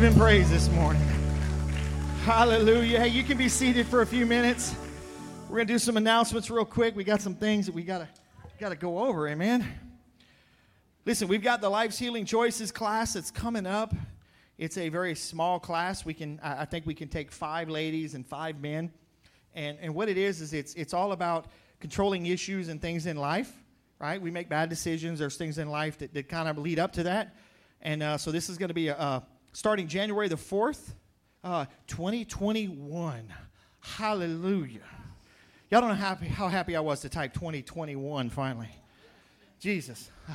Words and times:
give 0.00 0.12
him 0.14 0.18
praise 0.18 0.48
this 0.48 0.70
morning. 0.70 1.02
Hallelujah. 2.24 3.00
Hey, 3.00 3.08
you 3.08 3.22
can 3.22 3.36
be 3.36 3.50
seated 3.50 3.86
for 3.86 4.00
a 4.00 4.06
few 4.06 4.24
minutes. 4.24 4.74
We're 5.46 5.56
going 5.56 5.66
to 5.66 5.74
do 5.74 5.78
some 5.78 5.98
announcements 5.98 6.48
real 6.48 6.64
quick. 6.64 6.96
We 6.96 7.04
got 7.04 7.20
some 7.20 7.34
things 7.34 7.66
that 7.66 7.74
we 7.74 7.82
got 7.82 7.98
to 7.98 8.08
got 8.58 8.70
to 8.70 8.76
go 8.76 9.00
over, 9.00 9.28
amen. 9.28 9.70
Listen, 11.04 11.28
we've 11.28 11.42
got 11.42 11.60
the 11.60 11.68
Life's 11.68 11.98
Healing 11.98 12.24
Choices 12.24 12.72
class 12.72 13.12
that's 13.12 13.30
coming 13.30 13.66
up. 13.66 13.92
It's 14.56 14.78
a 14.78 14.88
very 14.88 15.14
small 15.14 15.60
class. 15.60 16.02
We 16.02 16.14
can 16.14 16.40
I 16.42 16.64
think 16.64 16.86
we 16.86 16.94
can 16.94 17.08
take 17.08 17.30
5 17.30 17.68
ladies 17.68 18.14
and 18.14 18.26
5 18.26 18.58
men. 18.58 18.90
And 19.54 19.76
and 19.82 19.94
what 19.94 20.08
it 20.08 20.16
is 20.16 20.40
is 20.40 20.54
it's 20.54 20.72
it's 20.76 20.94
all 20.94 21.12
about 21.12 21.48
controlling 21.78 22.24
issues 22.24 22.70
and 22.70 22.80
things 22.80 23.04
in 23.04 23.18
life, 23.18 23.52
right? 23.98 24.18
We 24.22 24.30
make 24.30 24.48
bad 24.48 24.70
decisions. 24.70 25.18
There's 25.18 25.36
things 25.36 25.58
in 25.58 25.68
life 25.68 25.98
that, 25.98 26.14
that 26.14 26.30
kind 26.30 26.48
of 26.48 26.56
lead 26.56 26.78
up 26.78 26.92
to 26.92 27.02
that. 27.02 27.36
And 27.82 28.02
uh, 28.02 28.16
so 28.16 28.32
this 28.32 28.48
is 28.48 28.56
going 28.56 28.68
to 28.68 28.74
be 28.74 28.88
a, 28.88 28.96
uh, 28.96 29.20
starting 29.52 29.88
January 29.88 30.28
the 30.28 30.36
4th, 30.36 30.92
uh, 31.44 31.66
2021. 31.86 33.32
Hallelujah. 33.80 34.80
Y'all 35.70 35.80
don't 35.80 35.90
know 35.90 35.96
how 35.96 36.08
happy, 36.08 36.26
how 36.26 36.48
happy 36.48 36.76
I 36.76 36.80
was 36.80 37.00
to 37.00 37.08
type 37.08 37.32
2021 37.34 38.30
finally. 38.30 38.70
Jesus. 39.58 40.10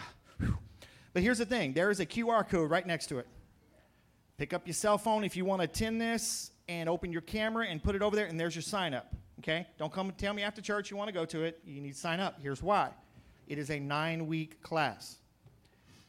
But 1.13 1.23
here's 1.23 1.38
the 1.38 1.45
thing 1.45 1.71
there 1.71 1.91
is 1.91 2.01
a 2.01 2.06
QR 2.06 2.45
code 2.45 2.69
right 2.69 2.85
next 2.85 3.07
to 3.07 3.19
it. 3.19 3.27
Pick 4.38 4.51
up 4.51 4.67
your 4.67 4.73
cell 4.73 4.97
phone 4.97 5.23
if 5.23 5.38
you 5.38 5.45
want 5.45 5.62
to 5.62 5.63
attend 5.63 6.01
this 6.01 6.51
and 6.67 6.89
open 6.89 7.09
your 7.09 7.21
camera 7.21 7.67
and 7.67 7.81
put 7.81 7.95
it 7.95 8.01
over 8.01 8.17
there, 8.17 8.25
and 8.25 8.38
there's 8.38 8.53
your 8.53 8.62
sign 8.62 8.94
up. 8.94 9.15
Okay? 9.39 9.65
Don't 9.77 9.94
come 9.94 10.09
and 10.09 10.17
tell 10.17 10.33
me 10.33 10.44
after 10.44 10.62
church 10.62 10.91
you 10.91 10.97
want 10.97 11.07
to 11.07 11.13
go 11.13 11.23
to 11.23 11.44
it. 11.44 11.62
You 11.65 11.79
need 11.79 11.94
to 11.94 12.00
sign 12.00 12.19
up. 12.19 12.39
Here's 12.41 12.62
why 12.62 12.89
it 13.47 13.57
is 13.57 13.69
a 13.69 13.79
nine 13.79 14.27
week 14.27 14.62
class. 14.62 15.19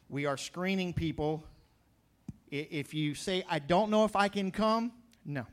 We 0.09 0.25
are 0.25 0.35
screening 0.35 0.91
people. 0.93 1.41
If 2.49 2.93
you 2.93 3.15
say, 3.15 3.43
I 3.49 3.59
don't 3.59 3.89
know 3.89 4.05
if 4.05 4.15
I 4.15 4.27
can 4.27 4.51
come, 4.51 4.91
no. 5.25 5.45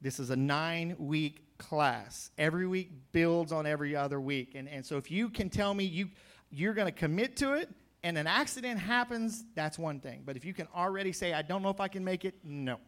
This 0.00 0.20
is 0.20 0.30
a 0.30 0.36
nine 0.36 0.94
week 0.98 1.58
class. 1.58 2.30
Every 2.36 2.66
week 2.66 2.90
builds 3.12 3.52
on 3.52 3.66
every 3.66 3.96
other 3.96 4.20
week. 4.20 4.54
And, 4.54 4.68
and 4.68 4.84
so 4.84 4.96
if 4.96 5.10
you 5.10 5.28
can 5.30 5.48
tell 5.48 5.72
me 5.72 5.84
you, 5.84 6.10
you're 6.50 6.74
going 6.74 6.86
to 6.86 6.98
commit 6.98 7.36
to 7.38 7.54
it 7.54 7.70
and 8.06 8.16
an 8.16 8.28
accident 8.28 8.78
happens, 8.78 9.44
that's 9.56 9.80
one 9.80 9.98
thing. 9.98 10.22
But 10.24 10.36
if 10.36 10.44
you 10.44 10.54
can 10.54 10.68
already 10.76 11.12
say, 11.12 11.32
I 11.32 11.42
don't 11.42 11.60
know 11.60 11.70
if 11.70 11.80
I 11.80 11.88
can 11.88 12.04
make 12.04 12.24
it, 12.24 12.34
no. 12.44 12.78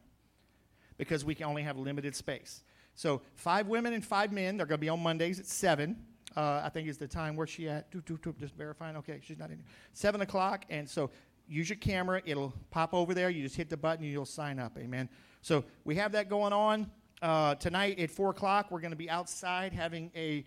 Because 0.97 1.25
we 1.25 1.35
can 1.35 1.47
only 1.47 1.65
have 1.65 1.77
limited 1.77 2.15
space. 2.15 2.63
So 2.95 3.23
five 3.35 3.67
women 3.67 3.95
and 3.95 4.05
five 4.05 4.33
men. 4.33 4.57
They're 4.57 4.67
going 4.67 4.79
to 4.79 4.81
be 4.81 4.89
on 4.89 5.03
Mondays 5.03 5.41
at 5.41 5.47
7. 5.47 5.97
Uh, 6.37 6.63
I 6.65 6.69
think 6.69 6.87
is 6.87 6.99
the 6.99 7.09
time. 7.09 7.35
Where's 7.35 7.51
she 7.51 7.69
at? 7.69 7.91
Doop, 7.91 8.05
doop, 8.05 8.21
doop, 8.21 8.39
Just 8.39 8.55
verifying. 8.55 8.97
Okay, 8.97 9.19
she's 9.23 9.39
not 9.39 9.51
in 9.51 9.57
here. 9.57 9.67
7 9.93 10.21
o'clock. 10.21 10.65
And 10.71 10.89
so 10.89 11.11
use 11.49 11.69
your 11.69 11.79
camera. 11.79 12.23
It'll 12.25 12.53
pop 12.71 12.95
over 12.95 13.15
there. 13.15 13.31
You 13.31 13.43
just 13.43 13.57
hit 13.57 13.71
the 13.71 13.77
button 13.77 14.05
and 14.05 14.13
you'll 14.13 14.27
sign 14.27 14.59
up. 14.59 14.77
Amen. 14.79 15.09
So 15.43 15.65
we 15.85 15.97
have 15.97 16.13
that 16.13 16.29
going 16.29 16.53
on. 16.53 16.91
Uh, 17.21 17.55
tonight 17.57 17.99
at 17.99 18.11
4 18.11 18.31
o'clock, 18.31 18.71
we're 18.71 18.81
going 18.81 18.93
to 18.93 18.97
be 18.97 19.11
outside 19.11 19.73
having 19.73 20.11
a 20.15 20.45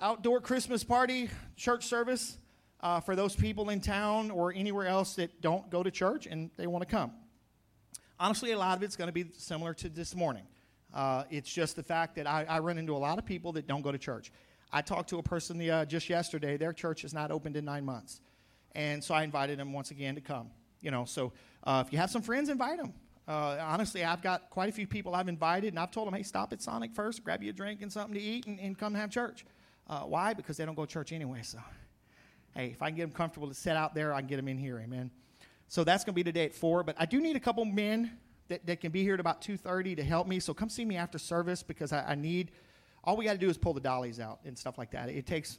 outdoor 0.00 0.40
Christmas 0.40 0.84
party 0.84 1.28
church 1.56 1.86
service 1.86 2.38
uh, 2.80 3.00
for 3.00 3.16
those 3.16 3.34
people 3.34 3.70
in 3.70 3.80
town 3.80 4.30
or 4.30 4.52
anywhere 4.54 4.86
else 4.86 5.14
that 5.14 5.40
don't 5.40 5.68
go 5.70 5.82
to 5.82 5.90
church 5.90 6.26
and 6.26 6.50
they 6.56 6.66
want 6.66 6.82
to 6.82 6.90
come. 6.90 7.12
Honestly, 8.20 8.52
a 8.52 8.58
lot 8.58 8.76
of 8.76 8.82
it's 8.82 8.96
going 8.96 9.08
to 9.08 9.12
be 9.12 9.26
similar 9.36 9.74
to 9.74 9.88
this 9.88 10.14
morning. 10.14 10.44
Uh, 10.92 11.24
it's 11.30 11.52
just 11.52 11.74
the 11.74 11.82
fact 11.82 12.14
that 12.14 12.26
I, 12.28 12.44
I 12.48 12.60
run 12.60 12.78
into 12.78 12.94
a 12.94 12.98
lot 12.98 13.18
of 13.18 13.26
people 13.26 13.52
that 13.52 13.66
don't 13.66 13.82
go 13.82 13.90
to 13.90 13.98
church. 13.98 14.30
I 14.72 14.82
talked 14.82 15.08
to 15.10 15.18
a 15.18 15.22
person 15.22 15.58
the, 15.58 15.70
uh, 15.70 15.84
just 15.84 16.08
yesterday. 16.08 16.56
Their 16.56 16.72
church 16.72 17.02
has 17.02 17.12
not 17.12 17.30
opened 17.30 17.56
in 17.56 17.64
nine 17.64 17.84
months. 17.84 18.20
And 18.74 19.02
so 19.02 19.14
I 19.14 19.22
invited 19.22 19.58
them 19.58 19.72
once 19.72 19.90
again 19.90 20.14
to 20.16 20.20
come. 20.20 20.50
You 20.80 20.90
know, 20.90 21.04
so 21.04 21.32
uh, 21.62 21.82
if 21.86 21.92
you 21.92 21.98
have 21.98 22.10
some 22.10 22.22
friends, 22.22 22.48
invite 22.48 22.78
them. 22.78 22.92
Uh, 23.26 23.56
honestly, 23.60 24.04
I've 24.04 24.20
got 24.20 24.50
quite 24.50 24.68
a 24.68 24.72
few 24.72 24.86
people 24.86 25.14
I've 25.14 25.28
invited, 25.28 25.68
and 25.68 25.78
I've 25.78 25.90
told 25.90 26.06
them, 26.06 26.14
hey, 26.14 26.22
stop 26.22 26.52
at 26.52 26.60
Sonic 26.60 26.92
first, 26.92 27.24
grab 27.24 27.42
you 27.42 27.50
a 27.50 27.52
drink 27.54 27.80
and 27.80 27.90
something 27.90 28.14
to 28.14 28.20
eat, 28.20 28.46
and, 28.46 28.60
and 28.60 28.76
come 28.76 28.94
have 28.94 29.10
church. 29.10 29.46
Uh, 29.88 30.00
why? 30.00 30.34
Because 30.34 30.58
they 30.58 30.66
don't 30.66 30.74
go 30.74 30.84
to 30.84 30.92
church 30.92 31.12
anyway. 31.12 31.40
So, 31.42 31.58
hey, 32.54 32.66
if 32.66 32.82
I 32.82 32.88
can 32.88 32.96
get 32.96 33.02
them 33.04 33.12
comfortable 33.12 33.48
to 33.48 33.54
sit 33.54 33.76
out 33.76 33.94
there, 33.94 34.12
I 34.12 34.20
can 34.20 34.28
get 34.28 34.36
them 34.36 34.48
in 34.48 34.58
here. 34.58 34.78
Amen. 34.78 35.10
So 35.68 35.84
that's 35.84 36.04
going 36.04 36.12
to 36.12 36.16
be 36.16 36.24
today 36.24 36.44
at 36.44 36.54
four. 36.54 36.82
But 36.82 36.96
I 36.98 37.06
do 37.06 37.20
need 37.20 37.36
a 37.36 37.40
couple 37.40 37.64
men 37.64 38.10
that, 38.48 38.66
that 38.66 38.80
can 38.82 38.92
be 38.92 39.02
here 39.02 39.14
at 39.14 39.20
about 39.20 39.40
two 39.40 39.56
thirty 39.56 39.94
to 39.94 40.04
help 40.04 40.26
me. 40.26 40.38
So 40.38 40.52
come 40.52 40.68
see 40.68 40.84
me 40.84 40.96
after 40.96 41.18
service 41.18 41.62
because 41.62 41.92
I, 41.92 42.10
I 42.10 42.14
need. 42.14 42.50
All 43.02 43.16
we 43.16 43.24
got 43.24 43.32
to 43.32 43.38
do 43.38 43.48
is 43.48 43.56
pull 43.56 43.72
the 43.72 43.80
dollies 43.80 44.20
out 44.20 44.40
and 44.44 44.56
stuff 44.56 44.76
like 44.76 44.90
that. 44.90 45.08
It 45.08 45.26
takes 45.26 45.58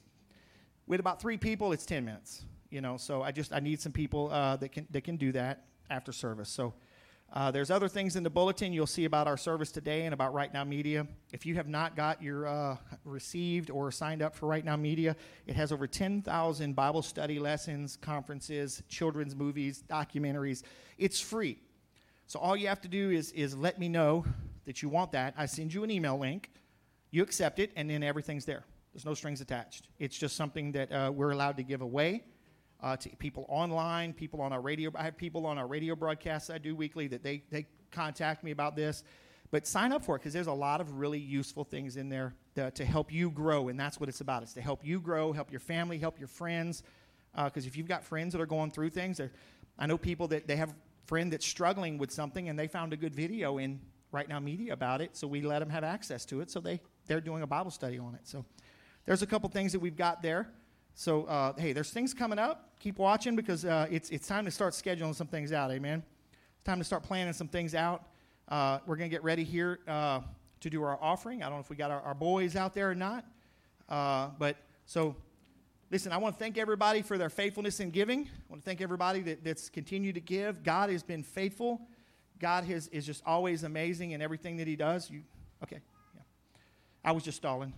with 0.86 1.00
about 1.00 1.20
three 1.20 1.38
people, 1.38 1.72
it's 1.72 1.86
ten 1.86 2.06
minutes. 2.06 2.44
You 2.76 2.82
know, 2.82 2.98
so 2.98 3.22
I 3.22 3.32
just 3.32 3.54
I 3.54 3.62
need 3.62 3.80
some 3.80 3.94
people 3.94 4.30
uh, 4.34 4.58
that 4.58 4.74
can 4.74 4.86
that 4.90 5.06
can 5.06 5.16
do 5.16 5.32
that 5.32 5.64
after 5.90 6.12
service. 6.12 6.50
So. 6.50 6.74
Uh, 7.34 7.50
there's 7.50 7.72
other 7.72 7.88
things 7.88 8.16
in 8.16 8.22
the 8.22 8.30
bulletin 8.30 8.72
you'll 8.72 8.86
see 8.86 9.06
about 9.06 9.28
our 9.28 9.36
service 9.36 9.72
today 9.72 10.06
and 10.06 10.14
about 10.14 10.32
Right 10.32 10.54
Now 10.54 10.64
Media. 10.64 11.08
If 11.34 11.44
you 11.44 11.56
have 11.56 11.68
not 11.68 11.96
got 11.96 12.22
your 12.22 12.48
uh, 12.48 12.78
received 13.04 13.72
or 13.72 13.92
signed 13.92 14.22
up 14.22 14.36
for 14.36 14.46
Right 14.46 14.64
Now 14.64 14.76
Media, 14.76 15.16
it 15.48 15.56
has 15.56 15.72
over 15.72 15.88
10,000 15.88 16.76
Bible 16.76 17.02
study 17.02 17.40
lessons, 17.40 17.98
conferences, 17.98 18.84
children's 18.90 19.36
movies, 19.36 19.84
documentaries. 19.90 20.62
It's 21.00 21.20
free. 21.20 21.58
So 22.28 22.40
all 22.40 22.56
you 22.56 22.68
have 22.68 22.80
to 22.82 22.88
do 22.88 23.10
is, 23.10 23.32
is 23.32 23.58
let 23.58 23.80
me 23.80 23.90
know 23.90 24.24
that 24.66 24.84
you 24.84 24.90
want 24.90 25.12
that. 25.14 25.34
I 25.36 25.48
send 25.48 25.74
you 25.74 25.84
an 25.84 25.90
email 25.90 26.20
link, 26.20 26.52
you 27.10 27.24
accept 27.24 27.58
it, 27.58 27.72
and 27.76 27.90
then 27.90 28.04
everything's 28.04 28.46
there. 28.46 28.66
There's 28.94 29.04
no 29.04 29.16
strings 29.16 29.42
attached. 29.42 29.88
It's 29.98 30.16
just 30.16 30.36
something 30.36 30.72
that 30.74 30.92
uh, 30.92 31.12
we're 31.14 31.32
allowed 31.32 31.58
to 31.58 31.64
give 31.64 31.82
away 31.82 32.24
uh, 32.86 32.96
to 32.96 33.10
people 33.18 33.48
online, 33.50 34.14
people 34.14 34.40
on 34.42 34.54
our 34.54 34.62
radio. 34.62 34.92
I 34.94 35.04
have 35.04 35.18
people 35.18 35.48
on 35.48 35.58
our 35.58 35.66
radio 35.66 35.96
broadcasts 35.96 36.52
I 36.52 36.60
do 36.60 36.76
weekly 36.76 37.08
that 37.08 37.24
they, 37.24 37.42
they 37.50 37.66
contact 37.92 38.44
me 38.44 38.52
about 38.52 38.76
this. 38.76 39.04
But 39.50 39.66
sign 39.66 39.92
up 39.92 40.06
for 40.06 40.16
it 40.16 40.20
because 40.20 40.34
there's 40.34 40.48
a 40.48 40.54
lot 40.54 40.82
of 40.82 41.00
really 41.00 41.18
useful 41.18 41.64
things 41.64 41.98
in 41.98 42.10
there 42.10 42.36
to, 42.54 42.70
to, 42.72 42.86
help 42.86 43.12
you 43.12 43.32
grow, 43.32 43.70
and 43.70 43.80
that's 43.80 44.00
what 44.00 44.08
it's 44.08 44.22
about. 44.22 44.44
It's 44.44 44.54
to 44.54 44.62
help 44.62 44.86
you 44.86 45.00
grow, 45.00 45.34
help 45.34 45.50
your 45.52 45.60
family, 45.60 45.98
help 45.98 46.20
your 46.20 46.28
friends. 46.28 46.84
Because 47.34 47.66
uh, 47.66 47.68
if 47.68 47.76
you've 47.76 47.88
got 47.88 48.04
friends 48.04 48.34
that 48.34 48.42
are 48.42 48.46
going 48.46 48.70
through 48.70 48.92
things, 48.92 49.20
I 49.80 49.88
know 49.88 49.98
people 49.98 50.28
that 50.28 50.48
they 50.48 50.56
have 50.56 50.74
friend 51.06 51.34
that's 51.34 51.46
struggling 51.46 51.98
with 51.98 52.12
something, 52.12 52.50
and 52.50 52.58
they 52.58 52.68
found 52.68 52.94
a 52.94 52.98
good 52.98 53.16
video 53.16 53.58
in 53.58 53.80
Right 54.12 54.30
Now 54.30 54.40
Media 54.40 54.74
about 54.74 55.02
it, 55.02 55.18
so 55.18 55.28
we 55.28 55.42
let 55.42 55.60
them 55.60 55.70
have 55.70 55.84
access 55.84 56.24
to 56.26 56.42
it. 56.42 56.52
So 56.52 56.60
they 56.60 56.82
they're 57.08 57.22
doing 57.22 57.42
a 57.42 57.48
Bible 57.48 57.72
study 57.72 57.98
on 57.98 58.14
it. 58.14 58.22
So 58.24 58.46
there's 59.06 59.22
a 59.24 59.28
couple 59.28 59.50
things 59.50 59.72
that 59.72 59.80
we've 59.80 59.98
got 59.98 60.22
there. 60.22 60.50
So, 60.98 61.26
uh, 61.26 61.52
hey, 61.58 61.74
there's 61.74 61.90
things 61.90 62.14
coming 62.14 62.40
up. 62.40 62.70
Keep 62.80 63.00
watching 63.00 63.36
because 63.36 63.66
uh, 63.66 63.86
it's, 63.92 64.10
it's 64.12 64.28
time 64.28 64.46
to 64.46 64.52
start 64.52 64.72
scheduling 64.72 65.14
some 65.14 65.28
things 65.28 65.52
out. 65.52 65.70
Amen. 65.70 66.02
It's 66.32 66.64
time 66.64 66.78
to 66.78 66.86
start 66.86 67.04
planning 67.04 67.34
some 67.34 67.50
things 67.50 67.76
out. 67.76 68.08
Uh, 68.48 68.80
we're 68.86 68.96
going 68.96 69.10
to 69.10 69.14
get 69.14 69.24
ready 69.24 69.44
here 69.44 69.80
uh, 69.90 70.22
to 70.62 70.70
do 70.70 70.82
our 70.84 70.98
offering. 71.02 71.44
I 71.44 71.48
don't 71.48 71.56
know 71.56 71.60
if 71.60 71.70
we 71.70 71.76
got 71.76 71.92
our, 71.92 72.00
our 72.02 72.14
boys 72.14 72.56
out 72.56 72.74
there 72.74 72.90
or 72.90 72.96
not. 72.96 73.26
Uh, 73.90 74.30
but 74.40 74.56
so, 74.86 75.18
listen, 75.92 76.14
I 76.14 76.18
want 76.18 76.36
to 76.36 76.40
thank 76.40 76.58
everybody 76.58 77.02
for 77.02 77.18
their 77.18 77.30
faithfulness 77.30 77.82
in 77.82 77.92
giving. 77.92 78.22
I 78.22 78.42
want 78.48 78.64
to 78.64 78.66
thank 78.66 78.80
everybody 78.80 79.20
that, 79.24 79.44
that's 79.44 79.68
continued 79.68 80.16
to 80.16 80.22
give. 80.22 80.64
God 80.64 80.90
has 80.90 81.04
been 81.04 81.24
faithful. 81.24 81.82
God 82.40 82.64
has, 82.64 82.88
is 82.88 83.06
just 83.06 83.22
always 83.26 83.64
amazing 83.64 84.12
in 84.12 84.22
everything 84.22 84.56
that 84.58 84.68
He 84.68 84.78
does. 84.78 85.12
You, 85.12 85.24
okay, 85.62 85.82
yeah. 86.16 86.22
I 87.04 87.12
was 87.12 87.24
just 87.24 87.36
stalling. 87.36 87.74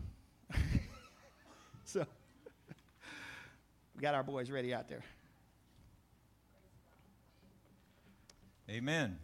so. 1.84 2.06
We 3.98 4.02
got 4.02 4.14
our 4.14 4.22
boys 4.22 4.52
ready 4.52 4.76
out 4.76 4.88
there. 4.88 5.04
Amen. 8.70 9.18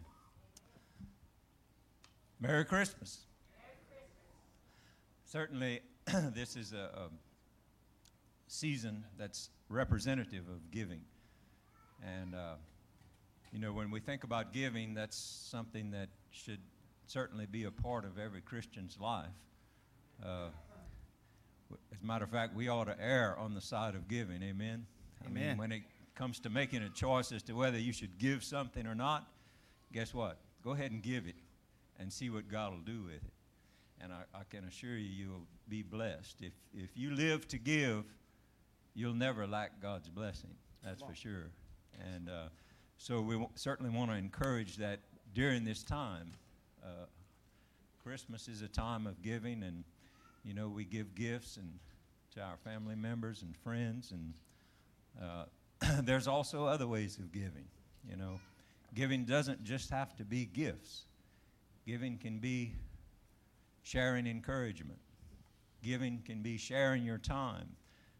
Merry 2.40 2.64
Christmas. 2.64 3.20
Merry 3.56 3.68
Christmas. 3.88 4.20
Certainly, 5.26 5.80
this 6.34 6.56
is 6.56 6.72
a, 6.72 6.90
a, 6.92 7.08
season 8.48 9.04
that's 9.16 9.50
representative 9.68 10.48
of 10.48 10.72
giving. 10.72 11.02
And, 12.04 12.34
uh, 12.34 12.54
you 13.52 13.60
know, 13.60 13.72
when 13.72 13.92
we 13.92 14.00
think 14.00 14.24
about 14.24 14.52
giving, 14.52 14.92
that's 14.92 15.16
something 15.16 15.92
that 15.92 16.08
should 16.32 16.60
certainly 17.06 17.46
be 17.46 17.62
a 17.62 17.70
part 17.70 18.04
of 18.04 18.18
every 18.18 18.40
Christian's 18.40 18.98
life. 19.00 19.26
Uh, 20.24 20.48
as 21.92 22.02
a 22.02 22.06
matter 22.06 22.24
of 22.24 22.30
fact, 22.30 22.54
we 22.54 22.68
ought 22.68 22.84
to 22.84 22.96
err 23.00 23.36
on 23.38 23.54
the 23.54 23.60
side 23.60 23.94
of 23.94 24.08
giving. 24.08 24.42
Amen. 24.42 24.86
Amen. 25.26 25.42
I 25.42 25.48
mean, 25.48 25.58
when 25.58 25.72
it 25.72 25.82
comes 26.14 26.38
to 26.40 26.50
making 26.50 26.82
a 26.82 26.90
choice 26.90 27.32
as 27.32 27.42
to 27.44 27.54
whether 27.54 27.78
you 27.78 27.92
should 27.92 28.18
give 28.18 28.44
something 28.44 28.86
or 28.86 28.94
not, 28.94 29.26
guess 29.92 30.14
what? 30.14 30.38
Go 30.62 30.70
ahead 30.70 30.92
and 30.92 31.02
give 31.02 31.26
it 31.26 31.36
and 31.98 32.12
see 32.12 32.30
what 32.30 32.48
God 32.48 32.72
will 32.72 32.80
do 32.80 33.02
with 33.04 33.14
it. 33.16 33.32
And 34.00 34.12
I, 34.12 34.22
I 34.34 34.42
can 34.50 34.64
assure 34.64 34.96
you, 34.96 35.08
you'll 35.08 35.46
be 35.68 35.82
blessed. 35.82 36.42
If, 36.42 36.52
if 36.74 36.90
you 36.96 37.14
live 37.14 37.48
to 37.48 37.58
give, 37.58 38.04
you'll 38.94 39.14
never 39.14 39.46
lack 39.46 39.80
God's 39.80 40.08
blessing. 40.08 40.50
That's 40.82 41.02
for 41.02 41.14
sure. 41.14 41.50
And 42.14 42.28
uh, 42.28 42.48
so 42.98 43.20
we 43.20 43.34
w- 43.34 43.50
certainly 43.54 43.90
want 43.96 44.10
to 44.10 44.16
encourage 44.16 44.76
that 44.76 45.00
during 45.32 45.64
this 45.64 45.82
time. 45.82 46.32
Uh, 46.82 47.06
Christmas 48.02 48.48
is 48.48 48.60
a 48.60 48.68
time 48.68 49.06
of 49.06 49.22
giving, 49.22 49.62
and 49.62 49.82
you 50.44 50.54
know, 50.54 50.68
we 50.68 50.84
give 50.84 51.14
gifts 51.14 51.56
and 51.56 51.78
to 52.34 52.42
our 52.42 52.56
family 52.58 52.96
members 52.96 53.42
and 53.42 53.56
friends, 53.56 54.12
and 54.12 54.34
uh, 55.22 55.44
there's 56.02 56.26
also 56.26 56.66
other 56.66 56.86
ways 56.86 57.18
of 57.18 57.32
giving. 57.32 57.66
You 58.08 58.16
know, 58.16 58.40
giving 58.94 59.24
doesn't 59.24 59.64
just 59.64 59.90
have 59.90 60.14
to 60.16 60.24
be 60.24 60.44
gifts. 60.44 61.04
Giving 61.86 62.18
can 62.18 62.38
be 62.38 62.74
sharing 63.82 64.26
encouragement. 64.26 64.98
Giving 65.82 66.22
can 66.24 66.42
be 66.42 66.56
sharing 66.56 67.04
your 67.04 67.18
time 67.18 67.76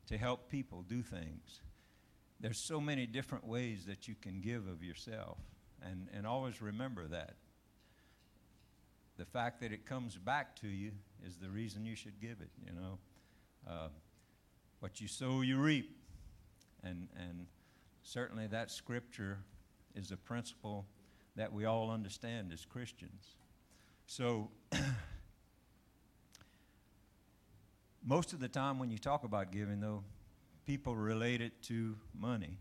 to 0.06 0.18
help 0.18 0.50
people 0.50 0.84
do 0.86 1.02
things. 1.02 1.60
There's 2.40 2.58
so 2.58 2.80
many 2.80 3.06
different 3.06 3.46
ways 3.46 3.86
that 3.86 4.06
you 4.06 4.14
can 4.20 4.40
give 4.40 4.68
of 4.68 4.82
yourself, 4.82 5.38
and, 5.82 6.08
and 6.12 6.26
always 6.26 6.60
remember 6.60 7.06
that 7.08 7.34
the 9.16 9.24
fact 9.24 9.60
that 9.60 9.72
it 9.72 9.86
comes 9.86 10.16
back 10.16 10.56
to 10.56 10.68
you 10.68 10.92
is 11.26 11.36
the 11.36 11.48
reason 11.48 11.84
you 11.84 11.96
should 11.96 12.20
give 12.20 12.40
it. 12.40 12.50
You 12.64 12.72
know, 12.72 12.98
uh, 13.68 13.88
what 14.80 15.00
you 15.00 15.08
sow, 15.08 15.40
you 15.40 15.58
reap, 15.58 15.96
and 16.82 17.08
and 17.16 17.46
certainly 18.02 18.46
that 18.48 18.70
scripture 18.70 19.38
is 19.94 20.10
a 20.10 20.16
principle 20.16 20.86
that 21.36 21.52
we 21.52 21.64
all 21.64 21.90
understand 21.90 22.52
as 22.52 22.64
Christians. 22.64 23.36
So. 24.06 24.50
most 28.04 28.32
of 28.32 28.40
the 28.40 28.48
time 28.48 28.78
when 28.78 28.90
you 28.90 28.98
talk 28.98 29.24
about 29.24 29.50
giving, 29.50 29.80
though, 29.80 30.04
people 30.66 30.94
relate 30.94 31.40
it 31.40 31.62
to 31.62 31.96
money. 32.18 32.58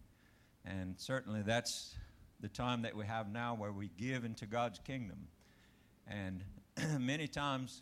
And 0.65 0.95
certainly 0.97 1.41
that's 1.41 1.95
the 2.39 2.47
time 2.47 2.81
that 2.83 2.95
we 2.95 3.05
have 3.05 3.31
now 3.31 3.53
where 3.55 3.71
we 3.71 3.89
give 3.97 4.23
into 4.23 4.45
God's 4.45 4.79
kingdom. 4.79 5.27
And 6.07 6.43
many 6.99 7.27
times 7.27 7.81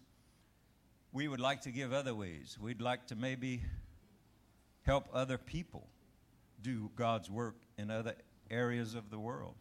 we 1.12 1.28
would 1.28 1.40
like 1.40 1.62
to 1.62 1.72
give 1.72 1.94
other 1.94 2.16
ways. 2.16 2.58
We'd 2.60 2.82
like 2.82 3.08
to 3.08 3.16
maybe 3.16 3.62
help 4.84 5.10
other 5.14 5.38
people 5.38 5.88
do 6.62 6.90
God's 6.96 7.30
work 7.30 7.56
in 7.78 7.92
other 7.92 8.16
areas 8.50 8.96
of 8.96 9.10
the 9.10 9.20
world. 9.20 9.56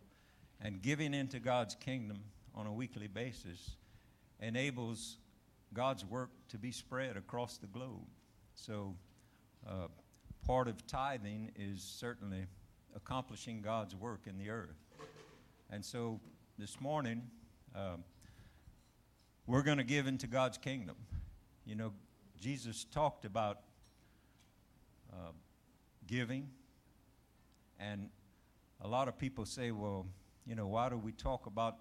And 0.61 0.83
giving 0.83 1.15
into 1.15 1.41
God's 1.41 1.75
kingdom 1.75 2.19
on 2.55 2.67
a 2.67 2.73
weekly 2.73 3.09
basis 3.09 3.77
enables 4.41 5.17
God's 5.73 6.05
work 6.05 6.31
to 6.49 6.59
be 6.59 6.73
spread 6.73 7.17
across 7.17 7.57
the 7.57 7.67
globe. 7.67 8.07
So, 8.55 8.95
uh, 9.67 9.89
part 10.47 10.69
of 10.69 10.87
tithing 10.87 11.53
is 11.57 11.83
certainly 11.83 12.47
accomplishing 12.95 13.63
God's 13.63 13.95
work 13.95 14.23
in 14.27 14.37
the 14.37 14.51
earth. 14.51 14.77
And 15.71 15.85
so, 15.85 16.21
this 16.59 16.81
morning, 16.81 17.23
um, 17.75 18.05
we're 19.47 19.63
going 19.63 19.79
to 19.79 19.85
give 19.85 20.07
into 20.07 20.27
God's 20.27 20.59
kingdom. 20.59 20.97
You 21.65 21.75
know, 21.75 21.93
Jesus 22.41 22.85
talked 22.85 23.25
about 23.25 23.61
uh, 25.13 25.33
giving, 26.07 26.49
and 27.79 28.09
a 28.81 28.89
lot 28.89 29.09
of 29.09 29.19
people 29.19 29.45
say, 29.45 29.71
well, 29.71 30.07
you 30.47 30.55
know, 30.55 30.67
why 30.67 30.89
do 30.89 30.97
we 30.97 31.13
talk 31.13 31.47
about 31.47 31.77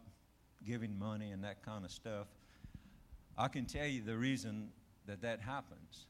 giving 0.65 0.97
money 0.97 1.31
and 1.31 1.43
that 1.43 1.63
kind 1.63 1.85
of 1.85 1.91
stuff? 1.91 2.27
I 3.37 3.47
can 3.47 3.65
tell 3.65 3.87
you 3.87 4.01
the 4.01 4.17
reason 4.17 4.69
that 5.05 5.21
that 5.21 5.39
happens. 5.39 6.05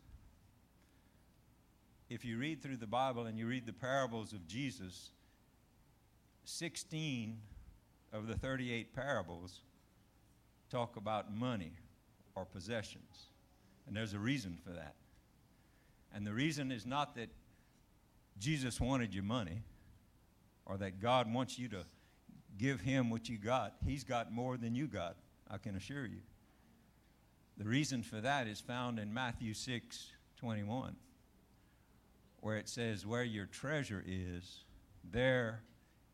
If 2.10 2.26
you 2.26 2.40
read 2.40 2.64
through 2.64 2.78
the 2.78 2.88
Bible 2.88 3.28
and 3.28 3.38
you 3.38 3.46
read 3.46 3.68
the 3.68 3.74
parables 3.74 4.34
of 4.34 4.48
Jesus, 4.48 5.12
16 6.44 7.38
of 8.12 8.28
the 8.28 8.34
38 8.36 8.96
parables 8.96 9.62
talk 10.70 10.96
about 10.96 11.34
money 11.34 11.74
or 12.36 12.46
possessions. 12.46 13.30
And 13.88 13.96
there's 13.96 14.14
a 14.14 14.20
reason 14.20 14.58
for 14.64 14.72
that. 14.72 14.96
And 16.14 16.26
the 16.26 16.34
reason 16.34 16.72
is 16.72 16.86
not 16.86 17.16
that 17.16 17.30
Jesus 18.40 18.80
wanted 18.80 19.14
your 19.14 19.24
money 19.24 19.64
or 20.66 20.78
that 20.78 21.02
God 21.02 21.32
wants 21.32 21.58
you 21.60 21.68
to 21.70 21.86
give 22.58 22.82
him 22.82 23.10
what 23.10 23.30
you 23.30 23.38
got, 23.38 23.76
he's 23.86 24.04
got 24.04 24.32
more 24.32 24.58
than 24.58 24.76
you 24.76 24.88
got, 24.88 25.16
I 25.50 25.58
can 25.58 25.76
assure 25.76 26.06
you. 26.06 26.20
The 27.58 27.66
reason 27.66 28.04
for 28.04 28.22
that 28.22 28.48
is 28.48 28.60
found 28.60 29.00
in 29.00 29.14
Matthew 29.14 29.54
6 29.54 30.12
21, 30.38 30.96
where 32.40 32.58
it 32.58 32.70
says, 32.70 33.06
Where 33.06 33.24
your 33.24 33.46
treasure 33.46 34.04
is, 34.08 34.64
there 35.12 35.64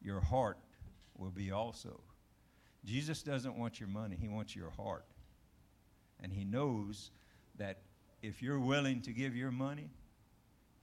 your 0.02 0.22
heart 0.22 0.58
will 1.18 1.30
be 1.30 1.52
also. 1.52 2.02
Jesus 2.86 3.24
doesn't 3.24 3.58
want 3.58 3.80
your 3.80 3.90
money, 3.90 4.16
he 4.20 4.28
wants 4.28 4.56
your 4.56 4.70
heart. 4.72 5.06
And 6.22 6.32
he 6.32 6.46
knows 6.46 7.12
that 7.58 7.80
if 8.22 8.42
you're 8.42 8.60
willing 8.60 9.02
to 9.02 9.12
give 9.12 9.36
your 9.36 9.52
money, 9.52 9.90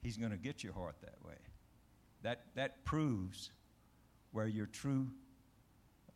he's 0.02 0.16
going 0.16 0.32
to 0.32 0.36
get 0.36 0.62
your 0.62 0.72
heart 0.72 0.96
that 1.00 1.14
way. 1.24 1.36
That, 2.22 2.42
that 2.54 2.84
proves 2.84 3.50
where 4.32 4.46
your 4.46 4.66
true 4.66 5.08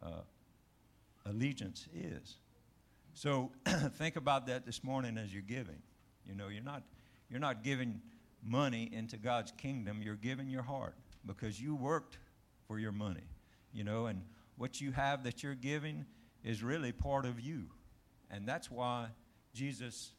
uh, 0.02 0.22
allegiance 1.24 1.88
is. 1.94 2.36
So 3.14 3.50
think 3.94 4.16
about 4.16 4.46
that 4.46 4.66
this 4.66 4.84
morning 4.84 5.16
as 5.18 5.32
you're 5.32 5.42
giving. 5.42 5.82
You 6.26 6.34
know, 6.34 6.48
you're 6.48 6.62
not, 6.62 6.82
you're 7.30 7.40
not 7.40 7.62
giving 7.64 8.00
money 8.44 8.90
into 8.92 9.16
God's 9.16 9.52
kingdom, 9.52 10.00
you're 10.02 10.14
giving 10.16 10.48
your 10.48 10.62
heart 10.62 10.94
because 11.24 11.60
you 11.60 11.74
worked 11.74 12.18
for 12.66 12.78
your 12.78 12.92
money. 12.92 13.24
You 13.72 13.84
know, 13.84 14.06
and 14.06 14.22
what 14.56 14.80
you 14.80 14.92
have 14.92 15.24
that 15.24 15.42
you're 15.42 15.54
giving 15.54 16.06
is 16.44 16.62
really 16.62 16.92
part 16.92 17.26
of 17.26 17.40
you. 17.40 17.66
And 18.30 18.46
that's 18.46 18.70
why 18.70 19.08
Jesus 19.54 20.12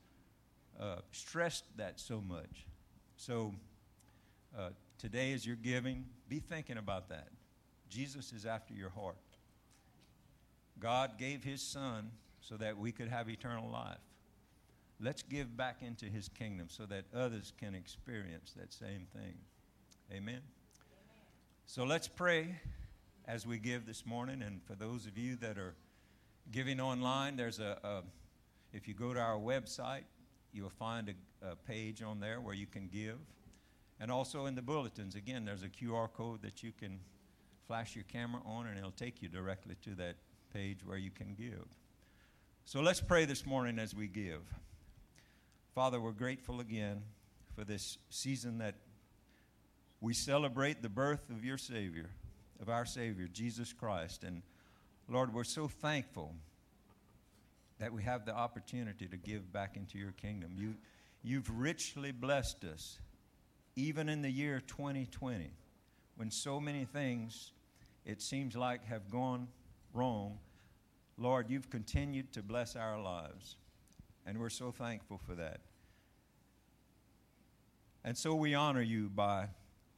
uh, 0.79 0.98
stressed 1.12 1.65
that 1.77 2.00
so 2.00 2.22
much. 2.22 2.65
So 3.15 3.53
uh, 4.58 4.70
today, 4.98 5.34
as 5.34 5.46
you're 5.46 5.56
giving, 5.56 6.06
be 6.29 6.39
thinking 6.39 6.77
about 6.77 7.10
that. 7.10 7.29
Jesus 7.89 8.34
is 8.34 8.46
after 8.46 8.74
your 8.74 8.89
heart. 8.89 9.17
God 10.79 11.17
gave 11.17 11.44
his 11.44 11.62
son 11.62 12.12
so 12.41 12.56
that 12.58 12.77
we 12.77 12.91
could 12.91 13.08
have 13.08 13.29
eternal 13.29 13.70
life. 13.70 13.98
Let's 15.00 15.22
give 15.22 15.56
back 15.56 15.77
into 15.82 16.06
his 16.06 16.27
kingdom 16.27 16.67
so 16.70 16.86
that 16.88 17.06
others 17.15 17.53
can 17.60 17.75
experience 17.75 18.53
that 18.58 18.74
same 18.74 19.08
thing. 19.13 19.36
Amen. 20.12 20.22
Amen. 20.22 20.41
So 21.65 21.84
let's 21.84 22.08
pray 22.08 22.56
as 23.27 23.46
we 23.46 23.60
give 23.60 23.86
this 23.86 24.05
morning. 24.05 24.41
And 24.41 24.62
for 24.63 24.75
those 24.75 25.05
of 25.05 25.17
you 25.17 25.36
that 25.38 25.57
are 25.57 25.75
giving 26.51 26.79
online, 26.79 27.36
there's 27.36 27.60
a, 27.60 27.77
a 27.84 28.03
if 28.74 28.88
you 28.88 28.93
go 28.93 29.13
to 29.13 29.19
our 29.19 29.38
website, 29.38 30.03
you'll 30.53 30.69
find 30.69 31.13
a, 31.41 31.51
a 31.51 31.55
page 31.55 32.01
on 32.01 32.19
there 32.19 32.39
where 32.39 32.55
you 32.55 32.65
can 32.65 32.88
give. 32.88 33.17
And 34.00 34.12
also 34.12 34.46
in 34.46 34.55
the 34.55 34.62
bulletins, 34.62 35.15
again, 35.15 35.46
there's 35.46 35.63
a 35.63 35.69
QR 35.69 36.12
code 36.12 36.41
that 36.43 36.63
you 36.63 36.72
can 36.72 37.00
flash 37.67 37.96
your 37.96 38.05
camera 38.05 38.41
on, 38.46 38.67
and 38.67 38.77
it'll 38.77 38.91
take 38.91 39.22
you 39.22 39.27
directly 39.27 39.75
to 39.84 39.96
that 39.96 40.15
page 40.53 40.86
where 40.86 40.98
you 40.98 41.12
can 41.12 41.34
give. 41.34 41.65
So 42.65 42.81
let's 42.81 43.01
pray 43.01 43.25
this 43.25 43.46
morning 43.46 43.79
as 43.79 43.96
we 43.96 44.07
give. 44.07 44.41
Father, 45.74 46.00
we're 46.00 46.12
grateful 46.12 46.60
again 46.60 47.01
for 47.55 47.63
this 47.63 47.98
season 48.10 48.60
that 48.60 48.75
we 50.00 50.13
celebrate 50.13 50.81
the 50.81 50.89
birth 50.89 51.29
of 51.29 51.43
your 51.43 51.57
Savior, 51.57 52.10
of 52.61 52.69
our 52.69 52.85
Savior, 52.85 53.27
Jesus 53.27 53.73
Christ. 53.73 54.23
And 54.23 54.41
Lord, 55.09 55.33
we're 55.33 55.43
so 55.43 55.67
thankful 55.67 56.33
that 57.79 57.93
we 57.93 58.03
have 58.03 58.25
the 58.25 58.35
opportunity 58.35 59.07
to 59.07 59.17
give 59.17 59.51
back 59.51 59.77
into 59.77 59.97
your 59.97 60.11
kingdom. 60.11 60.51
You, 60.55 60.75
you've 61.23 61.49
richly 61.49 62.11
blessed 62.11 62.63
us, 62.63 62.99
even 63.75 64.09
in 64.09 64.21
the 64.21 64.31
year 64.31 64.61
2020, 64.65 65.51
when 66.15 66.31
so 66.31 66.59
many 66.59 66.85
things, 66.85 67.51
it 68.05 68.21
seems 68.21 68.55
like, 68.55 68.85
have 68.85 69.09
gone 69.09 69.47
wrong. 69.93 70.39
Lord, 71.17 71.49
you've 71.49 71.69
continued 71.69 72.33
to 72.33 72.41
bless 72.41 72.75
our 72.75 72.99
lives, 72.99 73.57
and 74.25 74.39
we're 74.39 74.49
so 74.49 74.71
thankful 74.71 75.19
for 75.19 75.35
that. 75.35 75.61
And 78.03 78.17
so 78.17 78.33
we 78.33 78.55
honor 78.55 78.81
you 78.81 79.09
by 79.09 79.49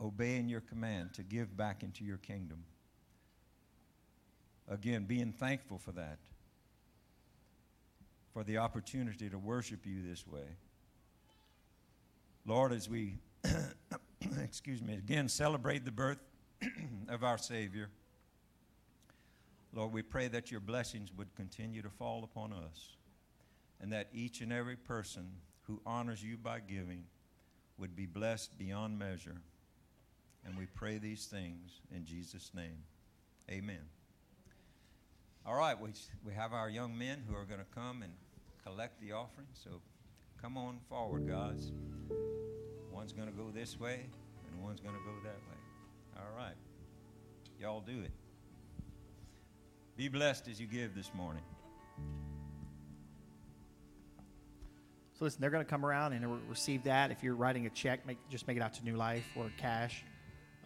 obeying 0.02 0.50
your 0.50 0.62
command 0.62 1.14
to 1.14 1.24
give 1.24 1.56
back 1.56 1.84
into 1.84 2.04
your 2.04 2.18
kingdom. 2.18 2.64
Again, 4.70 5.06
being 5.06 5.32
thankful 5.32 5.78
for 5.78 5.92
that 5.94 6.20
for 8.34 8.44
the 8.44 8.58
opportunity 8.58 9.30
to 9.30 9.38
worship 9.38 9.86
you 9.86 10.02
this 10.08 10.26
way. 10.28 10.46
Lord, 12.46 12.72
as 12.72 12.88
we, 12.88 13.18
excuse 14.44 14.82
me, 14.82 14.94
again 14.94 15.28
celebrate 15.28 15.86
the 15.86 15.92
birth 15.92 16.20
of 17.10 17.24
our 17.24 17.38
Savior, 17.38 17.90
Lord, 19.74 19.92
we 19.92 20.02
pray 20.02 20.28
that 20.30 20.52
your 20.52 20.60
blessings 20.60 21.12
would 21.16 21.34
continue 21.36 21.82
to 21.82 21.90
fall 21.90 22.24
upon 22.24 22.54
us 22.54 22.96
and 23.82 23.92
that 23.94 24.08
each 24.14 24.42
and 24.42 24.52
every 24.52 24.76
person 24.76 25.28
who 25.64 25.80
honors 25.86 26.24
you 26.24 26.38
by 26.38 26.60
giving 26.60 27.04
would 27.78 27.96
be 27.96 28.06
blessed 28.06 28.58
beyond 28.58 28.98
measure. 28.98 29.42
And 30.46 30.58
we 30.58 30.66
pray 30.66 30.98
these 30.98 31.26
things 31.26 31.82
in 31.96 32.06
Jesus' 32.06 32.52
name. 32.56 32.84
Amen. 33.50 33.82
All 35.46 35.56
right, 35.56 35.80
we, 35.80 35.90
we 36.26 36.34
have 36.34 36.54
our 36.54 36.70
young 36.70 36.98
men 36.98 37.24
who 37.28 37.36
are 37.36 37.46
going 37.46 37.60
to 37.60 37.66
come 37.74 38.04
and 38.04 38.14
collect 38.64 39.02
the 39.02 39.14
offering. 39.14 39.48
So 39.54 39.82
come 40.42 40.58
on 40.58 40.80
forward, 40.90 41.28
guys. 41.28 41.72
One's 42.92 43.14
going 43.14 43.28
to 43.28 43.34
go 43.34 43.50
this 43.54 43.80
way, 43.80 44.06
and 44.52 44.64
one's 44.64 44.80
going 44.80 44.96
to 44.96 45.02
go 45.02 45.14
that 45.24 45.38
way. 45.50 46.18
All 46.18 46.38
right. 46.38 46.56
Y'all 47.60 47.82
do 47.82 48.02
it. 48.02 48.12
Be 49.98 50.08
blessed 50.08 50.48
as 50.48 50.62
you 50.62 50.68
give 50.68 50.96
this 50.96 51.12
morning. 51.14 51.44
So 55.18 55.26
listen, 55.26 55.42
they're 55.42 55.50
going 55.50 55.66
to 55.66 55.70
come 55.70 55.86
around 55.86 56.14
and 56.14 56.32
re- 56.32 56.40
receive 56.48 56.84
that. 56.84 57.12
If 57.12 57.24
you're 57.24 57.36
writing 57.36 57.66
a 57.66 57.70
check, 57.70 58.08
make, 58.08 58.18
just 58.30 58.48
make 58.48 58.56
it 58.56 58.64
out 58.64 58.74
to 58.76 58.86
New 58.86 58.96
Life 58.96 59.26
or 59.36 59.52
cash. 59.58 60.06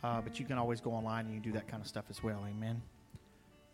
Uh, 0.03 0.22
but 0.22 0.39
you 0.39 0.45
can 0.45 0.57
always 0.57 0.81
go 0.81 0.91
online 0.91 1.25
and 1.25 1.33
you 1.33 1.39
do 1.39 1.53
that 1.53 1.67
kind 1.67 1.81
of 1.81 1.88
stuff 1.88 2.05
as 2.10 2.22
well. 2.22 2.45
Amen. 2.50 2.81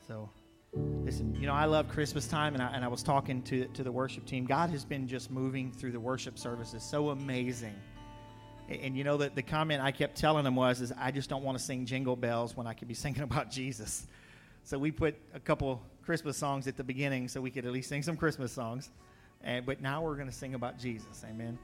So 0.08 0.30
Listen, 0.74 1.34
you 1.36 1.48
know, 1.48 1.54
I 1.54 1.66
love 1.66 1.90
Christmas 1.90 2.28
time, 2.28 2.54
and 2.54 2.62
I, 2.62 2.68
and 2.68 2.86
I 2.86 2.88
was 2.88 3.02
talking 3.02 3.42
to, 3.44 3.66
to 3.68 3.84
the 3.84 3.92
worship 3.92 4.26
team. 4.26 4.46
God 4.46 4.70
has 4.70 4.86
been 4.86 5.08
just 5.08 5.32
moving 5.32 5.72
through 5.72 5.92
the 5.92 6.00
worship 6.00 6.38
services 6.38 6.84
so 6.84 7.10
amazing. 7.10 7.74
And, 8.68 8.82
and 8.82 8.98
you 8.98 9.04
know, 9.04 9.18
that 9.18 9.34
the 9.34 9.42
comment 9.42 9.82
I 9.82 9.92
kept 9.92 10.16
telling 10.16 10.44
them 10.44 10.56
was, 10.56 10.82
is 10.82 10.94
I 10.98 11.10
just 11.10 11.30
don't 11.30 11.44
want 11.44 11.58
to 11.58 11.64
sing 11.64 11.86
jingle 11.86 12.16
bells 12.16 12.56
when 12.56 12.68
I 12.68 12.74
could 12.74 12.88
be 12.88 12.94
singing 13.06 13.24
about 13.24 13.50
Jesus. 13.50 14.06
So 14.64 14.78
we 14.78 14.92
put 14.92 15.16
a 15.34 15.40
couple 15.40 15.82
Christmas 16.04 16.38
songs 16.38 16.68
at 16.68 16.78
the 16.78 16.84
beginning 16.84 17.28
so 17.28 17.42
we 17.42 17.50
could 17.50 17.66
at 17.66 17.72
least 17.72 17.90
sing 17.90 18.04
some 18.04 18.18
Christmas 18.18 18.52
songs. 18.52 18.92
And, 19.44 19.66
but 19.66 19.82
now 19.82 20.04
we're 20.04 20.16
going 20.16 20.30
to 20.30 20.36
sing 20.36 20.54
about 20.54 20.78
Jesus. 20.78 21.24
Amen. 21.28 21.58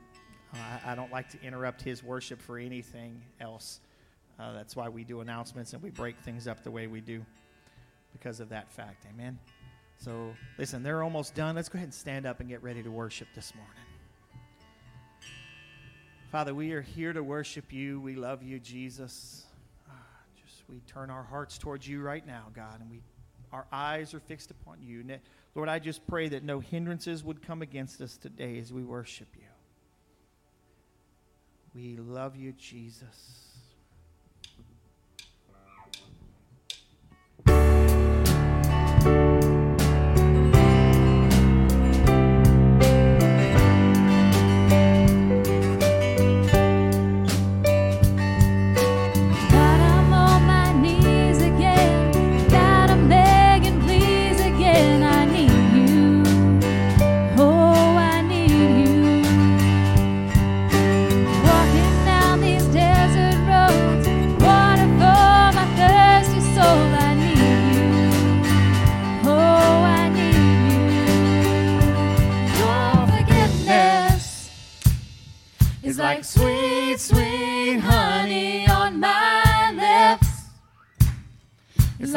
Uh, 0.54 0.58
I, 0.58 0.94
I, 0.94 0.96
don't 0.96 1.12
like 1.12 1.30
to 1.32 1.42
interrupt 1.44 1.82
his 1.82 2.02
worship 2.02 2.42
for 2.42 2.58
anything 2.58 3.22
else. 3.42 3.82
Uh, 4.40 4.54
that's 4.54 4.76
why 4.76 4.90
we 4.90 5.04
do 5.04 5.22
announcements 5.22 5.74
and 5.74 5.82
we 5.82 5.90
break 5.90 6.18
things 6.20 6.48
up 6.48 6.64
the 6.64 6.72
way 6.72 6.88
we 6.88 7.02
do 7.02 7.26
because 8.12 8.40
of 8.40 8.50
that 8.50 8.72
fact. 8.72 9.06
Amen. 9.14 9.40
So, 9.98 10.34
listen, 10.58 10.84
they're 10.84 11.04
almost 11.04 11.36
done. 11.36 11.56
Let's 11.56 11.70
go 11.70 11.78
ahead 11.78 11.88
and 11.88 11.94
stand 11.94 12.26
up 12.26 12.40
and 12.42 12.50
get 12.50 12.62
ready 12.62 12.84
to 12.84 12.92
worship 12.92 13.28
this 13.34 13.54
morning. 13.56 13.74
Father, 16.32 16.54
we 16.54 16.74
are 16.74 16.82
here 16.82 17.14
to 17.14 17.24
worship 17.24 17.72
you. 17.72 18.02
We 18.02 18.16
love 18.16 18.44
you, 18.44 18.60
Jesus. 18.60 19.46
Ah, 19.90 19.94
just 20.36 20.64
we 20.70 20.82
turn 20.82 21.10
our 21.10 21.24
hearts 21.24 21.58
towards 21.58 21.88
you 21.88 22.02
right 22.02 22.28
now, 22.28 22.48
God, 22.54 22.82
and 22.82 22.92
we 22.92 23.02
our 23.54 23.66
eyes 23.72 24.14
are 24.14 24.20
fixed 24.20 24.52
upon 24.52 24.82
you. 24.82 25.06
Lord, 25.54 25.70
I 25.70 25.80
just 25.80 26.06
pray 26.08 26.28
that 26.28 26.44
no 26.44 26.60
hindrances 26.60 27.24
would 27.24 27.42
come 27.42 27.62
against 27.62 28.02
us 28.02 28.18
today 28.18 28.60
as 28.60 28.74
we 28.74 28.84
worship 28.84 29.30
you. 29.34 29.48
We 31.74 31.96
love 31.96 32.36
you, 32.36 32.52
Jesus. 32.52 33.45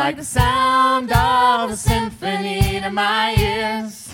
like 0.08 0.16
the 0.16 0.24
sound 0.24 1.12
of 1.12 1.70
a 1.70 1.76
symphony 1.76 2.80
to 2.80 2.90
my 2.90 3.34
ears. 3.38 4.10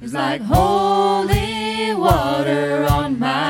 it's 0.00 0.14
like 0.14 0.40
holy 0.40 1.92
water 1.92 2.86
on 2.88 3.18
my 3.18 3.45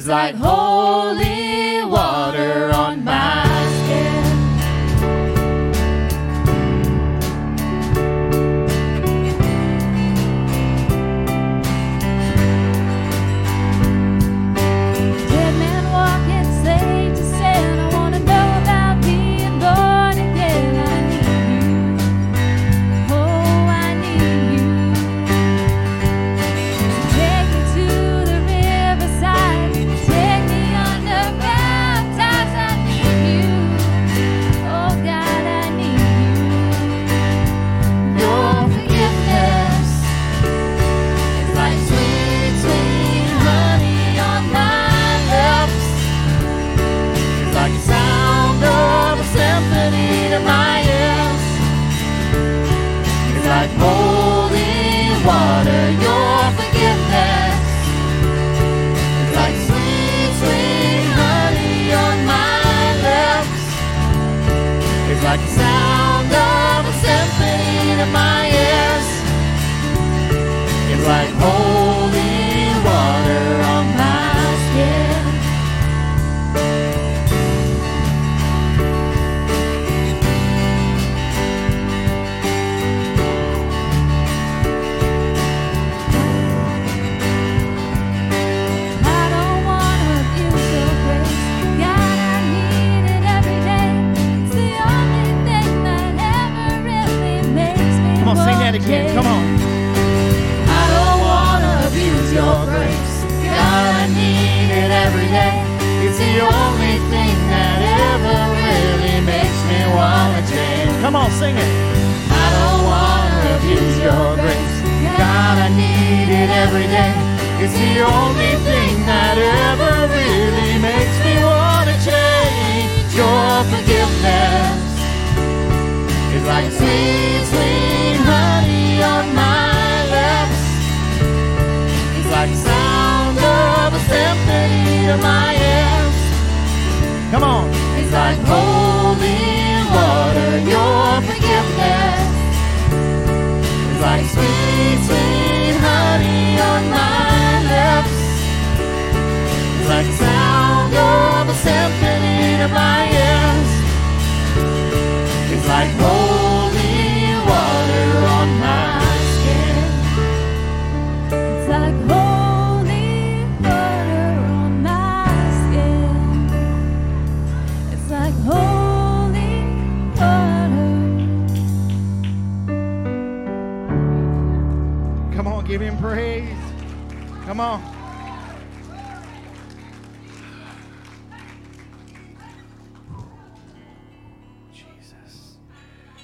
is 0.00 0.08
like 0.08 0.34
holy 0.36 1.29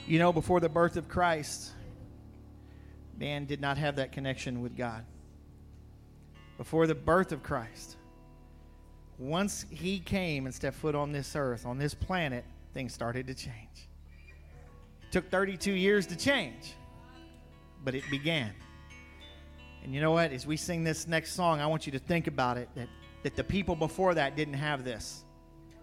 You 0.07 0.21
know, 0.21 0.33
before 0.33 0.61
the 0.61 0.69
birth 0.69 0.97
of 0.97 1.09
Christ, 1.09 1.73
man 3.19 3.45
did 3.45 3.61
not 3.61 3.77
have 3.77 3.97
that 3.97 4.12
connection 4.12 4.62
with 4.62 4.77
God. 4.77 5.05
Before 6.59 6.87
the 6.87 6.95
birth 6.95 7.33
of 7.33 7.42
Christ, 7.42 7.97
once 9.19 9.66
he 9.69 9.99
came 9.99 10.47
and 10.47 10.55
stepped 10.55 10.77
foot 10.77 10.95
on 10.95 11.11
this 11.11 11.35
earth, 11.35 11.66
on 11.66 11.77
this 11.77 11.92
planet, 11.92 12.45
things 12.73 12.95
started 12.95 13.27
to 13.27 13.35
change. 13.35 13.88
It 15.03 15.11
took 15.11 15.29
32 15.29 15.73
years 15.73 16.07
to 16.07 16.16
change, 16.16 16.75
but 17.85 17.97
it 17.97 18.05
began. 18.09 18.53
And 19.83 19.92
you 19.92 20.01
know 20.01 20.12
what? 20.12 20.31
As 20.31 20.47
we 20.47 20.57
sing 20.57 20.85
this 20.85 21.09
next 21.09 21.33
song, 21.33 21.61
I 21.61 21.66
want 21.66 21.85
you 21.85 21.92
to 21.92 21.99
think 21.99 22.29
about 22.29 22.59
it 22.59 22.69
that, 22.77 22.88
that 23.25 23.35
the 23.35 23.45
people 23.45 23.75
before 23.75 24.14
that 24.14 24.37
didn't 24.37 24.55
have 24.55 24.85
this. 24.85 25.25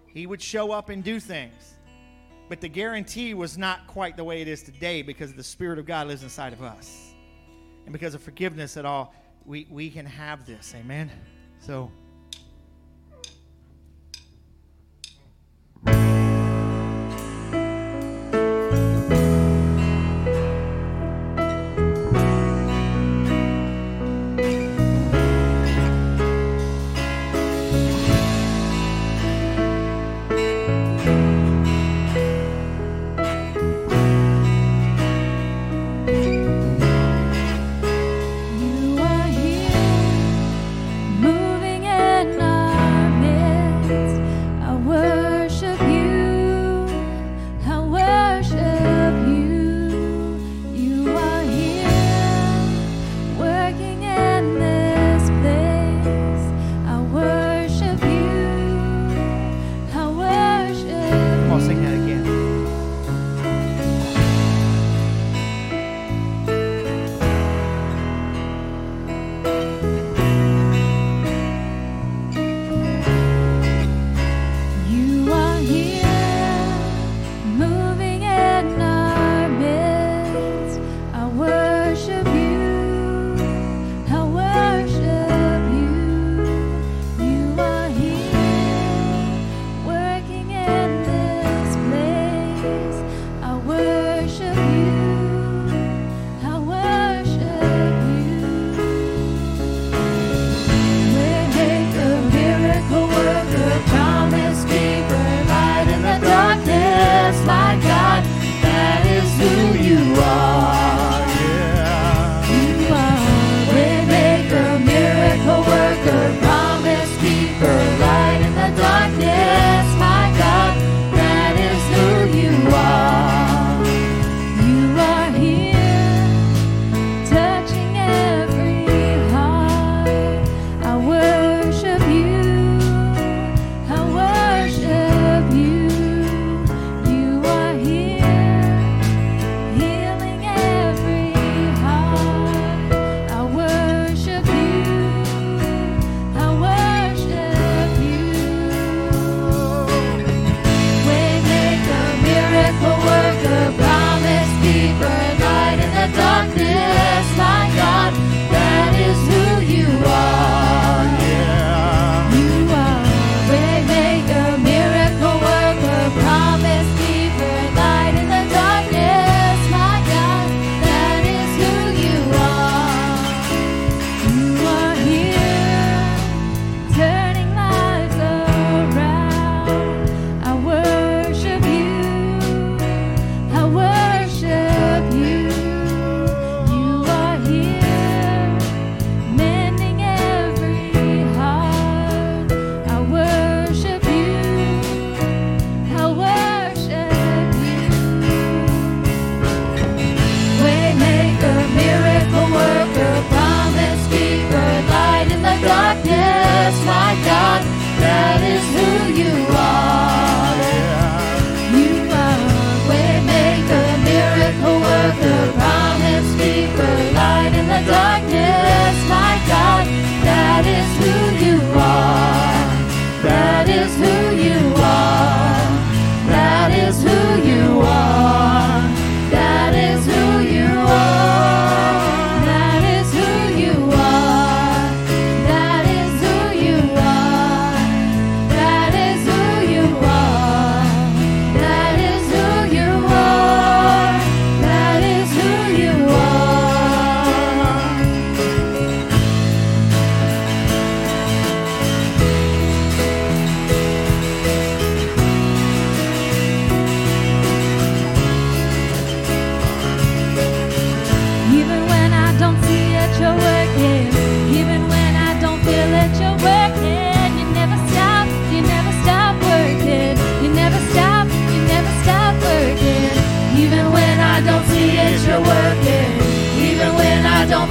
He 0.08 0.28
would 0.28 0.42
show 0.42 0.72
up 0.72 0.88
and 0.90 1.04
do 1.04 1.20
things, 1.20 1.76
but 2.54 2.62
the 2.62 2.70
guarantee 2.70 3.34
was 3.34 3.58
not 3.58 3.88
quite 3.88 4.16
the 4.16 4.24
way 4.24 4.40
it 4.40 4.48
is 4.48 4.62
today 4.62 5.02
because 5.02 5.34
the 5.34 5.42
Spirit 5.42 5.80
of 5.80 5.88
God 5.88 6.06
lives 6.06 6.22
inside 6.22 6.54
of 6.54 6.62
us. 6.62 7.16
And 7.86 7.92
because 7.92 8.14
of 8.14 8.22
forgiveness 8.22 8.78
at 8.78 8.86
all, 8.86 9.16
we, 9.44 9.66
we 9.72 9.90
can 9.90 10.06
have 10.06 10.46
this. 10.46 10.76
Amen? 10.78 11.10
So. 11.58 11.92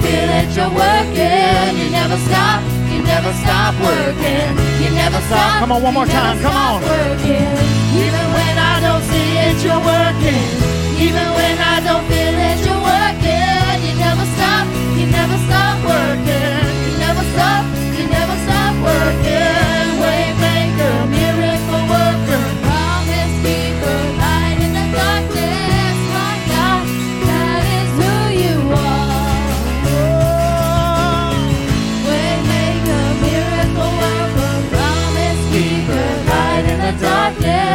feel 0.03 0.27
that 0.27 0.51
you're 0.57 0.75
working. 0.75 1.79
You 1.79 1.89
never 1.95 2.19
stop, 2.27 2.61
you 2.91 3.01
never 3.07 3.33
stop 3.43 3.73
working. 3.79 4.51
You 4.83 4.91
never 4.91 5.21
stop. 5.31 5.63
Come 5.63 5.73
on, 5.73 5.81
one 5.83 5.95
more 5.95 6.07
time. 6.07 6.37
Come 6.43 6.57
on. 6.57 6.83
Working. 6.83 7.55
Even 7.95 8.27
when 8.37 8.55
I 8.59 8.75
don't 8.83 9.05
see 9.07 9.31
it, 9.47 9.57
you're 9.63 9.79
working. 9.79 10.47
Even 10.99 11.27
when 11.39 11.57
I 11.59 11.77
don't 11.87 12.05
feel 12.11 12.37
it, 12.51 12.59
you're 12.67 12.83
working. 12.83 13.75
You 13.87 13.95
never 14.03 14.27
stop, 14.35 14.67
you 14.99 15.07
never 15.07 15.39
stop 15.47 15.77
working. 15.87 16.63
You 16.87 16.95
never 16.99 17.25
stop, 17.35 17.63
you 17.97 18.05
never 18.11 18.37
stop 18.45 18.75
working. 18.83 19.62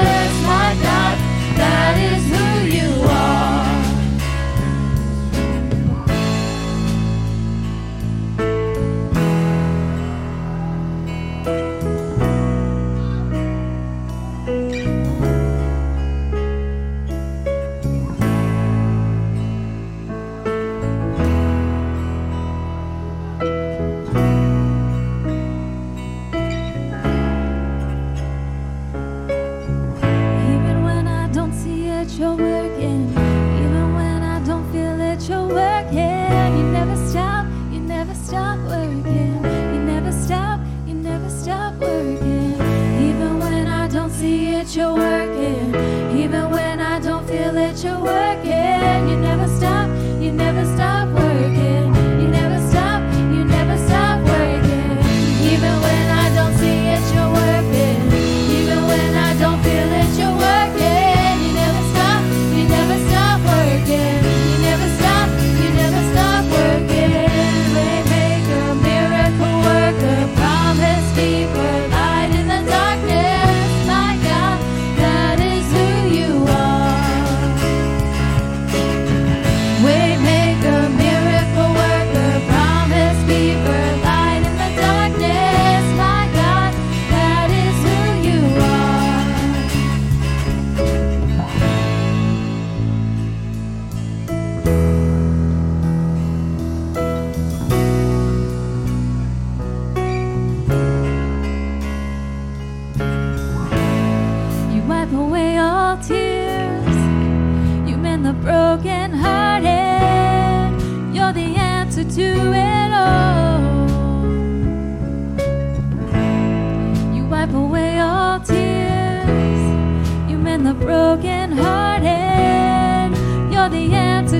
It's 0.04 0.42
my 0.44 0.78
God. 0.82 1.27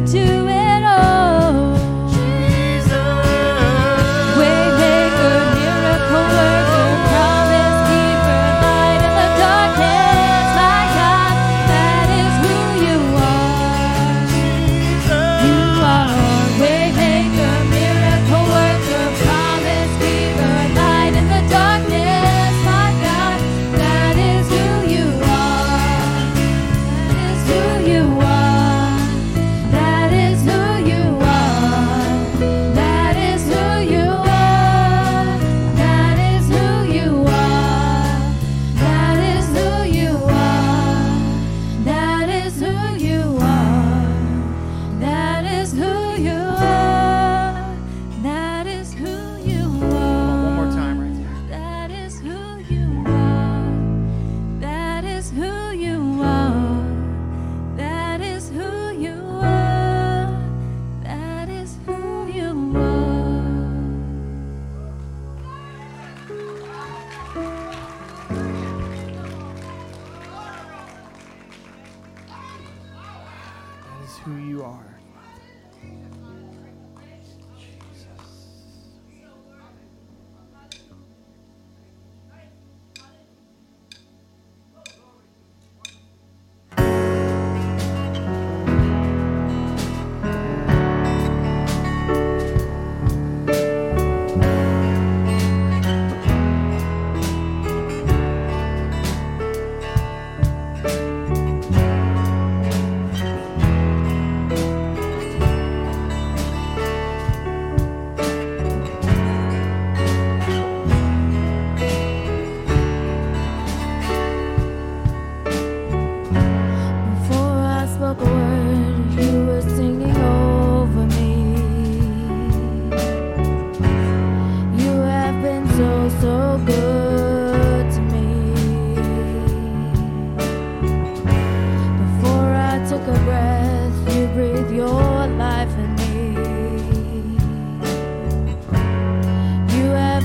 to 0.06 0.48
it. 0.48 0.67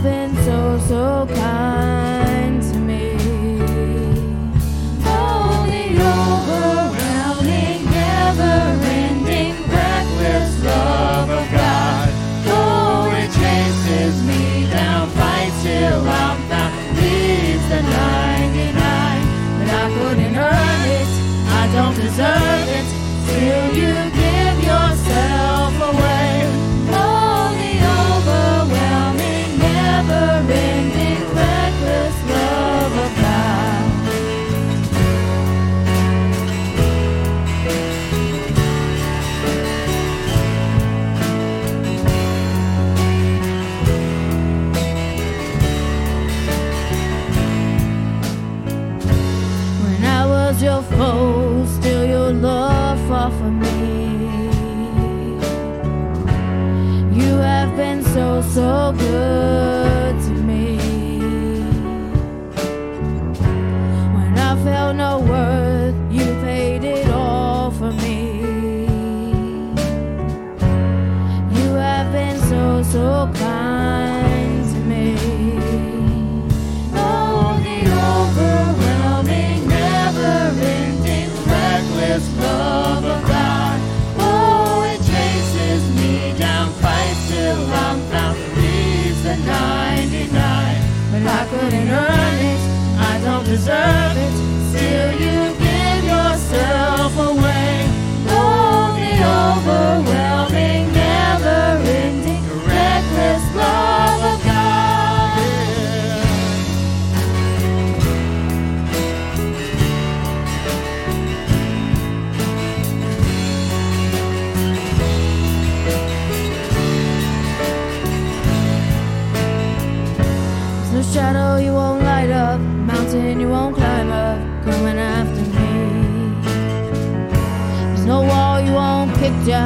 been 0.02 0.34
so, 0.44 0.78
so 0.88 1.26
kind. 1.32 1.51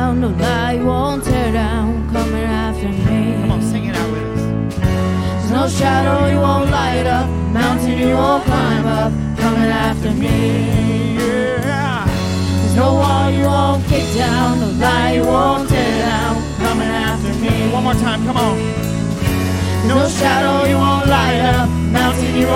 down, 0.07 0.21
no 0.21 0.29
lie 0.29 0.81
won't 0.83 1.25
tear 1.25 1.53
down, 1.53 2.09
coming 2.13 2.45
after 2.45 2.89
me. 2.89 3.35
Come 3.41 3.51
on, 3.51 3.63
sing 3.63 3.87
it 3.87 3.97
out 3.97 4.11
with 4.13 4.23
us. 4.37 4.45
There's 4.79 5.51
no 5.51 5.69
shadow 5.69 6.19
you 6.33 6.39
won't 6.39 6.71
light 6.71 7.07
up, 7.07 7.29
mountain 7.53 7.99
you 7.99 8.15
won't 8.15 8.45
climb 8.45 8.87
up, 8.87 9.13
coming 9.39 9.71
after 9.87 10.11
me. 10.13 11.17
Yeah. 11.19 12.07
There's 12.07 12.77
no 12.77 12.95
wall 13.01 13.31
you 13.31 13.47
won't 13.47 13.85
kick 13.87 14.07
down, 14.15 14.61
no 14.61 14.69
lie 14.85 15.13
you 15.19 15.25
won't 15.25 15.69
tear 15.69 15.99
down, 16.09 16.35
coming 16.59 16.93
after 17.09 17.33
me. 17.43 17.55
One 17.73 17.85
more 17.85 17.99
time, 18.07 18.25
come 18.27 18.37
on. 18.37 18.57
There's 18.59 19.89
no 19.89 20.09
shadow 20.21 20.69
you 20.71 20.77
won't 20.77 21.07
light 21.09 21.41
up, 21.55 21.69
mountain 21.99 22.35
you 22.37 22.47
won't 22.47 22.56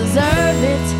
deserve 0.00 0.64
it. 0.64 0.99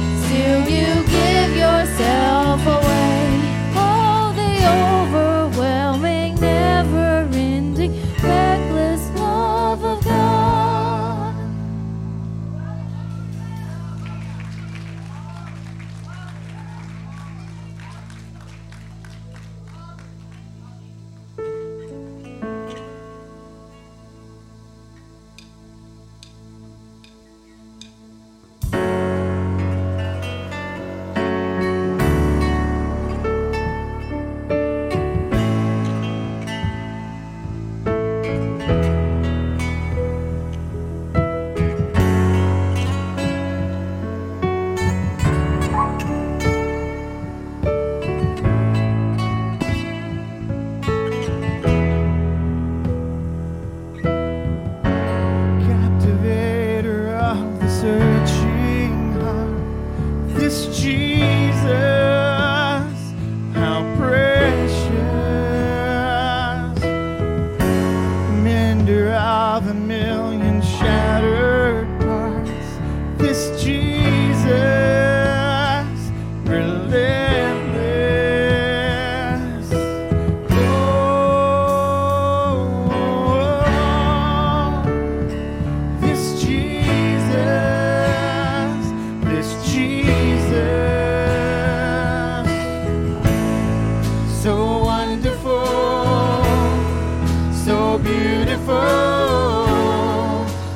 beautiful, 98.02 98.76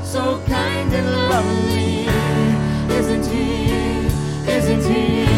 so 0.02 0.40
kind 0.46 0.92
and 0.92 1.10
lovely. 1.28 2.06
Isn't 2.96 3.26
he? 3.26 4.06
Isn't 4.50 4.84
he? 4.84 5.33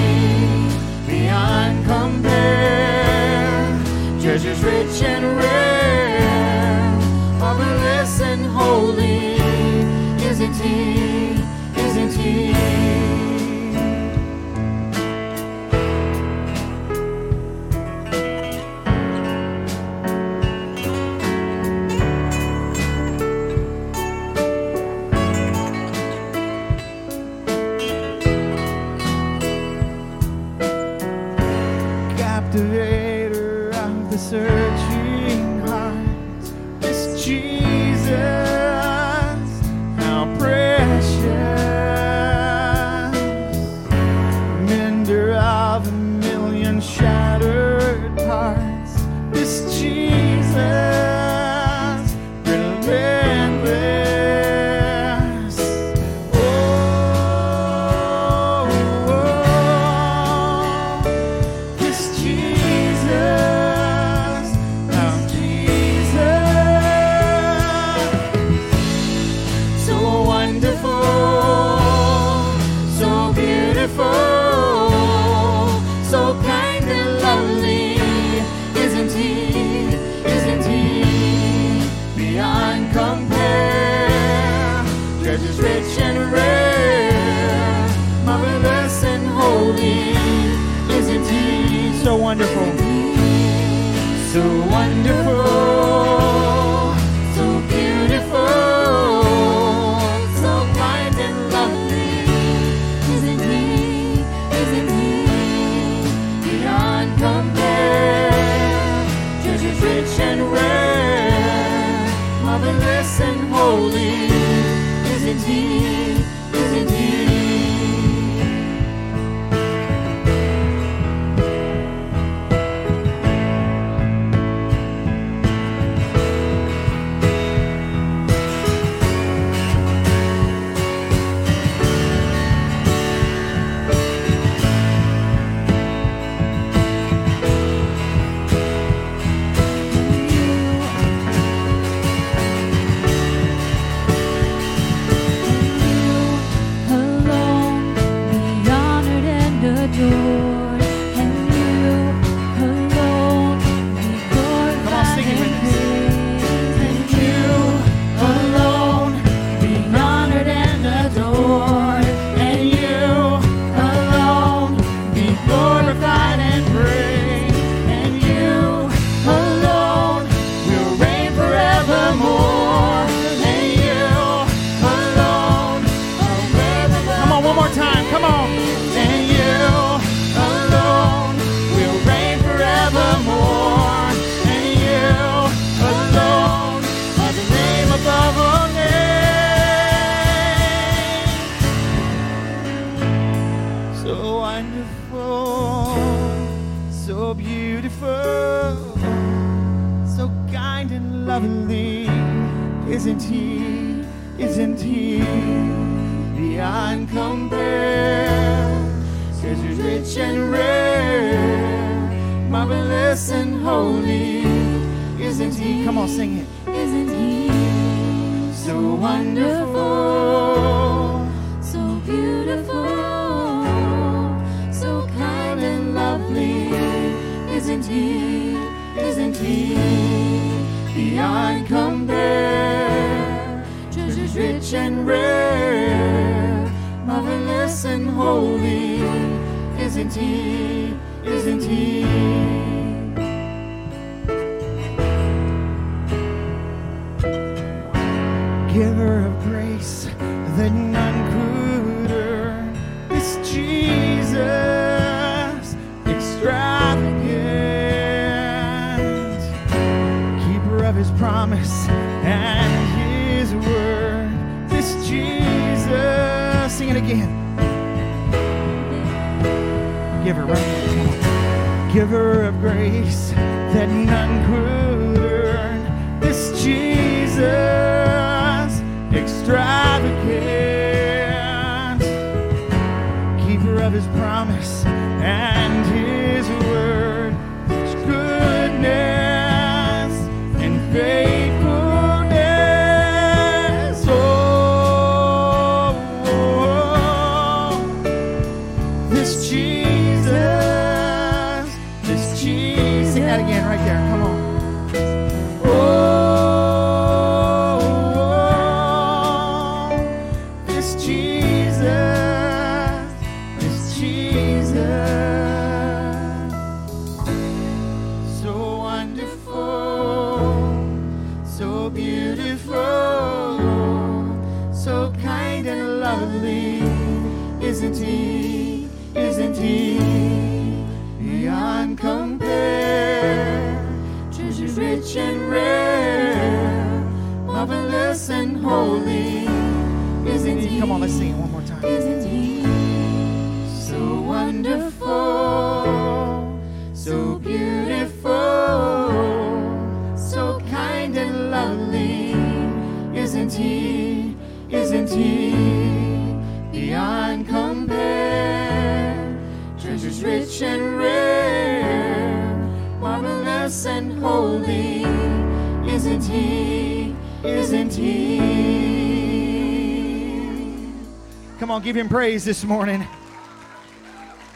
Give 371.86 371.96
him 371.96 372.08
praise 372.08 372.44
this 372.44 372.64
morning. 372.64 373.06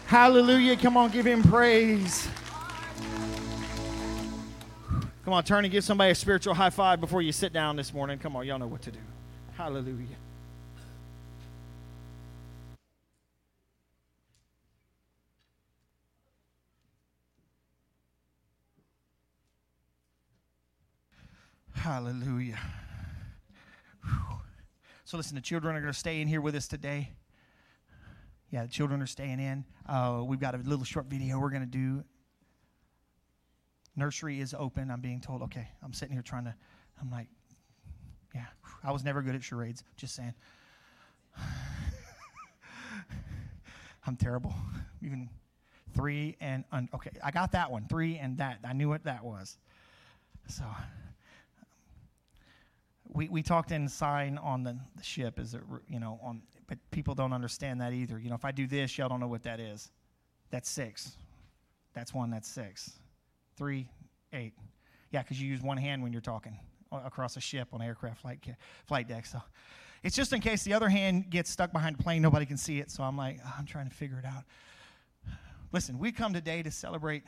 Hallelujah. 0.07 0.76
Come 0.76 0.97
on, 0.97 1.12
give 1.12 1.24
him 1.24 1.45
praise. 1.45 2.26
Come 5.24 5.35
on, 5.35 5.45
turn 5.45 5.64
and 5.64 5.70
give 5.70 5.85
somebody 5.85 6.11
a 6.11 6.14
spiritual 6.16 6.55
high 6.55 6.70
five 6.70 7.01
before 7.01 7.22
you 7.22 7.31
sit 7.31 7.53
down 7.53 7.76
this 7.76 7.95
morning. 7.95 8.18
Come 8.18 8.35
on, 8.35 8.45
y'all 8.49 8.59
know 8.59 8.66
what 8.66 8.83
to 8.83 8.91
do. 8.91 8.99
Hallelujah. 9.57 10.09
Hallelujah. 21.74 22.59
Whew. 24.03 24.39
So, 25.05 25.16
listen, 25.16 25.37
the 25.37 25.41
children 25.41 25.76
are 25.76 25.81
going 25.81 25.93
to 25.93 25.99
stay 25.99 26.20
in 26.20 26.26
here 26.26 26.41
with 26.41 26.57
us 26.57 26.66
today. 26.66 27.11
Yeah, 28.51 28.64
the 28.64 28.68
children 28.68 29.01
are 29.01 29.07
staying 29.07 29.38
in. 29.38 29.64
Uh, 29.88 30.22
we've 30.24 30.40
got 30.40 30.55
a 30.55 30.59
little 30.59 30.84
short 30.84 31.07
video 31.07 31.38
we're 31.38 31.51
going 31.51 31.62
to 31.62 31.68
do. 31.68 32.03
Nursery 33.96 34.40
is 34.40 34.55
open. 34.59 34.90
I'm 34.90 35.01
being 35.01 35.20
told, 35.20 35.42
okay, 35.42 35.68
I'm 35.82 35.92
sitting 35.92 36.14
here 36.14 36.22
trying 36.22 36.44
to, 36.44 36.55
I'm 37.01 37.11
like, 37.11 37.28
yeah, 38.34 38.46
I 38.82 38.90
was 38.92 39.05
never 39.05 39.22
good 39.22 39.34
at 39.36 39.44
charades, 39.44 39.84
just 39.96 40.14
saying. 40.14 40.34
I'm 44.07 44.16
terrible. 44.16 44.55
Even 45.03 45.28
three 45.94 46.36
and, 46.40 46.64
un- 46.72 46.88
okay, 46.94 47.11
I 47.22 47.30
got 47.30 47.53
that 47.53 47.70
one. 47.70 47.86
Three 47.88 48.18
and 48.18 48.38
that. 48.38 48.59
I 48.64 48.72
knew 48.72 48.88
what 48.88 49.05
that 49.05 49.24
was. 49.24 49.59
So, 50.48 50.64
we, 53.12 53.28
we 53.28 53.42
talked 53.42 53.72
in 53.72 53.88
sign 53.88 54.38
on 54.38 54.62
the, 54.62 54.76
the 54.96 55.03
ship 55.03 55.38
is 55.38 55.55
it 55.55 55.62
you 55.88 56.01
know 56.01 56.18
on 56.22 56.42
but 56.70 56.78
people 56.92 57.16
don't 57.16 57.32
understand 57.32 57.80
that 57.80 57.92
either. 57.92 58.18
You 58.18 58.30
know 58.30 58.36
if 58.36 58.44
i 58.44 58.52
do 58.52 58.66
this 58.66 58.96
y'all 58.96 59.08
don't 59.08 59.20
know 59.20 59.28
what 59.28 59.42
that 59.42 59.60
is. 59.60 59.90
That's 60.50 60.70
six. 60.70 61.16
That's 61.92 62.14
one 62.14 62.30
that's 62.30 62.48
six. 62.48 62.92
Three 63.56 63.88
eight. 64.32 64.54
Yeah 65.10 65.22
because 65.22 65.42
you 65.42 65.48
use 65.48 65.60
one 65.60 65.76
hand 65.76 66.02
when 66.02 66.12
you're 66.12 66.22
talking 66.22 66.56
across 66.92 67.36
a 67.36 67.40
ship 67.40 67.68
on 67.72 67.82
aircraft 67.82 68.22
flight, 68.22 68.38
flight 68.86 69.08
deck 69.08 69.26
so. 69.26 69.42
It's 70.02 70.16
just 70.16 70.32
in 70.32 70.40
case 70.40 70.62
the 70.62 70.72
other 70.72 70.88
hand 70.88 71.28
gets 71.28 71.50
stuck 71.50 71.72
behind 71.72 71.96
a 71.98 72.02
plane 72.02 72.22
nobody 72.22 72.46
can 72.46 72.56
see 72.56 72.78
it 72.78 72.90
so 72.90 73.02
i'm 73.02 73.16
like 73.16 73.38
"Oh, 73.44 73.54
i'm 73.58 73.66
trying 73.66 73.88
to 73.88 73.94
figure 73.94 74.18
it 74.18 74.24
out. 74.24 74.44
Listen 75.72 75.98
we 75.98 76.12
come 76.12 76.32
today 76.32 76.62
to 76.62 76.70
celebrate 76.70 77.24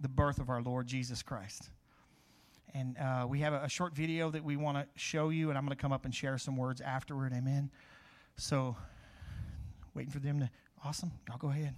the 0.00 0.08
birth 0.08 0.38
of 0.38 0.50
our 0.50 0.62
lord 0.62 0.86
jesus 0.86 1.22
christ. 1.22 1.70
And 2.74 2.96
uh, 2.96 3.26
we 3.28 3.40
have 3.40 3.52
a, 3.52 3.64
a 3.64 3.68
short 3.68 3.94
video 3.94 4.30
that 4.30 4.42
we 4.42 4.56
want 4.56 4.78
to 4.78 4.86
show 4.96 5.28
you, 5.28 5.50
and 5.50 5.58
I'm 5.58 5.64
going 5.66 5.76
to 5.76 5.80
come 5.80 5.92
up 5.92 6.06
and 6.06 6.14
share 6.14 6.38
some 6.38 6.56
words 6.56 6.80
afterward. 6.80 7.34
Amen. 7.34 7.70
So, 8.36 8.76
waiting 9.94 10.12
for 10.12 10.18
them 10.18 10.40
to. 10.40 10.50
Awesome. 10.84 11.12
Y'all 11.28 11.38
go 11.38 11.50
ahead. 11.50 11.74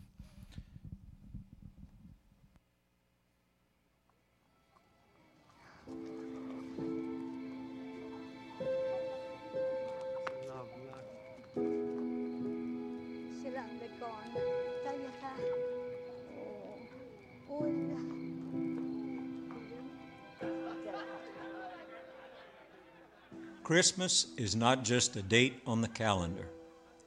Christmas 23.75 24.29
is 24.37 24.55
not 24.55 24.85
just 24.85 25.16
a 25.16 25.22
date 25.22 25.61
on 25.66 25.81
the 25.81 25.89
calendar. 25.89 26.47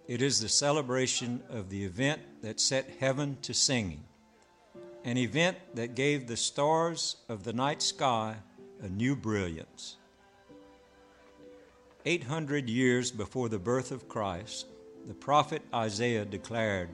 It 0.06 0.22
is 0.22 0.42
the 0.42 0.50
celebration 0.50 1.42
of 1.50 1.70
the 1.70 1.86
event 1.86 2.20
that 2.42 2.60
set 2.60 2.90
heaven 3.00 3.38
to 3.44 3.54
singing, 3.54 4.04
an 5.06 5.18
event 5.18 5.56
that 5.76 5.96
gave 5.96 6.28
the 6.28 6.36
stars 6.36 7.16
of 7.30 7.46
the 7.46 7.54
night 7.54 7.82
sky 7.82 8.36
a 8.82 8.90
new 8.90 9.16
brilliance. 9.16 9.96
800 12.06 12.70
years 12.70 13.12
before 13.12 13.48
the 13.48 13.58
birth 13.58 13.94
of 13.94 14.10
Christ, 14.10 14.68
the 15.08 15.14
prophet 15.14 15.62
Isaiah 15.74 16.26
declared, 16.26 16.90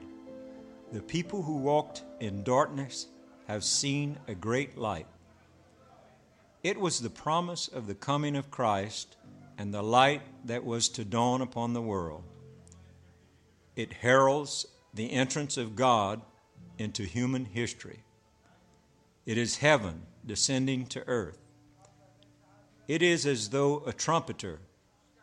The 0.92 1.02
people 1.02 1.42
who 1.42 1.56
walked 1.56 2.04
in 2.20 2.44
darkness 2.44 3.08
have 3.48 3.64
seen 3.64 4.20
a 4.28 4.36
great 4.36 4.78
light. 4.78 5.08
It 6.62 6.78
was 6.78 7.00
the 7.00 7.10
promise 7.10 7.66
of 7.66 7.88
the 7.88 7.96
coming 7.96 8.36
of 8.36 8.52
Christ 8.52 9.16
and 9.58 9.72
the 9.72 9.82
light 9.82 10.22
that 10.46 10.64
was 10.64 10.88
to 10.90 11.04
dawn 11.04 11.40
upon 11.40 11.72
the 11.72 11.82
world. 11.82 12.24
It 13.76 13.92
heralds 13.92 14.66
the 14.92 15.12
entrance 15.12 15.56
of 15.56 15.76
God 15.76 16.22
into 16.78 17.04
human 17.04 17.44
history. 17.44 18.00
It 19.26 19.38
is 19.38 19.58
heaven 19.58 20.02
descending 20.26 20.86
to 20.86 21.06
earth. 21.06 21.38
It 22.86 23.02
is 23.02 23.26
as 23.26 23.50
though 23.50 23.82
a 23.86 23.92
trumpeter 23.92 24.60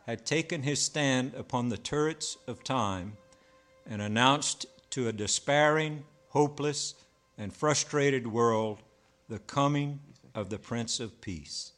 had 0.06 0.26
taken 0.26 0.62
his 0.62 0.80
stand 0.80 1.34
upon 1.34 1.68
the 1.68 1.78
turrets 1.78 2.36
of 2.46 2.64
time 2.64 3.16
and 3.86 4.02
announced 4.02 4.66
to 4.90 5.08
a 5.08 5.12
despairing, 5.12 6.04
hopeless, 6.30 6.94
and 7.38 7.52
frustrated 7.52 8.26
world 8.26 8.82
the 9.28 9.38
coming 9.38 10.00
of 10.34 10.50
the 10.50 10.58
Prince 10.58 11.00
of 11.00 11.20
Peace. 11.20 11.72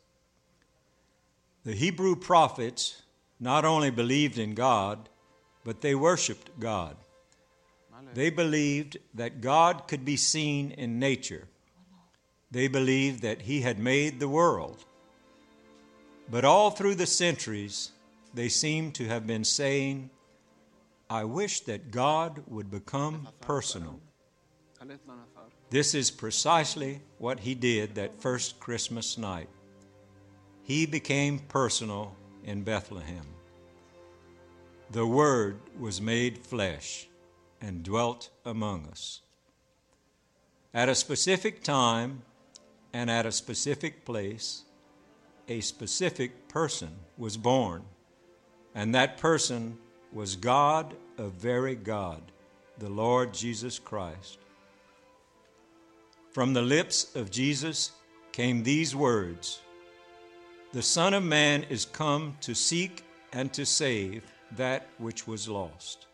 The 1.65 1.75
Hebrew 1.75 2.15
prophets 2.15 3.03
not 3.41 3.65
only 3.65 3.91
believed 3.91 4.39
in 4.39 4.55
God, 4.55 5.09
but 5.65 5.81
they 5.81 5.95
worshiped 5.95 6.61
God. 6.61 6.97
They 8.13 8.29
believed 8.29 8.99
that 9.15 9.41
God 9.41 9.89
could 9.89 10.05
be 10.05 10.17
seen 10.17 10.73
in 10.73 10.99
nature. 10.99 11.49
They 12.51 12.69
believed 12.69 13.23
that 13.23 13.43
He 13.43 13.63
had 13.63 13.79
made 13.79 14.21
the 14.21 14.29
world. 14.29 14.85
But 16.31 16.45
all 16.45 16.71
through 16.71 16.97
the 16.97 17.07
centuries, 17.07 17.93
they 18.35 18.49
seem 18.49 18.93
to 18.93 19.07
have 19.07 19.27
been 19.27 19.45
saying, 19.45 20.11
I 21.09 21.25
wish 21.25 21.61
that 21.61 21.91
God 21.91 22.43
would 22.47 22.71
become 22.71 23.29
personal. 23.41 24.01
This 25.71 25.95
is 25.95 26.11
precisely 26.11 27.01
what 27.19 27.41
He 27.41 27.55
did 27.55 27.95
that 27.95 28.21
first 28.21 28.61
Christmas 28.61 29.17
night. 29.17 29.49
He 30.65 30.87
became 30.87 31.41
personal 31.41 32.17
in 32.43 32.63
Bethlehem. 32.63 33.27
The 34.91 35.07
Word 35.07 35.61
was 35.79 36.01
made 36.01 36.39
flesh 36.39 37.07
and 37.61 37.83
dwelt 37.83 38.31
among 38.47 38.87
us. 38.87 39.21
At 40.73 40.89
a 40.89 40.95
specific 40.95 41.63
time 41.63 42.23
and 42.95 43.11
at 43.11 43.27
a 43.27 43.33
specific 43.33 44.07
place, 44.07 44.63
a 45.49 45.61
specific 45.61 46.49
person 46.49 46.93
was 47.19 47.37
born, 47.37 47.83
and 48.75 48.95
that 48.95 49.19
person 49.19 49.77
was 50.15 50.35
God 50.35 50.95
of 51.19 51.33
very 51.33 51.75
God, 51.75 52.23
the 52.79 52.89
Lord 52.89 53.35
Jesus 53.35 53.79
Christ. 53.79 54.39
From 56.33 56.55
the 56.55 56.63
lips 56.63 57.15
of 57.15 57.31
Jesus 57.31 57.93
came 58.33 58.63
these 58.63 58.97
words 58.97 59.61
The 60.75 60.83
Son 60.83 61.15
of 61.15 61.23
Man 61.23 61.63
is 61.71 61.85
come 61.85 62.37
to 62.41 62.53
seek 62.53 63.05
and 63.33 63.53
to 63.53 63.65
save 63.65 64.25
that 64.57 64.89
which 64.99 65.25
was 65.25 65.49
lost. 65.49 66.09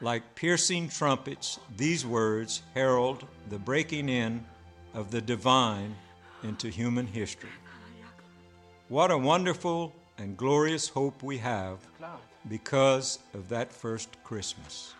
Like 0.00 0.34
piercing 0.34 0.88
trumpets, 0.88 1.60
these 1.76 2.06
words 2.06 2.62
herald 2.72 3.26
the 3.50 3.58
breaking 3.58 4.08
in 4.08 4.42
of 4.94 5.10
the 5.10 5.20
divine 5.20 5.94
into 6.44 6.70
human 6.70 7.06
history. 7.06 7.50
What 8.88 9.10
a 9.10 9.18
wonderful 9.18 9.94
and 10.16 10.38
glorious 10.38 10.88
hope 10.88 11.22
we 11.22 11.36
have 11.36 11.80
because 12.48 13.18
of 13.34 13.50
that 13.50 13.70
first 13.70 14.16
Christmas. 14.24 14.94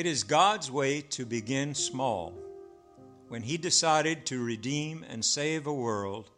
It 0.00 0.06
is 0.06 0.24
God's 0.24 0.70
way 0.70 1.02
to 1.02 1.26
begin 1.26 1.74
small. 1.74 2.32
When 3.28 3.42
He 3.42 3.58
decided 3.58 4.24
to 4.24 4.42
redeem 4.42 5.04
and 5.06 5.22
save 5.22 5.66
a 5.66 5.74
world, 5.74 6.30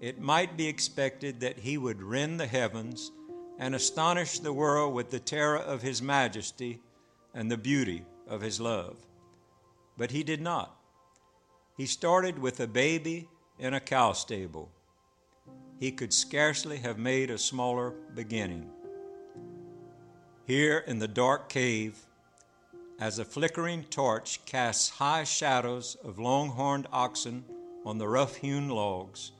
it 0.00 0.20
might 0.20 0.56
be 0.56 0.66
expected 0.66 1.38
that 1.38 1.60
He 1.60 1.78
would 1.78 2.02
rend 2.02 2.40
the 2.40 2.48
heavens 2.48 3.12
and 3.60 3.76
astonish 3.76 4.40
the 4.40 4.52
world 4.52 4.92
with 4.92 5.10
the 5.10 5.20
terror 5.20 5.58
of 5.58 5.82
His 5.82 6.02
majesty 6.02 6.80
and 7.32 7.48
the 7.48 7.56
beauty 7.56 8.02
of 8.26 8.40
His 8.40 8.60
love. 8.60 8.96
But 9.96 10.10
He 10.10 10.24
did 10.24 10.40
not. 10.40 10.76
He 11.76 11.86
started 11.86 12.40
with 12.40 12.58
a 12.58 12.66
baby 12.66 13.28
in 13.60 13.72
a 13.72 13.78
cow 13.78 14.14
stable. 14.14 14.68
He 15.78 15.92
could 15.92 16.12
scarcely 16.12 16.78
have 16.78 16.98
made 16.98 17.30
a 17.30 17.38
smaller 17.38 17.94
beginning. 18.16 18.68
Here 20.44 20.82
in 20.88 20.98
the 20.98 21.06
dark 21.06 21.48
cave, 21.48 22.04
as 23.00 23.18
a 23.18 23.24
flickering 23.24 23.82
torch 23.84 24.44
casts 24.44 24.90
high 24.90 25.24
shadows 25.24 25.96
of 26.04 26.18
long 26.18 26.50
horned 26.50 26.86
oxen 26.92 27.42
on 27.86 27.96
the 27.96 28.06
rough 28.06 28.36
hewn 28.36 28.68
logs, 28.68 29.32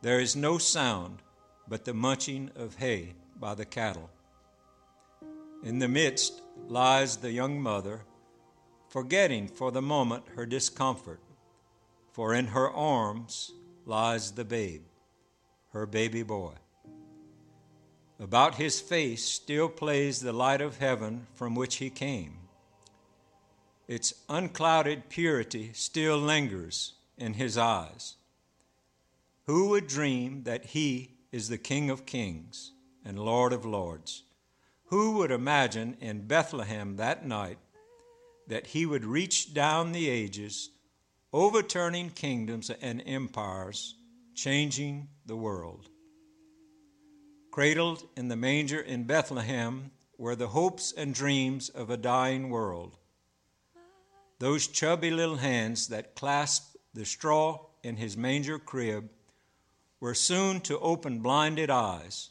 there 0.00 0.20
is 0.20 0.36
no 0.36 0.58
sound 0.58 1.20
but 1.66 1.84
the 1.84 1.92
munching 1.92 2.48
of 2.54 2.76
hay 2.76 3.12
by 3.40 3.52
the 3.52 3.64
cattle. 3.64 4.08
In 5.64 5.80
the 5.80 5.88
midst 5.88 6.40
lies 6.68 7.16
the 7.16 7.32
young 7.32 7.60
mother, 7.60 8.02
forgetting 8.88 9.48
for 9.48 9.72
the 9.72 9.82
moment 9.82 10.24
her 10.36 10.46
discomfort, 10.46 11.20
for 12.12 12.32
in 12.32 12.46
her 12.46 12.70
arms 12.70 13.50
lies 13.86 14.30
the 14.32 14.44
babe, 14.44 14.82
her 15.72 15.84
baby 15.84 16.22
boy. 16.22 16.52
About 18.20 18.54
his 18.54 18.80
face 18.80 19.24
still 19.24 19.68
plays 19.68 20.20
the 20.20 20.32
light 20.32 20.60
of 20.60 20.78
heaven 20.78 21.26
from 21.34 21.56
which 21.56 21.76
he 21.76 21.90
came. 21.90 22.43
Its 23.86 24.14
unclouded 24.28 25.08
purity 25.08 25.72
still 25.74 26.18
lingers 26.18 26.94
in 27.18 27.34
his 27.34 27.58
eyes. 27.58 28.16
Who 29.46 29.68
would 29.68 29.86
dream 29.86 30.44
that 30.44 30.66
he 30.66 31.10
is 31.30 31.48
the 31.48 31.58
King 31.58 31.90
of 31.90 32.06
kings 32.06 32.72
and 33.04 33.18
Lord 33.18 33.52
of 33.52 33.66
lords? 33.66 34.22
Who 34.86 35.16
would 35.16 35.30
imagine 35.30 35.96
in 36.00 36.26
Bethlehem 36.26 36.96
that 36.96 37.26
night 37.26 37.58
that 38.46 38.68
he 38.68 38.86
would 38.86 39.04
reach 39.04 39.52
down 39.52 39.92
the 39.92 40.08
ages, 40.08 40.70
overturning 41.32 42.10
kingdoms 42.10 42.70
and 42.70 43.02
empires, 43.04 43.96
changing 44.34 45.08
the 45.26 45.36
world? 45.36 45.88
Cradled 47.50 48.04
in 48.16 48.28
the 48.28 48.36
manger 48.36 48.80
in 48.80 49.04
Bethlehem 49.04 49.90
were 50.16 50.36
the 50.36 50.48
hopes 50.48 50.92
and 50.96 51.14
dreams 51.14 51.68
of 51.68 51.90
a 51.90 51.96
dying 51.96 52.48
world. 52.48 52.96
Those 54.44 54.66
chubby 54.66 55.10
little 55.10 55.38
hands 55.38 55.88
that 55.88 56.14
clasped 56.14 56.76
the 56.92 57.06
straw 57.06 57.64
in 57.82 57.96
his 57.96 58.14
manger 58.14 58.58
crib 58.58 59.08
were 60.00 60.12
soon 60.12 60.60
to 60.68 60.78
open 60.80 61.20
blinded 61.20 61.70
eyes, 61.70 62.28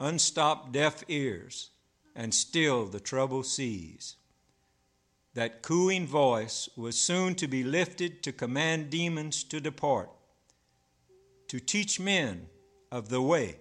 unstop 0.00 0.72
deaf 0.72 1.04
ears, 1.06 1.70
and 2.16 2.34
still 2.34 2.86
the 2.86 2.98
troubled 2.98 3.46
seas. 3.46 4.16
That 5.34 5.62
cooing 5.62 6.04
voice 6.04 6.68
was 6.76 6.98
soon 6.98 7.36
to 7.36 7.46
be 7.46 7.62
lifted 7.62 8.24
to 8.24 8.32
command 8.32 8.90
demons 8.90 9.44
to 9.44 9.60
depart, 9.60 10.10
to 11.46 11.60
teach 11.60 12.00
men 12.00 12.48
of 12.90 13.08
the 13.08 13.22
way, 13.22 13.60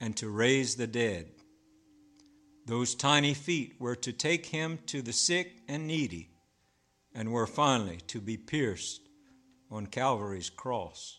and 0.00 0.16
to 0.16 0.28
raise 0.28 0.74
the 0.74 0.88
dead. 0.88 1.28
Those 2.66 2.96
tiny 2.96 3.34
feet 3.34 3.76
were 3.78 3.94
to 3.94 4.12
take 4.12 4.46
him 4.46 4.80
to 4.86 5.00
the 5.00 5.12
sick 5.12 5.62
and 5.68 5.86
needy, 5.86 6.30
and 7.18 7.32
were 7.32 7.48
finally 7.48 7.98
to 8.06 8.20
be 8.20 8.36
pierced 8.36 9.00
on 9.72 9.88
Calvary's 9.88 10.50
cross. 10.50 11.18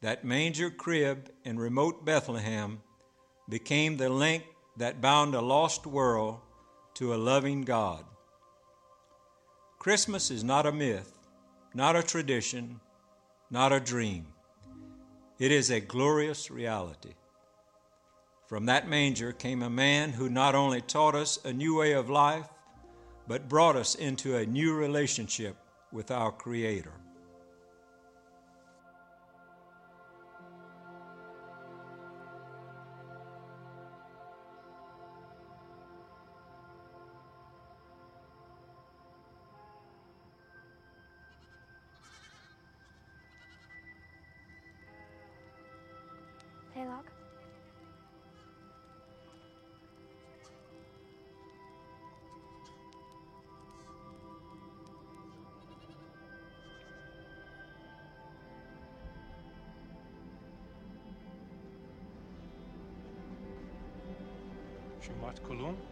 That 0.00 0.24
manger 0.24 0.70
crib 0.70 1.28
in 1.44 1.58
remote 1.58 2.06
Bethlehem 2.06 2.80
became 3.46 3.98
the 3.98 4.08
link 4.08 4.44
that 4.78 5.02
bound 5.02 5.34
a 5.34 5.42
lost 5.42 5.86
world 5.86 6.40
to 6.94 7.12
a 7.12 7.16
loving 7.16 7.60
God. 7.60 8.06
Christmas 9.78 10.30
is 10.30 10.42
not 10.42 10.64
a 10.64 10.72
myth, 10.72 11.18
not 11.74 11.94
a 11.94 12.02
tradition, 12.02 12.80
not 13.50 13.70
a 13.70 13.78
dream. 13.78 14.28
It 15.38 15.52
is 15.52 15.68
a 15.68 15.78
glorious 15.78 16.50
reality. 16.50 17.16
From 18.46 18.64
that 18.64 18.88
manger 18.88 19.32
came 19.32 19.62
a 19.62 19.68
man 19.68 20.12
who 20.12 20.30
not 20.30 20.54
only 20.54 20.80
taught 20.80 21.14
us 21.14 21.38
a 21.44 21.52
new 21.52 21.76
way 21.76 21.92
of 21.92 22.08
life, 22.08 22.48
but 23.28 23.48
brought 23.48 23.76
us 23.76 23.94
into 23.94 24.36
a 24.36 24.46
new 24.46 24.74
relationship 24.74 25.54
with 25.92 26.10
our 26.10 26.32
Creator. 26.32 26.92
What 65.28 65.42
Column, 65.42 65.87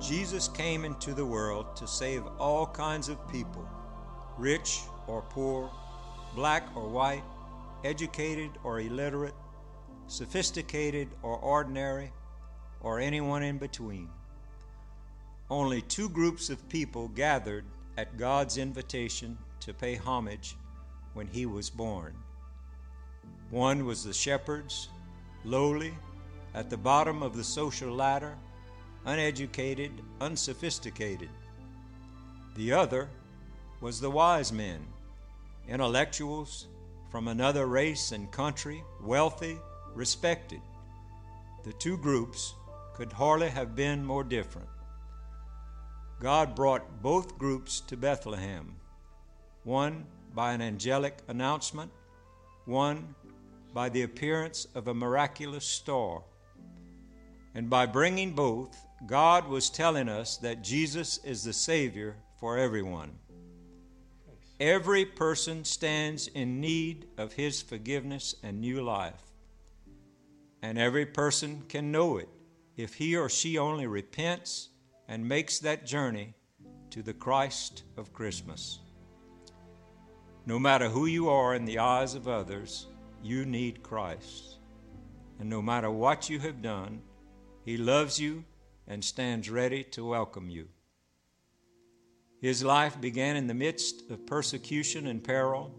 Jesus 0.00 0.46
came 0.46 0.84
into 0.84 1.12
the 1.12 1.26
world 1.26 1.74
to 1.76 1.86
save 1.86 2.22
all 2.38 2.66
kinds 2.66 3.08
of 3.08 3.28
people, 3.28 3.68
rich 4.36 4.80
or 5.08 5.22
poor, 5.22 5.70
black 6.34 6.68
or 6.76 6.88
white, 6.88 7.24
educated 7.82 8.50
or 8.62 8.80
illiterate, 8.80 9.34
sophisticated 10.06 11.08
or 11.22 11.36
ordinary, 11.38 12.12
or 12.80 13.00
anyone 13.00 13.42
in 13.42 13.58
between. 13.58 14.08
Only 15.50 15.82
two 15.82 16.08
groups 16.08 16.48
of 16.48 16.68
people 16.68 17.08
gathered 17.08 17.64
at 17.96 18.16
God's 18.16 18.56
invitation 18.56 19.36
to 19.60 19.74
pay 19.74 19.96
homage 19.96 20.56
when 21.14 21.26
he 21.26 21.44
was 21.44 21.70
born. 21.70 22.14
One 23.50 23.84
was 23.84 24.04
the 24.04 24.12
shepherds, 24.12 24.90
lowly, 25.44 25.94
at 26.54 26.70
the 26.70 26.76
bottom 26.76 27.22
of 27.22 27.36
the 27.36 27.44
social 27.44 27.92
ladder, 27.92 28.36
uneducated, 29.08 29.90
unsophisticated. 30.20 31.30
The 32.56 32.72
other 32.74 33.08
was 33.80 34.00
the 34.00 34.10
wise 34.10 34.52
men, 34.52 34.86
intellectuals 35.66 36.66
from 37.10 37.28
another 37.28 37.66
race 37.66 38.12
and 38.12 38.30
country, 38.30 38.84
wealthy, 39.02 39.56
respected. 39.94 40.60
The 41.64 41.72
two 41.72 41.96
groups 41.96 42.54
could 42.94 43.10
hardly 43.10 43.48
have 43.48 43.74
been 43.74 44.04
more 44.04 44.24
different. 44.24 44.68
God 46.20 46.54
brought 46.54 47.00
both 47.00 47.38
groups 47.38 47.80
to 47.86 47.96
Bethlehem, 47.96 48.74
one 49.64 50.04
by 50.34 50.52
an 50.52 50.60
angelic 50.60 51.16
announcement, 51.28 51.90
one 52.66 53.14
by 53.72 53.88
the 53.88 54.02
appearance 54.02 54.66
of 54.74 54.88
a 54.88 54.94
miraculous 54.94 55.64
star. 55.64 56.22
And 57.54 57.70
by 57.70 57.86
bringing 57.86 58.32
both, 58.32 58.76
God 59.06 59.48
was 59.48 59.70
telling 59.70 60.08
us 60.08 60.36
that 60.38 60.62
Jesus 60.62 61.18
is 61.24 61.44
the 61.44 61.52
Savior 61.52 62.16
for 62.40 62.58
everyone. 62.58 63.12
Every 64.60 65.04
person 65.04 65.64
stands 65.64 66.28
in 66.28 66.60
need 66.60 67.06
of 67.16 67.34
His 67.34 67.62
forgiveness 67.62 68.34
and 68.42 68.60
new 68.60 68.82
life. 68.82 69.22
and 70.62 70.78
every 70.78 71.06
person 71.06 71.62
can 71.68 71.92
know 71.92 72.18
it 72.18 72.28
if 72.76 72.94
he 72.94 73.16
or 73.16 73.28
she 73.28 73.58
only 73.58 73.86
repents 73.86 74.70
and 75.08 75.26
makes 75.28 75.58
that 75.60 75.86
journey 75.86 76.34
to 76.90 77.02
the 77.02 77.12
Christ 77.12 77.84
of 77.96 78.12
Christmas. 78.12 78.80
No 80.46 80.58
matter 80.58 80.88
who 80.88 81.06
you 81.06 81.28
are 81.28 81.54
in 81.54 81.64
the 81.64 81.78
eyes 81.78 82.14
of 82.14 82.28
others, 82.28 82.86
you 83.22 83.44
need 83.44 83.82
Christ. 83.82 84.58
And 85.38 85.48
no 85.48 85.62
matter 85.62 85.90
what 85.90 86.28
you 86.30 86.38
have 86.40 86.62
done, 86.62 87.02
He 87.64 87.76
loves 87.76 88.18
you 88.18 88.44
and 88.88 89.04
stands 89.04 89.50
ready 89.50 89.84
to 89.84 90.04
welcome 90.04 90.48
you. 90.48 90.66
His 92.40 92.64
life 92.64 93.00
began 93.00 93.36
in 93.36 93.46
the 93.46 93.54
midst 93.54 94.10
of 94.10 94.26
persecution 94.26 95.06
and 95.06 95.22
peril. 95.22 95.74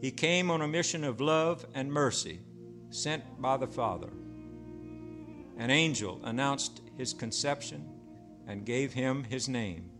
He 0.00 0.10
came 0.10 0.50
on 0.50 0.62
a 0.62 0.68
mission 0.68 1.02
of 1.02 1.20
love 1.20 1.66
and 1.74 1.92
mercy 1.92 2.40
sent 2.90 3.40
by 3.42 3.56
the 3.56 3.66
Father. 3.66 4.10
An 5.58 5.70
angel 5.70 6.20
announced 6.24 6.80
his 6.96 7.12
conception 7.12 7.88
and 8.46 8.64
gave 8.64 8.92
him 8.92 9.24
his 9.24 9.48
name. 9.48 9.90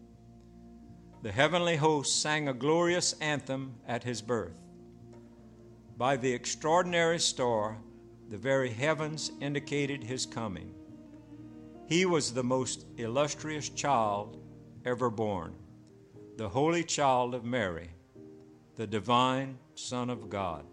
The 1.23 1.33
heavenly 1.33 1.77
host 1.77 2.21
sang 2.21 2.49
a 2.49 2.55
glorious 2.55 3.15
anthem 3.21 3.75
at 3.89 4.05
his 4.05 4.21
birth. 4.21 4.59
By 5.97 6.17
the 6.17 6.33
extraordinary 6.33 7.19
star, 7.19 7.79
the 8.29 8.37
very 8.37 8.71
heavens 8.71 9.33
indicated 9.41 10.05
his 10.05 10.27
coming. 10.27 10.75
He 11.87 12.07
was 12.07 12.33
the 12.33 12.43
most 12.43 12.87
illustrious 12.97 13.69
child 13.69 14.41
ever 14.87 15.11
born, 15.11 15.55
the 16.37 16.49
holy 16.49 16.83
child 16.83 17.35
of 17.35 17.45
Mary, 17.45 17.91
the 18.77 18.87
divine 18.87 19.59
Son 19.75 20.09
of 20.09 20.31
God. 20.31 20.65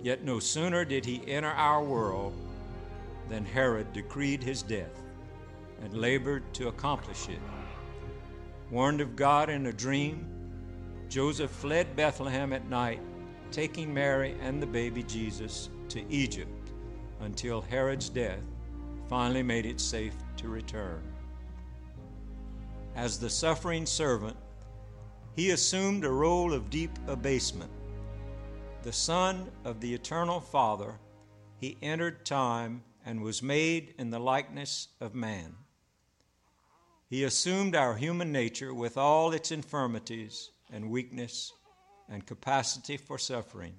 Yet 0.00 0.22
no 0.22 0.38
sooner 0.38 0.84
did 0.84 1.04
he 1.04 1.20
enter 1.26 1.50
our 1.50 1.82
world 1.82 2.32
than 3.28 3.44
Herod 3.44 3.92
decreed 3.92 4.42
his 4.42 4.62
death 4.62 5.02
and 5.82 5.94
labored 5.94 6.44
to 6.54 6.68
accomplish 6.68 7.28
it. 7.28 7.40
Warned 8.70 9.00
of 9.00 9.16
God 9.16 9.50
in 9.50 9.66
a 9.66 9.72
dream, 9.72 10.28
Joseph 11.08 11.50
fled 11.50 11.96
Bethlehem 11.96 12.52
at 12.52 12.68
night, 12.68 13.00
taking 13.50 13.92
Mary 13.92 14.36
and 14.40 14.62
the 14.62 14.66
baby 14.66 15.02
Jesus 15.02 15.70
to 15.88 16.08
Egypt 16.08 16.70
until 17.20 17.60
Herod's 17.60 18.08
death 18.08 18.42
finally 19.08 19.42
made 19.42 19.66
it 19.66 19.80
safe 19.80 20.14
to 20.36 20.48
return. 20.48 21.02
As 22.94 23.18
the 23.18 23.30
suffering 23.30 23.86
servant, 23.86 24.36
he 25.34 25.50
assumed 25.50 26.04
a 26.04 26.10
role 26.10 26.52
of 26.52 26.70
deep 26.70 26.90
abasement. 27.06 27.70
The 28.82 28.92
Son 28.92 29.50
of 29.64 29.80
the 29.80 29.92
Eternal 29.92 30.40
Father, 30.40 30.94
he 31.58 31.76
entered 31.82 32.24
time 32.24 32.82
and 33.04 33.22
was 33.22 33.42
made 33.42 33.94
in 33.98 34.10
the 34.10 34.18
likeness 34.18 34.88
of 35.00 35.14
man. 35.14 35.54
He 37.08 37.22
assumed 37.22 37.76
our 37.76 37.94
human 37.94 38.32
nature 38.32 38.74
with 38.74 38.96
all 38.96 39.32
its 39.32 39.52
infirmities 39.52 40.50
and 40.72 40.90
weakness 40.90 41.52
and 42.08 42.26
capacity 42.26 42.96
for 42.96 43.18
suffering. 43.18 43.74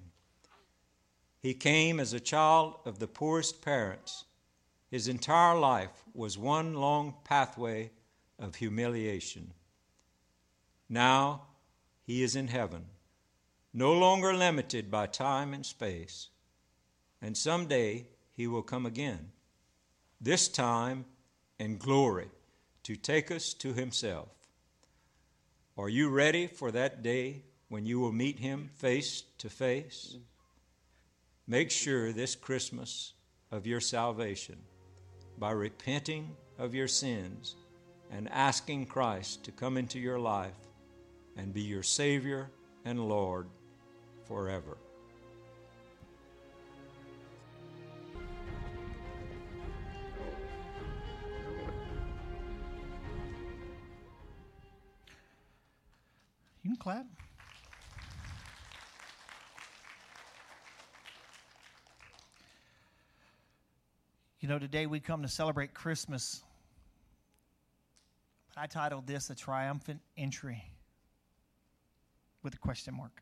He 1.40 1.54
came 1.54 2.00
as 2.00 2.12
a 2.12 2.20
child 2.20 2.74
of 2.84 2.98
the 2.98 3.06
poorest 3.06 3.62
parents. 3.62 4.24
His 4.90 5.06
entire 5.06 5.58
life 5.58 6.04
was 6.14 6.38
one 6.38 6.74
long 6.74 7.14
pathway 7.24 7.90
of 8.38 8.56
humiliation. 8.56 9.52
Now 10.88 11.42
he 12.04 12.22
is 12.22 12.34
in 12.34 12.48
heaven, 12.48 12.86
no 13.74 13.92
longer 13.92 14.32
limited 14.32 14.90
by 14.90 15.06
time 15.06 15.52
and 15.52 15.66
space. 15.66 16.30
And 17.20 17.36
someday 17.36 18.06
he 18.32 18.46
will 18.46 18.62
come 18.62 18.86
again, 18.86 19.32
this 20.20 20.48
time 20.48 21.04
in 21.58 21.76
glory 21.76 22.30
to 22.84 22.96
take 22.96 23.30
us 23.30 23.52
to 23.54 23.74
himself. 23.74 24.28
Are 25.76 25.90
you 25.90 26.08
ready 26.08 26.46
for 26.46 26.70
that 26.70 27.02
day 27.02 27.42
when 27.68 27.84
you 27.84 28.00
will 28.00 28.12
meet 28.12 28.38
him 28.38 28.70
face 28.74 29.22
to 29.38 29.50
face? 29.50 30.16
Make 31.46 31.70
sure 31.70 32.12
this 32.12 32.34
Christmas 32.34 33.12
of 33.50 33.66
your 33.66 33.80
salvation 33.80 34.58
by 35.38 35.50
repenting 35.50 36.36
of 36.58 36.74
your 36.74 36.88
sins 36.88 37.56
and 38.10 38.28
asking 38.30 38.86
Christ 38.86 39.44
to 39.44 39.52
come 39.52 39.76
into 39.76 39.98
your 39.98 40.18
life 40.18 40.52
and 41.36 41.54
be 41.54 41.62
your 41.62 41.82
Savior 41.82 42.50
and 42.84 43.08
Lord 43.08 43.46
forever. 44.26 44.76
You 56.64 56.70
can 56.70 56.76
clap. 56.76 57.06
You 64.40 64.46
know, 64.46 64.60
today 64.60 64.86
we 64.86 65.00
come 65.00 65.22
to 65.22 65.28
celebrate 65.28 65.74
Christmas. 65.74 66.44
But 68.54 68.62
I 68.62 68.66
titled 68.66 69.04
this 69.04 69.30
A 69.30 69.34
Triumphant 69.34 70.00
Entry 70.16 70.62
with 72.44 72.54
a 72.54 72.58
question 72.58 72.94
mark. 72.94 73.20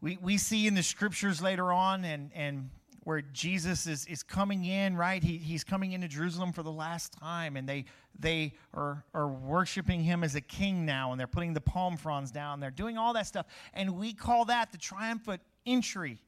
We, 0.00 0.16
we 0.22 0.38
see 0.38 0.68
in 0.68 0.76
the 0.76 0.82
scriptures 0.84 1.42
later 1.42 1.72
on 1.72 2.04
and, 2.04 2.30
and 2.36 2.70
where 3.02 3.20
Jesus 3.20 3.88
is, 3.88 4.06
is 4.06 4.22
coming 4.22 4.64
in, 4.64 4.96
right? 4.96 5.20
He, 5.20 5.38
he's 5.38 5.64
coming 5.64 5.90
into 5.90 6.06
Jerusalem 6.06 6.52
for 6.52 6.62
the 6.62 6.70
last 6.70 7.14
time, 7.14 7.56
and 7.56 7.68
they, 7.68 7.84
they 8.16 8.52
are, 8.72 9.04
are 9.12 9.26
worshiping 9.26 10.04
him 10.04 10.22
as 10.22 10.36
a 10.36 10.40
king 10.40 10.86
now, 10.86 11.10
and 11.10 11.18
they're 11.18 11.26
putting 11.26 11.52
the 11.52 11.60
palm 11.60 11.96
fronds 11.96 12.30
down. 12.30 12.60
They're 12.60 12.70
doing 12.70 12.96
all 12.96 13.12
that 13.14 13.26
stuff. 13.26 13.46
And 13.74 13.96
we 13.96 14.12
call 14.12 14.44
that 14.44 14.70
the 14.70 14.78
triumphant 14.78 15.42
entry, 15.66 16.20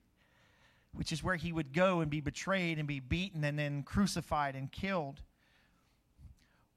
which 0.95 1.13
is 1.13 1.23
where 1.23 1.37
he 1.37 1.53
would 1.53 1.73
go 1.73 2.01
and 2.01 2.11
be 2.11 2.21
betrayed 2.21 2.79
and 2.79 2.87
be 2.87 3.01
beaten 3.01 3.45
and 3.45 3.59
then 3.59 3.83
crucified 3.83 4.55
and 4.55 4.71
killed. 4.71 5.21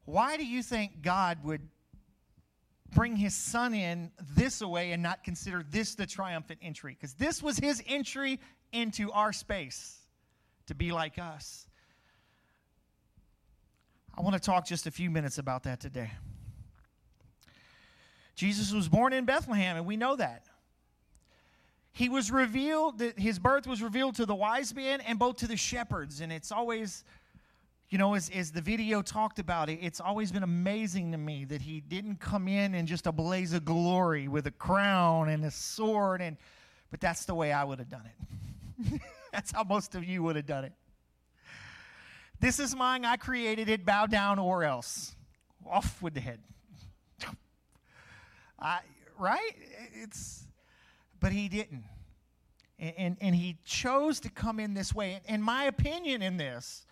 Why 0.06 0.38
do 0.38 0.46
you 0.46 0.62
think 0.62 1.02
God 1.02 1.44
would 1.44 1.62
bring 2.94 3.16
his 3.16 3.34
son 3.34 3.74
in 3.74 4.12
this 4.36 4.62
way 4.62 4.92
and 4.92 5.02
not 5.02 5.24
consider 5.24 5.64
this 5.70 5.96
the 5.96 6.06
triumphant 6.06 6.60
entry? 6.62 6.96
Because 7.00 7.14
this 7.14 7.42
was 7.42 7.58
his 7.58 7.82
entry 7.88 8.40
into 8.72 9.12
our 9.12 9.34
space 9.34 10.00
to 10.68 10.76
be 10.76 10.92
like 10.92 11.18
us. 11.18 11.68
I 14.16 14.22
want 14.22 14.36
to 14.36 14.40
talk 14.40 14.68
just 14.68 14.86
a 14.86 14.92
few 14.92 15.10
minutes 15.10 15.38
about 15.38 15.64
that 15.64 15.80
today. 15.80 16.12
Jesus 18.36 18.72
was 18.72 18.88
born 18.88 19.14
in 19.14 19.26
Bethlehem, 19.26 19.78
and 19.78 19.86
we 19.86 19.98
know 19.98 20.16
that. 20.16 20.46
He 21.94 22.10
was 22.10 22.32
revealed, 22.32 22.98
that 22.98 23.20
his 23.20 23.38
birth 23.38 23.68
was 23.68 23.82
revealed 23.82 24.16
to 24.16 24.26
the 24.26 24.34
wise 24.34 24.74
men 24.74 25.00
and 25.02 25.20
both 25.20 25.38
to 25.38 25.48
the 25.48 25.56
shepherds. 25.56 26.22
And 26.22 26.32
it's 26.32 26.52
always, 26.52 27.04
you 27.90 28.00
know, 28.00 28.16
as, 28.16 28.32
as 28.32 28.52
the 28.52 28.62
video 28.62 29.04
talked 29.04 29.38
about 29.38 29.70
it, 29.70 29.78
it's 29.80 30.02
always 30.02 30.32
been 30.32 30.42
amazing 30.42 31.12
to 31.12 31.20
me 31.20 31.46
that 31.46 31.62
he 31.62 31.82
didn't 31.82 32.20
come 32.20 32.48
in 32.48 32.74
in 32.74 32.88
just 32.88 33.06
a 33.06 33.12
blaze 33.12 33.54
of 33.54 33.64
glory 33.64 34.28
with 34.28 34.48
a 34.48 34.52
crown 34.52 35.30
and 35.30 35.46
a 35.46 35.52
sword. 35.52 36.20
And, 36.20 36.36
but 36.90 37.00
that's 37.00 37.26
the 37.26 37.36
way 37.36 37.52
I 37.52 37.64
would 37.64 37.78
have 37.78 37.90
done 37.90 38.10
it. 38.10 39.02
that's 39.32 39.52
how 39.52 39.64
most 39.64 39.94
of 39.94 40.04
you 40.04 40.24
would 40.24 40.36
have 40.36 40.48
done 40.48 40.66
it. 40.66 40.74
This 42.40 42.60
is 42.60 42.76
mine, 42.76 43.06
I 43.06 43.18
created 43.18 43.70
it, 43.70 43.86
bow 43.86 44.08
down 44.08 44.40
or 44.40 44.64
else. 44.64 45.16
Off 45.70 46.02
with 46.02 46.16
the 46.16 46.22
head. 46.22 46.40
I, 48.60 48.80
right? 49.20 49.56
It's, 49.94 50.43
but 51.24 51.32
he 51.32 51.48
didn't. 51.48 51.86
And, 52.78 52.94
and, 52.98 53.18
and 53.22 53.34
he 53.34 53.58
chose 53.64 54.20
to 54.20 54.30
come 54.30 54.60
in 54.60 54.74
this 54.74 54.94
way. 54.94 55.22
And, 55.26 55.42
my 55.42 55.64
opinion 55.64 56.22
in 56.22 56.36
this 56.36 56.86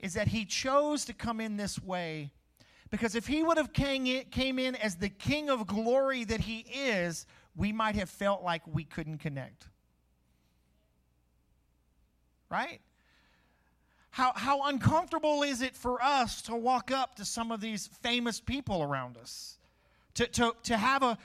is 0.00 0.14
that 0.14 0.28
he 0.28 0.46
chose 0.46 1.04
to 1.04 1.12
come 1.12 1.42
in 1.42 1.58
this 1.58 1.78
way 1.78 2.30
because 2.88 3.14
if 3.14 3.26
he 3.26 3.42
would 3.42 3.58
have 3.58 3.74
came 3.74 4.06
in, 4.06 4.24
came 4.30 4.58
in 4.58 4.76
as 4.76 4.96
the 4.96 5.10
king 5.10 5.50
of 5.50 5.66
glory 5.66 6.24
that 6.24 6.40
he 6.40 6.60
is, 6.60 7.26
we 7.54 7.70
might 7.70 7.96
have 7.96 8.08
felt 8.08 8.42
like 8.42 8.62
we 8.66 8.82
couldn't 8.82 9.18
connect. 9.18 9.66
Right? 12.50 12.80
How, 14.08 14.32
how 14.34 14.68
uncomfortable 14.68 15.42
is 15.42 15.60
it 15.60 15.76
for 15.76 16.02
us 16.02 16.40
to 16.42 16.56
walk 16.56 16.90
up 16.90 17.16
to 17.16 17.26
some 17.26 17.52
of 17.52 17.60
these 17.60 17.88
famous 18.00 18.40
people 18.40 18.82
around 18.82 19.18
us? 19.18 19.58
To, 20.14 20.26
to, 20.28 20.54
to 20.62 20.78
have 20.78 21.02
a, 21.02 21.18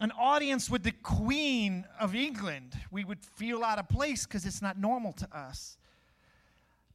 an 0.00 0.12
audience 0.12 0.70
with 0.70 0.82
the 0.82 0.92
Queen 0.92 1.84
of 2.00 2.14
England, 2.14 2.74
we 2.90 3.04
would 3.04 3.24
feel 3.24 3.62
out 3.62 3.78
of 3.78 3.88
place 3.88 4.26
because 4.26 4.46
it's 4.46 4.62
not 4.62 4.78
normal 4.78 5.12
to 5.12 5.28
us. 5.36 5.76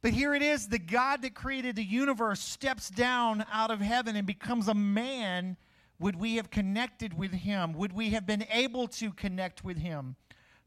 But 0.02 0.12
here 0.12 0.34
it 0.34 0.42
is 0.42 0.68
the 0.68 0.78
God 0.78 1.22
that 1.22 1.34
created 1.34 1.76
the 1.76 1.84
universe 1.84 2.40
steps 2.40 2.90
down 2.90 3.44
out 3.52 3.70
of 3.70 3.80
heaven 3.80 4.16
and 4.16 4.26
becomes 4.26 4.68
a 4.68 4.74
man. 4.74 5.56
Would 5.98 6.16
we 6.16 6.36
have 6.36 6.50
connected 6.50 7.16
with 7.16 7.32
him? 7.32 7.72
Would 7.74 7.92
we 7.92 8.10
have 8.10 8.26
been 8.26 8.44
able 8.50 8.88
to 8.88 9.12
connect 9.12 9.64
with 9.64 9.78
him? 9.78 10.16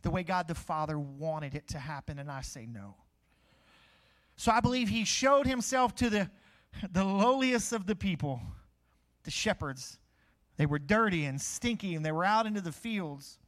the 0.02 0.10
way 0.10 0.24
God 0.24 0.48
the 0.48 0.56
Father 0.56 0.98
wanted 0.98 1.56
it 1.56 1.68
to 1.70 1.80
happen, 1.80 2.20
and 2.20 2.32
I 2.32 2.42
say 2.42 2.66
no. 2.66 2.96
So 4.36 4.52
I 4.52 4.62
believe 4.62 4.88
he 4.88 5.04
showed 5.04 5.46
himself 5.46 5.96
to 5.96 6.10
the, 6.10 6.32
the 6.92 7.04
lowliest 7.04 7.74
of 7.74 7.86
the 7.86 7.96
people, 7.96 8.42
the 9.24 9.32
shepherds. 9.32 10.00
They 10.60 10.66
were 10.66 10.78
dirty 10.78 11.24
and 11.24 11.40
stinky, 11.40 11.96
and 11.96 12.06
they 12.06 12.12
were 12.12 12.26
out 12.26 12.46
into 12.46 12.60
the 12.60 12.74
fields, 12.74 13.40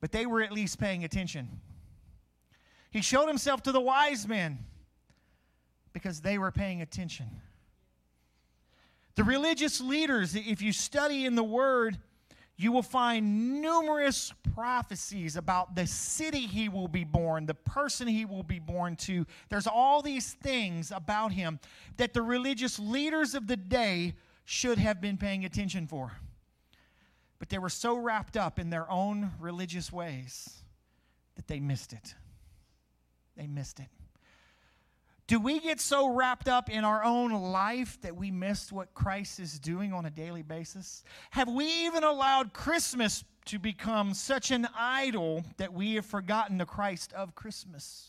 but 0.00 0.12
they 0.12 0.24
were 0.24 0.40
at 0.40 0.50
least 0.50 0.80
paying 0.80 1.04
attention. 1.04 1.60
He 2.90 3.02
showed 3.02 3.26
himself 3.28 3.62
to 3.64 3.72
the 3.72 3.82
wise 3.82 4.26
men 4.26 4.60
because 5.92 6.22
they 6.22 6.38
were 6.38 6.50
paying 6.50 6.80
attention. 6.80 7.26
The 9.14 9.24
religious 9.24 9.78
leaders, 9.82 10.34
if 10.34 10.62
you 10.62 10.72
study 10.72 11.26
in 11.26 11.34
the 11.34 11.44
Word, 11.44 11.98
you 12.56 12.72
will 12.72 12.82
find 12.82 13.60
numerous 13.60 14.32
prophecies 14.54 15.36
about 15.36 15.76
the 15.76 15.86
city 15.86 16.46
he 16.46 16.70
will 16.70 16.88
be 16.88 17.04
born, 17.04 17.44
the 17.44 17.52
person 17.52 18.08
he 18.08 18.24
will 18.24 18.42
be 18.42 18.58
born 18.58 18.96
to. 18.96 19.26
There's 19.50 19.66
all 19.66 20.00
these 20.00 20.32
things 20.32 20.92
about 20.92 21.32
him 21.32 21.60
that 21.98 22.14
the 22.14 22.22
religious 22.22 22.78
leaders 22.78 23.34
of 23.34 23.48
the 23.48 23.56
day 23.58 24.14
should 24.46 24.78
have 24.78 24.98
been 25.02 25.18
paying 25.18 25.44
attention 25.44 25.86
for. 25.86 26.12
But 27.38 27.48
they 27.48 27.58
were 27.58 27.68
so 27.68 27.96
wrapped 27.96 28.36
up 28.36 28.58
in 28.58 28.70
their 28.70 28.90
own 28.90 29.32
religious 29.38 29.92
ways 29.92 30.62
that 31.36 31.46
they 31.46 31.60
missed 31.60 31.92
it. 31.92 32.14
They 33.36 33.46
missed 33.46 33.78
it. 33.78 33.88
Do 35.28 35.38
we 35.38 35.60
get 35.60 35.78
so 35.78 36.08
wrapped 36.08 36.48
up 36.48 36.70
in 36.70 36.84
our 36.84 37.04
own 37.04 37.32
life 37.32 38.00
that 38.00 38.16
we 38.16 38.30
missed 38.30 38.72
what 38.72 38.94
Christ 38.94 39.38
is 39.38 39.58
doing 39.58 39.92
on 39.92 40.06
a 40.06 40.10
daily 40.10 40.42
basis? 40.42 41.04
Have 41.30 41.48
we 41.48 41.66
even 41.84 42.02
allowed 42.02 42.54
Christmas 42.54 43.24
to 43.44 43.58
become 43.58 44.14
such 44.14 44.50
an 44.50 44.66
idol 44.74 45.44
that 45.58 45.74
we 45.74 45.94
have 45.96 46.06
forgotten 46.06 46.56
the 46.56 46.64
Christ 46.64 47.12
of 47.12 47.34
Christmas? 47.34 48.08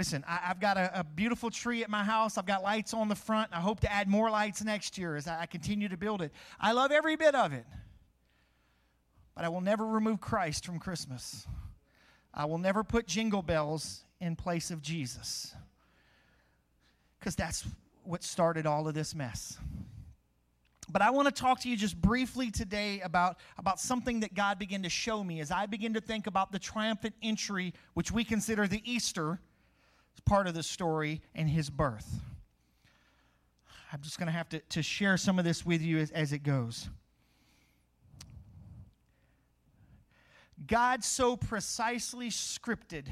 Listen, 0.00 0.24
I, 0.26 0.36
have 0.44 0.60
got 0.60 0.78
a, 0.78 1.00
a, 1.00 1.04
beautiful 1.04 1.50
tree 1.50 1.82
at 1.82 1.90
my 1.90 2.02
house. 2.02 2.38
I've 2.38 2.46
got 2.46 2.62
lights 2.62 2.94
on 2.94 3.10
the 3.10 3.14
front. 3.14 3.50
I 3.52 3.60
hope 3.60 3.80
to 3.80 3.92
add 3.92 4.08
more 4.08 4.30
lights 4.30 4.64
next 4.64 4.96
year 4.96 5.14
as 5.14 5.26
I, 5.26 5.42
I 5.42 5.44
continue 5.44 5.90
to 5.90 5.96
build 5.98 6.22
it. 6.22 6.32
I 6.58 6.72
love 6.72 6.90
every 6.90 7.16
bit 7.16 7.34
of 7.34 7.52
it. 7.52 7.66
But 9.34 9.44
I 9.44 9.50
will 9.50 9.60
never 9.60 9.86
remove 9.86 10.18
Christ 10.18 10.64
from 10.64 10.78
Christmas. 10.78 11.46
I 12.32 12.46
will 12.46 12.56
never 12.56 12.82
put 12.82 13.06
jingle 13.06 13.42
bells 13.42 14.02
in 14.22 14.36
place 14.36 14.70
of 14.70 14.80
Jesus. 14.80 15.54
Because 17.18 17.36
that's 17.36 17.66
what 18.02 18.24
started 18.24 18.64
all 18.64 18.88
of 18.88 18.94
this 18.94 19.14
mess. 19.14 19.58
But 20.88 21.02
I 21.02 21.10
want 21.10 21.28
to 21.28 21.42
talk 21.42 21.60
to 21.60 21.68
you 21.68 21.76
just 21.76 22.00
briefly 22.00 22.50
today 22.50 23.02
about, 23.02 23.36
about 23.58 23.78
something 23.78 24.20
that 24.20 24.32
God 24.32 24.58
began 24.58 24.82
to 24.82 24.88
show 24.88 25.22
me 25.22 25.40
as 25.40 25.50
I 25.50 25.66
begin 25.66 25.92
to 25.92 26.00
think 26.00 26.26
about 26.26 26.52
the 26.52 26.58
triumphant 26.58 27.16
entry, 27.22 27.74
which 27.92 28.10
we 28.10 28.24
consider 28.24 28.66
the 28.66 28.80
Easter 28.90 29.38
part 30.24 30.46
of 30.46 30.54
the 30.54 30.62
story, 30.62 31.20
and 31.34 31.48
his 31.48 31.70
birth. 31.70 32.08
I'm 33.92 34.00
just 34.02 34.18
going 34.18 34.26
to 34.28 34.32
have 34.32 34.48
to, 34.68 34.82
share 34.82 35.16
some 35.16 35.38
of 35.38 35.44
this 35.44 35.66
with 35.66 35.82
you 35.82 35.98
as, 35.98 36.10
as 36.12 36.32
it 36.32 36.44
goes. 36.44 36.88
God 40.66 41.02
so 41.02 41.36
precisely 41.36 42.28
scripted 42.28 43.06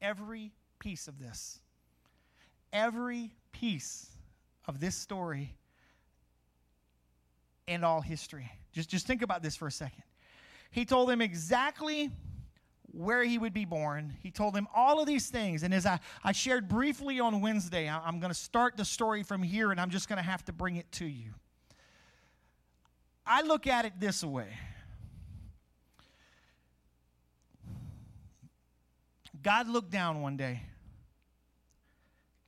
every 0.00 0.52
piece 0.78 1.08
of 1.08 1.18
this. 1.18 1.60
Every 2.72 3.32
piece 3.52 4.10
of 4.66 4.80
this 4.80 4.94
story 4.94 5.54
and 7.68 7.84
all 7.84 8.00
history. 8.00 8.50
Just, 8.72 8.88
just 8.88 9.06
think 9.06 9.22
about 9.22 9.42
this 9.42 9.56
for 9.56 9.66
a 9.66 9.72
second. 9.72 10.02
He 10.70 10.84
told 10.84 11.08
them 11.08 11.20
exactly 11.20 12.10
where 12.96 13.22
he 13.22 13.36
would 13.36 13.52
be 13.52 13.66
born. 13.66 14.14
He 14.22 14.30
told 14.30 14.54
them 14.54 14.66
all 14.74 15.00
of 15.00 15.06
these 15.06 15.28
things. 15.28 15.62
And 15.62 15.74
as 15.74 15.84
I, 15.84 16.00
I 16.24 16.32
shared 16.32 16.66
briefly 16.66 17.20
on 17.20 17.42
Wednesday, 17.42 17.88
I, 17.88 17.98
I'm 17.98 18.20
going 18.20 18.32
to 18.32 18.38
start 18.38 18.76
the 18.76 18.86
story 18.86 19.22
from 19.22 19.42
here 19.42 19.70
and 19.70 19.78
I'm 19.78 19.90
just 19.90 20.08
going 20.08 20.16
to 20.16 20.22
have 20.22 20.44
to 20.46 20.52
bring 20.52 20.76
it 20.76 20.90
to 20.92 21.04
you. 21.04 21.34
I 23.26 23.42
look 23.42 23.66
at 23.66 23.84
it 23.84 23.92
this 23.98 24.24
way 24.24 24.48
God 29.42 29.68
looked 29.68 29.90
down 29.90 30.22
one 30.22 30.36
day. 30.36 30.62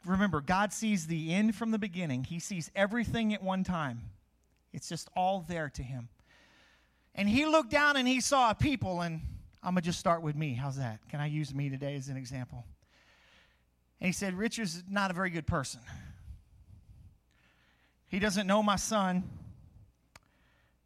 Remember, 0.05 0.41
God 0.41 0.73
sees 0.73 1.07
the 1.07 1.35
end 1.35 1.55
from 1.55 1.71
the 1.71 1.79
beginning, 1.79 2.25
He 2.25 2.39
sees 2.39 2.71
everything 2.75 3.35
at 3.35 3.43
one 3.43 3.63
time. 3.63 4.01
It's 4.73 4.89
just 4.89 5.09
all 5.15 5.45
there 5.47 5.69
to 5.71 5.83
Him. 5.83 6.09
And 7.15 7.29
He 7.29 7.45
looked 7.45 7.71
down 7.71 7.97
and 7.97 8.09
He 8.09 8.21
saw 8.21 8.51
a 8.51 8.55
people, 8.55 9.03
and 9.03 9.21
I'm 9.63 9.75
going 9.75 9.83
to 9.83 9.87
just 9.87 9.99
start 9.99 10.23
with 10.23 10.37
me. 10.37 10.55
How's 10.55 10.77
that? 10.77 11.01
Can 11.09 11.21
I 11.21 11.27
use 11.27 11.55
me 11.55 11.69
today 11.69 11.97
as 11.97 12.09
an 12.09 12.17
example? 12.17 12.65
And 14.01 14.07
He 14.07 14.13
said, 14.13 14.35
Richard's 14.35 14.85
not 14.89 15.11
a 15.11 15.15
very 15.15 15.31
good 15.31 15.47
person. 15.47 15.81
He 18.09 18.19
doesn't 18.19 18.47
know 18.47 18.63
my 18.63 18.77
son. 18.77 19.25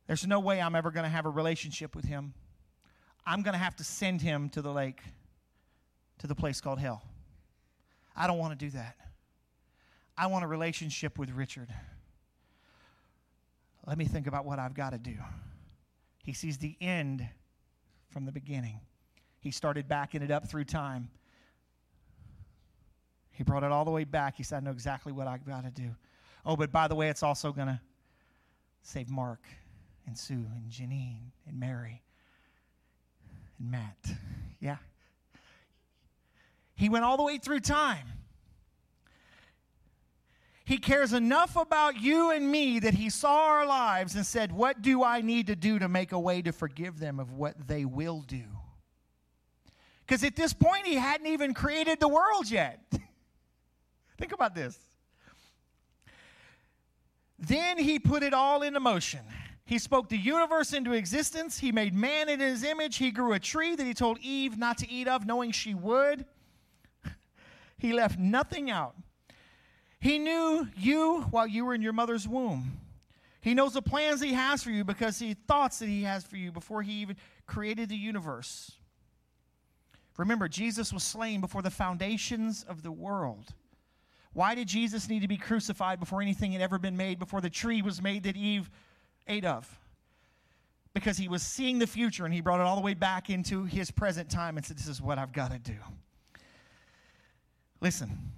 There's 0.07 0.27
no 0.27 0.41
way 0.41 0.61
I'm 0.61 0.75
ever 0.75 0.91
going 0.91 1.05
to 1.05 1.11
have 1.11 1.27
a 1.27 1.31
relationship 1.31 1.95
with 1.95 2.05
him. 2.05 2.35
I'm 3.25 3.43
going 3.43 3.53
to 3.53 3.59
have 3.59 3.77
to 3.77 3.85
send 3.85 4.21
him 4.21 4.49
to 4.51 4.63
the 4.63 4.73
lake 4.73 5.01
to 6.19 6.27
the 6.27 6.35
place 6.35 6.61
called 6.61 6.79
hell. 6.79 7.03
I 8.17 8.27
don't 8.27 8.39
want 8.39 8.59
to 8.59 8.65
do 8.65 8.71
that. 8.73 8.97
I 10.17 10.27
want 10.27 10.45
a 10.45 10.49
relationship 10.49 11.19
with 11.19 11.31
Richard. 11.31 11.69
Let 13.87 13.99
me 13.99 14.05
think 14.05 14.27
about 14.27 14.45
what 14.45 14.59
I've 14.59 14.75
got 14.75 14.91
to 14.91 14.99
do. 14.99 15.15
He 16.25 16.33
sees 16.33 16.59
the 16.59 16.77
end 16.81 17.27
from 18.13 18.27
the 18.27 18.33
beginning. 18.33 18.81
He 19.41 19.51
started 19.51 19.89
backing 19.89 20.23
it 20.23 20.31
up 20.31 20.49
through 20.49 20.65
time. 20.65 21.09
He 23.33 23.43
brought 23.43 23.65
it 23.65 23.73
all 23.73 23.85
the 23.85 23.91
way 23.91 24.05
back. 24.05 24.37
He 24.37 24.43
said, 24.43 24.59
I 24.59 24.61
know 24.61 24.71
exactly 24.71 25.13
what 25.13 25.27
I've 25.27 25.45
got 25.45 25.65
to 25.65 25.71
do. 25.71 25.91
Oh, 26.45 26.55
but 26.55 26.71
by 26.71 26.87
the 26.87 26.95
way, 26.95 27.09
it's 27.09 27.23
also 27.23 27.53
going 27.53 27.69
to 27.69 27.81
save 28.83 29.09
Mark 29.09 29.41
and 30.07 30.17
Sue 30.17 30.47
and 30.55 30.71
Janine 30.71 31.31
and 31.47 31.59
Mary 31.59 32.03
and 33.59 33.71
Matt. 33.71 34.17
Yeah. 34.61 34.77
He 36.75 36.89
went 36.89 37.05
all 37.05 37.17
the 37.17 37.23
way 37.23 37.39
through 37.39 37.61
time. 37.61 38.07
He 40.65 40.79
cares 40.79 41.13
enough 41.13 41.57
about 41.57 42.01
you 42.01 42.31
and 42.31 42.51
me 42.51 42.79
that 42.79 42.95
he 42.95 43.11
saw 43.11 43.47
our 43.47 43.67
lives 43.67 44.15
and 44.15 44.25
said, 44.25 44.53
What 44.53 44.81
do 44.81 45.03
I 45.03 45.21
need 45.21 45.49
to 45.49 45.57
do 45.57 45.79
to 45.79 45.89
make 45.89 46.13
a 46.13 46.21
way 46.21 46.41
to 46.43 46.53
forgive 46.53 47.01
them 47.01 47.19
of 47.19 47.33
what 47.33 47.67
they 47.67 47.85
will 47.85 48.21
do? 48.21 48.45
Because 50.07 50.23
at 50.25 50.37
this 50.37 50.53
point, 50.53 50.87
he 50.87 50.95
hadn't 50.95 51.27
even 51.27 51.55
created 51.55 51.99
the 51.99 52.09
world 52.09 52.51
yet. 52.51 52.81
Think 54.19 54.33
about 54.33 54.55
this. 54.55 54.79
Then 57.39 57.77
he 57.77 57.99
put 57.99 58.23
it 58.23 58.33
all 58.33 58.63
into 58.63 58.79
motion. 58.79 59.21
He 59.65 59.79
spoke 59.79 60.09
the 60.09 60.19
universe 60.19 60.73
into 60.73 60.93
existence. 60.93 61.59
He 61.59 61.73
made 61.73 61.95
man 61.95 62.29
in 62.29 62.39
his 62.39 62.63
image. 62.63 62.97
He 62.97 63.11
grew 63.11 63.33
a 63.33 63.41
tree 63.41 63.75
that 63.75 63.87
he 63.87 63.95
told 63.95 64.19
Eve 64.21 64.59
not 64.59 64.79
to 64.79 64.91
eat 64.91 65.09
of, 65.09 65.27
knowing 65.27 65.51
she 65.51 65.75
would. 65.75 66.25
He 67.79 67.93
left 67.93 68.17
nothing 68.17 68.71
out. 68.71 68.95
He 70.03 70.19
knew 70.19 70.67
you 70.77 71.21
while 71.31 71.47
you 71.47 71.65
were 71.65 71.75
in 71.75 71.81
your 71.81 71.93
mother's 71.93 72.27
womb. 72.27 72.73
He 73.41 73.55
knows 73.55 73.75
the 73.75 73.83
plans 73.83 74.21
he 74.21 74.33
has 74.33 74.61
for 74.61 74.71
you 74.71 74.83
because 74.83 75.21
he 75.21 75.35
thoughts 75.35 75.79
that 75.79 75.89
he 75.89 76.03
has 76.03 76.25
for 76.25 76.37
you 76.37 76.51
before 76.51 76.83
he 76.83 76.95
even 76.95 77.17
created 77.47 77.89
the 77.89 77.97
universe. 77.97 78.73
Remember, 80.17 80.49
Jesus 80.49 80.93
was 80.93 81.05
slain 81.05 81.41
before 81.41 81.63
the 81.63 81.71
foundations 81.71 82.65
of 82.69 82.83
the 82.83 82.91
world. 82.91 83.55
Why 84.33 84.57
did 84.57 84.67
Jesus 84.67 85.09
need 85.09 85.23
to 85.23 85.29
be 85.29 85.37
crucified 85.37 86.01
before 86.01 86.21
anything 86.21 86.51
had 86.51 86.63
ever 86.63 86.81
been 86.81 86.97
made, 86.97 87.21
before 87.21 87.41
the 87.41 87.49
tree 87.49 87.81
was 87.81 88.03
made 88.03 88.25
that 88.25 88.37
Eve 88.37 88.69
ate 89.29 89.45
of? 89.45 89.79
Because 90.95 91.17
he 91.17 91.29
was 91.29 91.45
seeing 91.45 91.79
the 91.79 91.87
future 91.87 92.25
and 92.25 92.35
he 92.35 92.41
brought 92.41 92.59
it 92.59 92.67
all 92.67 92.75
the 92.75 92.83
way 92.83 92.95
back 92.95 93.31
into 93.31 93.67
his 93.67 93.93
present 93.93 94.29
time 94.29 94.57
and 94.57 94.67
said, 94.67 94.77
This 94.77 94.89
is 94.89 95.01
what 95.01 95.17
I've 95.17 95.33
got 95.33 95.53
to 95.53 95.61
do. 95.61 95.77
Listen, 97.81 98.33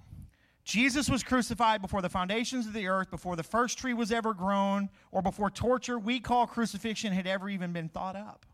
Jesus 0.65 1.07
was 1.07 1.23
crucified 1.23 1.79
before 1.79 2.01
the 2.01 2.09
foundations 2.09 2.65
of 2.65 2.73
the 2.73 2.87
earth, 2.87 3.11
before 3.11 3.35
the 3.35 3.43
first 3.43 3.77
tree 3.77 3.93
was 3.93 4.11
ever 4.11 4.33
grown, 4.33 4.89
or 5.11 5.21
before 5.21 5.51
torture 5.51 5.99
we 5.99 6.19
call 6.19 6.47
crucifixion 6.47 7.13
had 7.13 7.27
ever 7.27 7.47
even 7.49 7.71
been 7.71 7.87
thought 7.87 8.15
up. 8.15 8.47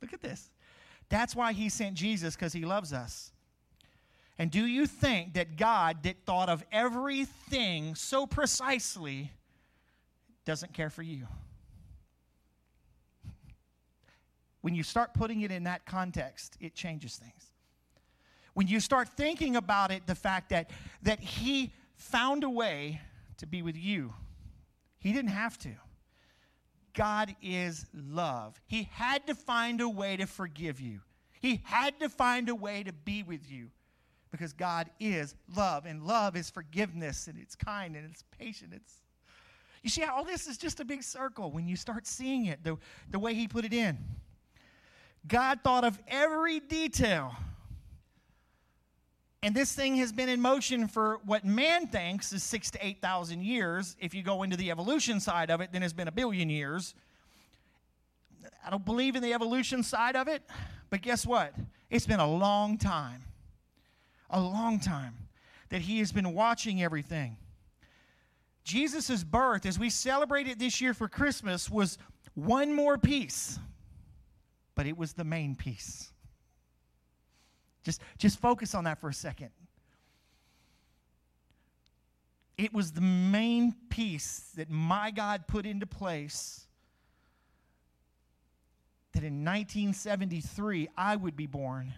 Look 0.00 0.14
at 0.14 0.22
this. 0.22 0.50
That's 1.10 1.36
why 1.36 1.52
he 1.52 1.68
sent 1.68 1.94
Jesus, 1.94 2.34
because 2.34 2.54
he 2.54 2.64
loves 2.64 2.94
us. 2.94 3.32
And 4.38 4.50
do 4.50 4.64
you 4.64 4.86
think 4.86 5.34
that 5.34 5.58
God, 5.58 6.02
that 6.04 6.24
thought 6.24 6.48
of 6.48 6.64
everything 6.72 7.94
so 7.94 8.26
precisely, 8.26 9.30
doesn't 10.46 10.72
care 10.72 10.88
for 10.88 11.02
you? 11.02 11.26
When 14.62 14.74
you 14.74 14.82
start 14.82 15.12
putting 15.12 15.42
it 15.42 15.50
in 15.50 15.64
that 15.64 15.84
context, 15.84 16.56
it 16.60 16.74
changes 16.74 17.16
things 17.16 17.49
when 18.54 18.66
you 18.66 18.80
start 18.80 19.08
thinking 19.08 19.56
about 19.56 19.90
it, 19.90 20.06
the 20.06 20.14
fact 20.14 20.50
that, 20.50 20.70
that 21.02 21.20
he 21.20 21.72
found 21.96 22.44
a 22.44 22.50
way 22.50 23.00
to 23.38 23.46
be 23.46 23.62
with 23.62 23.76
you, 23.76 24.12
he 24.98 25.12
didn't 25.12 25.30
have 25.30 25.58
to. 25.58 25.70
God 26.94 27.34
is 27.40 27.86
love. 27.94 28.60
He 28.66 28.88
had 28.92 29.26
to 29.28 29.34
find 29.34 29.80
a 29.80 29.88
way 29.88 30.16
to 30.16 30.26
forgive 30.26 30.80
you, 30.80 31.00
He 31.40 31.60
had 31.64 31.98
to 32.00 32.08
find 32.08 32.48
a 32.48 32.54
way 32.54 32.82
to 32.82 32.92
be 32.92 33.22
with 33.22 33.50
you 33.50 33.70
because 34.30 34.52
God 34.52 34.88
is 35.00 35.34
love, 35.56 35.86
and 35.86 36.04
love 36.04 36.36
is 36.36 36.50
forgiveness, 36.50 37.26
and 37.26 37.36
it's 37.38 37.56
kind, 37.56 37.96
and 37.96 38.08
it's 38.08 38.22
patient. 38.38 38.72
It's 38.74 39.02
you 39.82 39.88
see 39.88 40.02
how 40.02 40.16
all 40.16 40.24
this 40.24 40.46
is 40.46 40.58
just 40.58 40.80
a 40.80 40.84
big 40.84 41.02
circle 41.02 41.50
when 41.50 41.66
you 41.66 41.74
start 41.74 42.06
seeing 42.06 42.46
it 42.46 42.62
the, 42.62 42.76
the 43.10 43.18
way 43.18 43.34
He 43.34 43.48
put 43.48 43.64
it 43.64 43.72
in. 43.72 43.98
God 45.26 45.60
thought 45.62 45.84
of 45.84 45.98
every 46.08 46.60
detail. 46.60 47.34
And 49.42 49.54
this 49.54 49.72
thing 49.72 49.96
has 49.96 50.12
been 50.12 50.28
in 50.28 50.40
motion 50.40 50.86
for 50.86 51.18
what 51.24 51.44
man 51.44 51.86
thinks 51.86 52.32
is 52.32 52.42
six 52.42 52.70
to 52.72 52.86
8,000 52.86 53.42
years. 53.42 53.96
If 53.98 54.14
you 54.14 54.22
go 54.22 54.42
into 54.42 54.56
the 54.56 54.70
evolution 54.70 55.18
side 55.18 55.50
of 55.50 55.62
it, 55.62 55.72
then 55.72 55.82
it's 55.82 55.94
been 55.94 56.08
a 56.08 56.12
billion 56.12 56.50
years. 56.50 56.94
I 58.64 58.68
don't 58.68 58.84
believe 58.84 59.16
in 59.16 59.22
the 59.22 59.32
evolution 59.32 59.82
side 59.82 60.14
of 60.14 60.28
it, 60.28 60.42
but 60.90 61.00
guess 61.00 61.26
what? 61.26 61.54
It's 61.88 62.06
been 62.06 62.20
a 62.20 62.30
long 62.30 62.76
time. 62.76 63.22
A 64.28 64.40
long 64.40 64.78
time 64.78 65.14
that 65.70 65.80
he 65.80 66.00
has 66.00 66.12
been 66.12 66.34
watching 66.34 66.82
everything. 66.82 67.36
Jesus' 68.62 69.24
birth, 69.24 69.64
as 69.64 69.78
we 69.78 69.88
celebrate 69.88 70.46
it 70.46 70.58
this 70.58 70.80
year 70.80 70.92
for 70.92 71.08
Christmas, 71.08 71.70
was 71.70 71.96
one 72.34 72.74
more 72.74 72.98
piece, 72.98 73.58
but 74.74 74.86
it 74.86 74.96
was 74.96 75.14
the 75.14 75.24
main 75.24 75.56
piece. 75.56 76.12
Just, 77.82 78.00
just 78.18 78.38
focus 78.38 78.74
on 78.74 78.84
that 78.84 79.00
for 79.00 79.08
a 79.08 79.14
second. 79.14 79.50
It 82.58 82.74
was 82.74 82.92
the 82.92 83.00
main 83.00 83.74
piece 83.88 84.52
that 84.56 84.68
my 84.68 85.10
God 85.10 85.46
put 85.46 85.64
into 85.64 85.86
place 85.86 86.66
that 89.12 89.24
in 89.24 89.44
1973 89.44 90.88
I 90.96 91.16
would 91.16 91.36
be 91.36 91.46
born. 91.46 91.94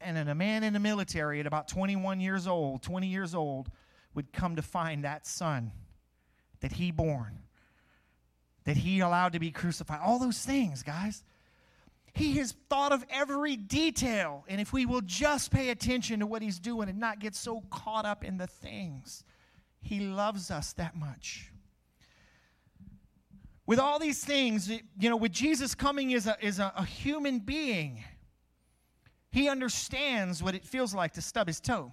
And 0.00 0.16
then 0.16 0.28
a 0.28 0.34
man 0.34 0.64
in 0.64 0.72
the 0.72 0.80
military 0.80 1.40
at 1.40 1.46
about 1.46 1.68
21 1.68 2.20
years 2.20 2.46
old, 2.46 2.82
20 2.82 3.06
years 3.06 3.34
old, 3.34 3.70
would 4.14 4.32
come 4.32 4.56
to 4.56 4.62
find 4.62 5.04
that 5.04 5.26
son 5.26 5.72
that 6.60 6.72
he 6.72 6.90
born, 6.90 7.38
that 8.64 8.76
he 8.78 9.00
allowed 9.00 9.34
to 9.34 9.38
be 9.38 9.50
crucified. 9.50 10.00
All 10.02 10.18
those 10.18 10.38
things, 10.38 10.82
guys. 10.82 11.22
He 12.14 12.34
has 12.38 12.54
thought 12.68 12.92
of 12.92 13.04
every 13.10 13.56
detail. 13.56 14.44
And 14.48 14.60
if 14.60 14.72
we 14.72 14.84
will 14.86 15.00
just 15.00 15.50
pay 15.50 15.70
attention 15.70 16.20
to 16.20 16.26
what 16.26 16.42
he's 16.42 16.58
doing 16.58 16.88
and 16.88 16.98
not 16.98 17.20
get 17.20 17.34
so 17.34 17.62
caught 17.70 18.04
up 18.04 18.22
in 18.22 18.36
the 18.36 18.46
things, 18.46 19.24
he 19.80 20.00
loves 20.00 20.50
us 20.50 20.72
that 20.74 20.94
much. 20.94 21.50
With 23.64 23.78
all 23.78 23.98
these 23.98 24.22
things, 24.22 24.68
you 24.68 25.08
know, 25.08 25.16
with 25.16 25.32
Jesus 25.32 25.74
coming 25.74 26.12
as 26.12 26.26
a, 26.26 26.42
as 26.44 26.58
a, 26.58 26.72
a 26.76 26.84
human 26.84 27.38
being, 27.38 28.04
he 29.30 29.48
understands 29.48 30.42
what 30.42 30.54
it 30.54 30.66
feels 30.66 30.94
like 30.94 31.14
to 31.14 31.22
stub 31.22 31.46
his 31.46 31.60
toe. 31.60 31.92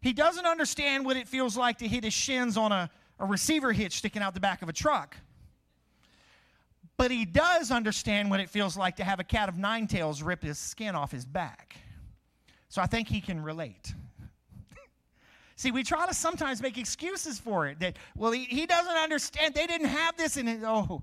He 0.00 0.14
doesn't 0.14 0.46
understand 0.46 1.04
what 1.04 1.18
it 1.18 1.28
feels 1.28 1.58
like 1.58 1.78
to 1.78 1.88
hit 1.88 2.04
his 2.04 2.14
shins 2.14 2.56
on 2.56 2.72
a, 2.72 2.88
a 3.18 3.26
receiver 3.26 3.72
hitch 3.72 3.98
sticking 3.98 4.22
out 4.22 4.32
the 4.32 4.40
back 4.40 4.62
of 4.62 4.70
a 4.70 4.72
truck. 4.72 5.14
But 7.00 7.10
he 7.10 7.24
does 7.24 7.70
understand 7.70 8.28
what 8.28 8.40
it 8.40 8.50
feels 8.50 8.76
like 8.76 8.96
to 8.96 9.04
have 9.04 9.20
a 9.20 9.24
cat 9.24 9.48
of 9.48 9.56
nine 9.56 9.86
tails 9.86 10.22
rip 10.22 10.42
his 10.42 10.58
skin 10.58 10.94
off 10.94 11.10
his 11.10 11.24
back. 11.24 11.76
So 12.68 12.82
I 12.82 12.86
think 12.86 13.08
he 13.08 13.22
can 13.22 13.42
relate. 13.42 13.94
See, 15.56 15.70
we 15.70 15.82
try 15.82 16.06
to 16.06 16.12
sometimes 16.12 16.60
make 16.60 16.76
excuses 16.76 17.38
for 17.38 17.66
it 17.68 17.80
that, 17.80 17.96
well, 18.14 18.32
he, 18.32 18.44
he 18.44 18.66
doesn't 18.66 18.98
understand. 18.98 19.54
They 19.54 19.66
didn't 19.66 19.86
have 19.86 20.18
this 20.18 20.36
in 20.36 20.46
it. 20.46 20.60
Oh, 20.62 21.00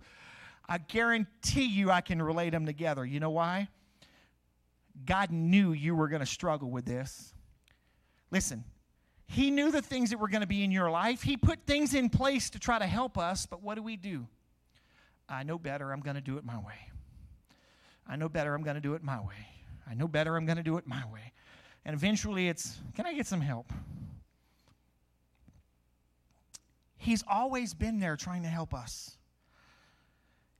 I 0.69 0.77
guarantee 0.77 1.65
you 1.65 1.89
I 1.89 2.01
can 2.01 2.21
relate 2.21 2.51
them 2.51 2.67
together. 2.67 3.03
You 3.03 3.19
know 3.19 3.31
why? 3.31 3.67
God 5.03 5.31
knew 5.31 5.71
you 5.71 5.95
were 5.95 6.09
going 6.09 6.19
to 6.19 6.27
struggle 6.27 6.69
with 6.69 6.85
this. 6.85 7.33
Listen, 8.29 8.63
He 9.25 9.49
knew 9.49 9.71
the 9.71 9.81
things 9.81 10.11
that 10.11 10.19
were 10.19 10.29
going 10.29 10.41
to 10.41 10.47
be 10.47 10.63
in 10.63 10.69
your 10.69 10.91
life. 10.91 11.23
He 11.23 11.37
put 11.37 11.65
things 11.65 11.95
in 11.95 12.09
place 12.09 12.51
to 12.51 12.59
try 12.59 12.77
to 12.77 12.85
help 12.85 13.17
us, 13.17 13.47
but 13.47 13.63
what 13.63 13.73
do 13.73 13.81
we 13.81 13.95
do? 13.95 14.27
I 15.29 15.43
know 15.43 15.57
better, 15.57 15.91
I'm 15.91 15.99
going 15.99 16.15
to 16.15 16.21
do 16.21 16.37
it 16.37 16.45
my 16.45 16.57
way. 16.57 16.91
I 18.07 18.15
know 18.15 18.29
better, 18.29 18.55
I'm 18.55 18.63
going 18.63 18.75
to 18.75 18.81
do 18.81 18.93
it 18.93 19.03
my 19.03 19.19
way. 19.19 19.47
I 19.89 19.93
know 19.93 20.07
better, 20.07 20.35
I'm 20.35 20.45
going 20.45 20.57
to 20.57 20.63
do 20.63 20.77
it 20.77 20.87
my 20.87 21.03
way. 21.11 21.33
And 21.85 21.93
eventually 21.93 22.47
it's, 22.47 22.77
can 22.95 23.05
I 23.05 23.13
get 23.13 23.27
some 23.27 23.41
help? 23.41 23.71
He's 26.97 27.23
always 27.27 27.73
been 27.73 27.99
there 27.99 28.15
trying 28.15 28.43
to 28.43 28.49
help 28.49 28.73
us. 28.73 29.17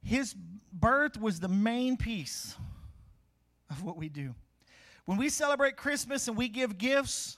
His 0.04 0.34
birth 0.72 1.20
was 1.20 1.40
the 1.40 1.50
main 1.50 1.98
piece 1.98 2.56
of 3.70 3.84
what 3.84 3.98
we 3.98 4.08
do. 4.08 4.36
When 5.06 5.18
we 5.18 5.30
celebrate 5.30 5.76
Christmas 5.76 6.28
and 6.28 6.38
we 6.38 6.48
give 6.48 6.78
gifts, 6.78 7.38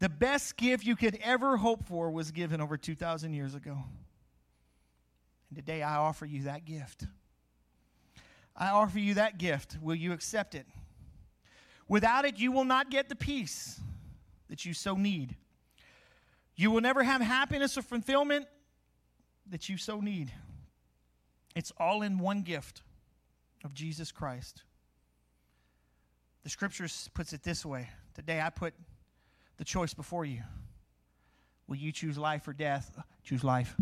the 0.00 0.08
best 0.08 0.56
gift 0.56 0.84
you 0.84 0.96
could 0.96 1.18
ever 1.22 1.56
hope 1.56 1.84
for 1.84 2.10
was 2.10 2.30
given 2.30 2.60
over 2.60 2.76
2,000 2.76 3.32
years 3.32 3.54
ago. 3.54 3.78
And 5.54 5.64
today 5.64 5.82
I 5.84 5.98
offer 5.98 6.26
you 6.26 6.42
that 6.44 6.64
gift. 6.64 7.06
I 8.56 8.70
offer 8.70 8.98
you 8.98 9.14
that 9.14 9.38
gift. 9.38 9.78
Will 9.80 9.94
you 9.94 10.12
accept 10.12 10.56
it? 10.56 10.66
Without 11.86 12.24
it, 12.24 12.40
you 12.40 12.50
will 12.50 12.64
not 12.64 12.90
get 12.90 13.08
the 13.08 13.14
peace 13.14 13.78
that 14.48 14.64
you 14.64 14.74
so 14.74 14.96
need. 14.96 15.36
You 16.56 16.72
will 16.72 16.80
never 16.80 17.04
have 17.04 17.20
happiness 17.20 17.78
or 17.78 17.82
fulfillment 17.82 18.46
that 19.48 19.68
you 19.68 19.76
so 19.76 20.00
need. 20.00 20.32
It's 21.54 21.70
all 21.78 22.02
in 22.02 22.18
one 22.18 22.42
gift 22.42 22.82
of 23.62 23.74
Jesus 23.74 24.10
Christ. 24.10 24.64
The 26.42 26.50
scriptures 26.50 27.08
puts 27.14 27.32
it 27.32 27.44
this 27.44 27.64
way. 27.64 27.90
Today 28.14 28.40
I 28.40 28.50
put 28.50 28.74
the 29.58 29.64
choice 29.64 29.94
before 29.94 30.24
you. 30.24 30.42
Will 31.68 31.76
you 31.76 31.92
choose 31.92 32.18
life 32.18 32.48
or 32.48 32.52
death? 32.52 32.98
Choose 33.22 33.44
life. 33.44 33.76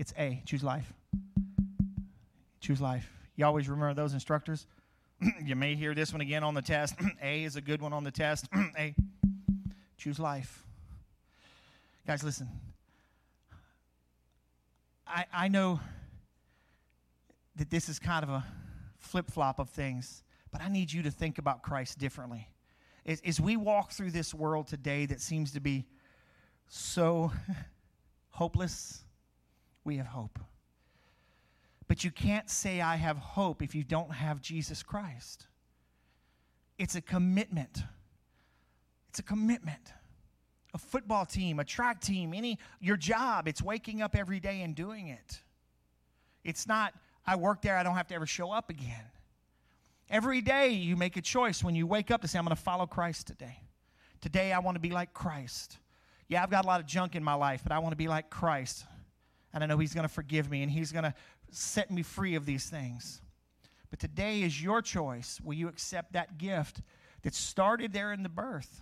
It's 0.00 0.14
A. 0.16 0.42
Choose 0.46 0.64
life. 0.64 0.90
Choose 2.60 2.80
life. 2.80 3.12
You 3.36 3.44
always 3.44 3.68
remember 3.68 3.92
those 3.92 4.14
instructors? 4.14 4.66
you 5.44 5.54
may 5.54 5.74
hear 5.74 5.94
this 5.94 6.10
one 6.10 6.22
again 6.22 6.42
on 6.42 6.54
the 6.54 6.62
test. 6.62 6.94
A 7.22 7.44
is 7.44 7.56
a 7.56 7.60
good 7.60 7.82
one 7.82 7.92
on 7.92 8.02
the 8.02 8.10
test. 8.10 8.48
A. 8.78 8.94
Choose 9.98 10.18
life. 10.18 10.64
Guys, 12.06 12.24
listen. 12.24 12.48
I, 15.06 15.26
I 15.34 15.48
know 15.48 15.80
that 17.56 17.68
this 17.68 17.90
is 17.90 17.98
kind 17.98 18.22
of 18.22 18.30
a 18.30 18.44
flip 18.96 19.30
flop 19.30 19.58
of 19.58 19.68
things, 19.68 20.22
but 20.50 20.62
I 20.62 20.70
need 20.70 20.90
you 20.90 21.02
to 21.02 21.10
think 21.10 21.36
about 21.36 21.62
Christ 21.62 21.98
differently. 21.98 22.48
As, 23.04 23.20
as 23.20 23.38
we 23.38 23.58
walk 23.58 23.92
through 23.92 24.12
this 24.12 24.32
world 24.32 24.66
today 24.66 25.04
that 25.04 25.20
seems 25.20 25.52
to 25.52 25.60
be 25.60 25.84
so 26.68 27.32
hopeless, 28.30 29.04
we 29.84 29.96
have 29.96 30.06
hope. 30.06 30.38
But 31.88 32.04
you 32.04 32.10
can't 32.10 32.48
say, 32.48 32.80
I 32.80 32.96
have 32.96 33.16
hope, 33.16 33.62
if 33.62 33.74
you 33.74 33.82
don't 33.82 34.12
have 34.12 34.40
Jesus 34.40 34.82
Christ. 34.82 35.46
It's 36.78 36.94
a 36.94 37.00
commitment. 37.00 37.82
It's 39.08 39.18
a 39.18 39.24
commitment. 39.24 39.92
A 40.72 40.78
football 40.78 41.26
team, 41.26 41.58
a 41.58 41.64
track 41.64 42.00
team, 42.00 42.32
any 42.32 42.58
your 42.80 42.96
job, 42.96 43.48
it's 43.48 43.60
waking 43.60 44.02
up 44.02 44.14
every 44.14 44.38
day 44.38 44.62
and 44.62 44.74
doing 44.74 45.08
it. 45.08 45.40
It's 46.44 46.68
not, 46.68 46.94
I 47.26 47.34
work 47.34 47.60
there, 47.60 47.76
I 47.76 47.82
don't 47.82 47.96
have 47.96 48.06
to 48.08 48.14
ever 48.14 48.26
show 48.26 48.52
up 48.52 48.70
again. 48.70 49.04
Every 50.08 50.40
day 50.40 50.68
you 50.68 50.96
make 50.96 51.16
a 51.16 51.22
choice 51.22 51.62
when 51.64 51.74
you 51.74 51.86
wake 51.86 52.10
up 52.10 52.22
to 52.22 52.28
say, 52.28 52.38
I'm 52.38 52.44
going 52.44 52.56
to 52.56 52.62
follow 52.62 52.86
Christ 52.86 53.26
today. 53.26 53.58
Today 54.20 54.52
I 54.52 54.60
want 54.60 54.76
to 54.76 54.80
be 54.80 54.90
like 54.90 55.12
Christ. 55.12 55.78
Yeah, 56.28 56.42
I've 56.42 56.50
got 56.50 56.64
a 56.64 56.68
lot 56.68 56.80
of 56.80 56.86
junk 56.86 57.16
in 57.16 57.24
my 57.24 57.34
life, 57.34 57.62
but 57.64 57.72
I 57.72 57.80
want 57.80 57.92
to 57.92 57.96
be 57.96 58.08
like 58.08 58.30
Christ. 58.30 58.84
And 59.52 59.64
I 59.64 59.66
know 59.66 59.78
He's 59.78 59.94
going 59.94 60.06
to 60.06 60.12
forgive 60.12 60.50
me 60.50 60.62
and 60.62 60.70
He's 60.70 60.92
going 60.92 61.04
to 61.04 61.14
set 61.50 61.90
me 61.90 62.02
free 62.02 62.34
of 62.34 62.46
these 62.46 62.68
things. 62.68 63.20
But 63.90 63.98
today 63.98 64.42
is 64.42 64.62
your 64.62 64.82
choice. 64.82 65.40
Will 65.42 65.54
you 65.54 65.68
accept 65.68 66.12
that 66.12 66.38
gift 66.38 66.80
that 67.22 67.34
started 67.34 67.92
there 67.92 68.12
in 68.12 68.22
the 68.22 68.28
birth, 68.28 68.80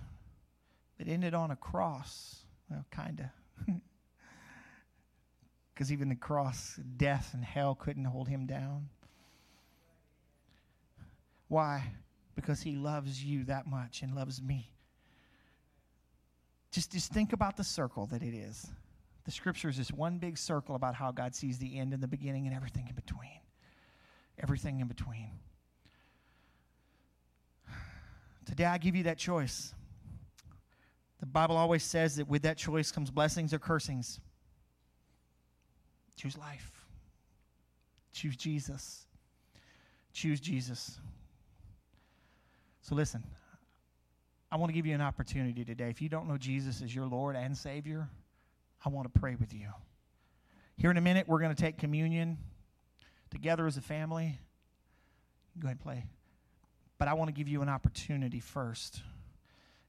but 0.99 1.09
ended 1.09 1.35
on 1.35 1.51
a 1.51 1.57
cross? 1.57 2.37
Well, 2.71 2.85
kind 2.91 3.21
of. 3.21 3.75
Because 5.79 5.93
even 5.93 6.09
the 6.09 6.17
cross, 6.17 6.75
death 6.97 7.31
and 7.35 7.45
hell 7.45 7.77
couldn't 7.77 8.07
hold 8.07 8.27
him 8.27 8.47
down. 8.47 8.89
Why? 11.47 11.93
Because 12.35 12.61
he 12.61 12.75
loves 12.75 13.23
you 13.23 13.45
that 13.45 13.69
much 13.69 14.03
and 14.03 14.13
loves 14.13 14.43
me. 14.43 14.73
Just, 16.73 16.91
just 16.91 17.13
think 17.13 17.33
about 17.33 17.57
the 17.57 17.63
circle 17.63 18.07
that 18.07 18.25
it 18.25 18.35
is. 18.35 18.67
The 19.29 19.33
scripture 19.33 19.69
is 19.69 19.77
this 19.77 19.93
one 19.93 20.17
big 20.17 20.39
circle 20.39 20.75
about 20.75 20.95
how 20.95 21.13
God 21.13 21.35
sees 21.35 21.59
the 21.59 21.79
end 21.79 21.93
and 21.93 22.03
the 22.03 22.09
beginning 22.09 22.47
and 22.47 22.57
everything 22.57 22.87
in 22.89 22.95
between. 22.95 23.39
Everything 24.43 24.81
in 24.81 24.87
between. 24.87 25.29
Today, 28.47 28.65
I 28.65 28.79
give 28.79 28.97
you 28.97 29.03
that 29.03 29.19
choice. 29.19 29.75
The 31.21 31.27
Bible 31.27 31.59
always 31.59 31.83
says 31.83 32.17
that 32.17 32.27
with 32.27 32.41
that 32.41 32.57
choice 32.57 32.91
comes 32.91 33.11
blessings 33.11 33.53
or 33.53 33.59
cursings. 33.59 34.19
Choose 36.17 36.39
life. 36.39 36.73
Choose 38.15 38.35
Jesus. 38.35 39.05
Choose 40.15 40.41
Jesus. 40.41 40.99
So 42.81 42.95
listen, 42.95 43.23
I 44.51 44.57
want 44.57 44.71
to 44.71 44.75
give 44.75 44.87
you 44.87 44.95
an 44.95 45.03
opportunity 45.03 45.67
today. 45.67 45.91
If 45.91 46.01
you 46.01 46.09
don't 46.09 46.29
know 46.29 46.39
Jesus 46.39 46.81
as 46.81 46.95
your 46.95 47.05
Lord 47.05 47.37
and 47.37 47.55
Savior, 47.55 48.09
I 48.85 48.89
want 48.89 49.13
to 49.13 49.21
pray 49.21 49.35
with 49.35 49.53
you. 49.53 49.69
Here 50.77 50.91
in 50.91 50.97
a 50.97 51.01
minute, 51.01 51.27
we're 51.27 51.41
going 51.41 51.55
to 51.55 51.61
take 51.61 51.79
communion 51.79 52.39
together 53.31 53.67
as 53.67 53.77
a 53.77 53.81
family. 53.81 54.39
Go 55.59 55.67
ahead 55.67 55.77
and 55.77 55.81
play. 55.81 56.05
But 56.99 57.09
I 57.09 57.15
want 57.15 57.29
to 57.29 57.33
give 57.33 57.49
you 57.49 57.63
an 57.63 57.69
opportunity 57.69 58.41
first. 58.41 59.03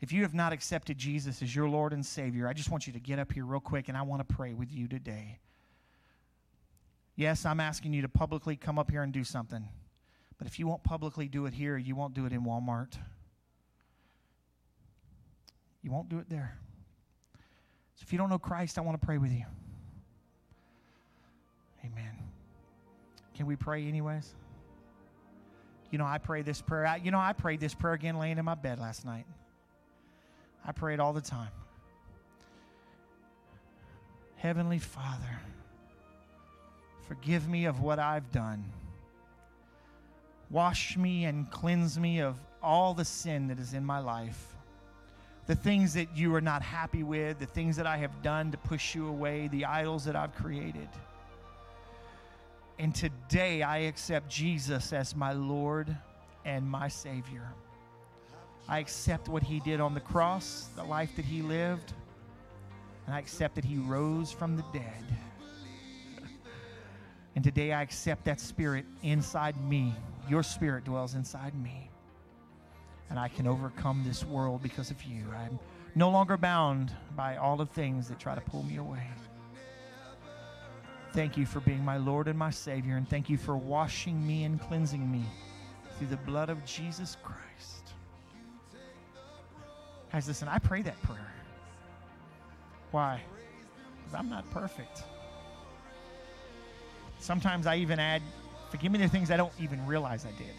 If 0.01 0.11
you 0.11 0.21
have 0.23 0.33
not 0.33 0.53
accepted 0.53 0.97
Jesus 0.97 1.41
as 1.41 1.53
your 1.53 1.67
Lord 1.67 1.93
and 1.93 2.05
Savior, 2.05 2.47
I 2.47 2.53
just 2.53 2.69
want 2.69 2.87
you 2.87 2.93
to 2.93 2.99
get 2.99 3.19
up 3.19 3.31
here 3.31 3.45
real 3.45 3.59
quick 3.59 3.89
and 3.89 3.97
I 3.97 4.01
want 4.01 4.27
to 4.27 4.35
pray 4.35 4.53
with 4.53 4.71
you 4.71 4.87
today. 4.87 5.39
Yes, 7.15 7.45
I'm 7.45 7.59
asking 7.59 7.93
you 7.93 8.01
to 8.01 8.09
publicly 8.09 8.55
come 8.55 8.79
up 8.79 8.89
here 8.89 9.03
and 9.03 9.11
do 9.11 9.25
something. 9.25 9.67
But 10.37 10.47
if 10.47 10.57
you 10.57 10.67
won't 10.67 10.83
publicly 10.83 11.27
do 11.27 11.45
it 11.47 11.53
here, 11.53 11.77
you 11.77 11.95
won't 11.95 12.13
do 12.13 12.25
it 12.25 12.31
in 12.31 12.43
Walmart. 12.45 12.93
You 15.81 15.91
won't 15.91 16.07
do 16.07 16.19
it 16.19 16.29
there. 16.29 16.57
So 17.99 18.03
if 18.05 18.13
you 18.13 18.17
don't 18.17 18.29
know 18.29 18.39
Christ, 18.39 18.77
I 18.77 18.81
want 18.81 18.99
to 18.99 19.05
pray 19.05 19.17
with 19.17 19.33
you. 19.33 19.43
Amen. 21.83 22.11
Can 23.35 23.45
we 23.45 23.57
pray 23.57 23.85
anyways? 23.85 24.33
You 25.91 25.97
know, 25.97 26.05
I 26.05 26.17
pray 26.17 26.41
this 26.41 26.61
prayer. 26.61 26.87
I, 26.87 26.95
you 26.95 27.11
know, 27.11 27.19
I 27.19 27.33
prayed 27.33 27.59
this 27.59 27.73
prayer 27.73 27.93
again 27.93 28.17
laying 28.17 28.37
in 28.37 28.45
my 28.45 28.55
bed 28.55 28.79
last 28.79 29.05
night. 29.05 29.25
I 30.65 30.71
pray 30.71 30.93
it 30.93 31.01
all 31.01 31.11
the 31.11 31.19
time. 31.19 31.49
Heavenly 34.37 34.79
Father, 34.79 35.39
forgive 37.09 37.49
me 37.49 37.65
of 37.65 37.81
what 37.81 37.99
I've 37.99 38.31
done. 38.31 38.63
Wash 40.49 40.95
me 40.95 41.25
and 41.25 41.51
cleanse 41.51 41.99
me 41.99 42.21
of 42.21 42.37
all 42.63 42.93
the 42.93 43.03
sin 43.03 43.49
that 43.49 43.59
is 43.59 43.73
in 43.73 43.83
my 43.83 43.99
life. 43.99 44.55
The 45.49 45.55
things 45.55 45.95
that 45.95 46.15
you 46.15 46.35
are 46.35 46.41
not 46.41 46.61
happy 46.61 47.01
with, 47.01 47.39
the 47.39 47.47
things 47.47 47.75
that 47.77 47.87
I 47.87 47.97
have 47.97 48.21
done 48.21 48.51
to 48.51 48.57
push 48.57 48.93
you 48.93 49.07
away, 49.07 49.47
the 49.47 49.65
idols 49.65 50.05
that 50.05 50.15
I've 50.15 50.35
created. 50.35 50.87
And 52.77 52.93
today 52.93 53.63
I 53.63 53.79
accept 53.79 54.29
Jesus 54.29 54.93
as 54.93 55.15
my 55.15 55.33
Lord 55.33 55.97
and 56.45 56.69
my 56.69 56.87
Savior. 56.87 57.51
I 58.67 58.77
accept 58.77 59.27
what 59.27 59.41
He 59.41 59.59
did 59.61 59.79
on 59.79 59.95
the 59.95 59.99
cross, 59.99 60.69
the 60.75 60.83
life 60.83 61.15
that 61.15 61.25
He 61.25 61.41
lived, 61.41 61.93
and 63.07 63.15
I 63.15 63.17
accept 63.17 63.55
that 63.55 63.65
He 63.65 63.77
rose 63.77 64.31
from 64.31 64.55
the 64.55 64.63
dead. 64.71 65.03
And 67.33 67.43
today 67.43 67.73
I 67.73 67.81
accept 67.81 68.23
that 68.25 68.39
Spirit 68.39 68.85
inside 69.01 69.59
me. 69.67 69.95
Your 70.29 70.43
Spirit 70.43 70.83
dwells 70.83 71.15
inside 71.15 71.55
me. 71.55 71.89
And 73.09 73.17
I 73.17 73.27
can 73.27 73.47
overcome 73.47 74.03
this 74.05 74.23
world 74.23 74.61
because 74.61 74.91
of 74.91 75.03
you. 75.03 75.25
I'm 75.35 75.59
no 75.95 76.09
longer 76.09 76.37
bound 76.37 76.91
by 77.15 77.37
all 77.37 77.57
the 77.57 77.65
things 77.65 78.07
that 78.09 78.19
try 78.19 78.35
to 78.35 78.41
pull 78.41 78.63
me 78.63 78.77
away. 78.77 79.07
Thank 81.13 81.35
you 81.35 81.45
for 81.45 81.59
being 81.59 81.83
my 81.83 81.97
Lord 81.97 82.27
and 82.27 82.37
my 82.37 82.51
Savior, 82.51 82.95
and 82.95 83.09
thank 83.09 83.29
you 83.29 83.37
for 83.37 83.57
washing 83.57 84.25
me 84.25 84.43
and 84.43 84.61
cleansing 84.61 85.11
me 85.11 85.23
through 85.97 86.07
the 86.07 86.17
blood 86.17 86.49
of 86.49 86.63
Jesus 86.65 87.17
Christ. 87.23 87.93
Guys, 90.11 90.27
listen, 90.27 90.47
I 90.47 90.59
pray 90.59 90.83
that 90.83 91.01
prayer. 91.01 91.33
Why? 92.91 93.21
Because 93.97 94.19
I'm 94.19 94.29
not 94.29 94.49
perfect. 94.51 95.03
Sometimes 97.19 97.67
I 97.67 97.77
even 97.77 97.99
add, 97.99 98.21
forgive 98.69 98.91
me 98.91 98.99
the 98.99 99.07
things 99.07 99.29
I 99.29 99.37
don't 99.37 99.53
even 99.59 99.85
realize 99.85 100.25
I 100.25 100.31
did. 100.31 100.55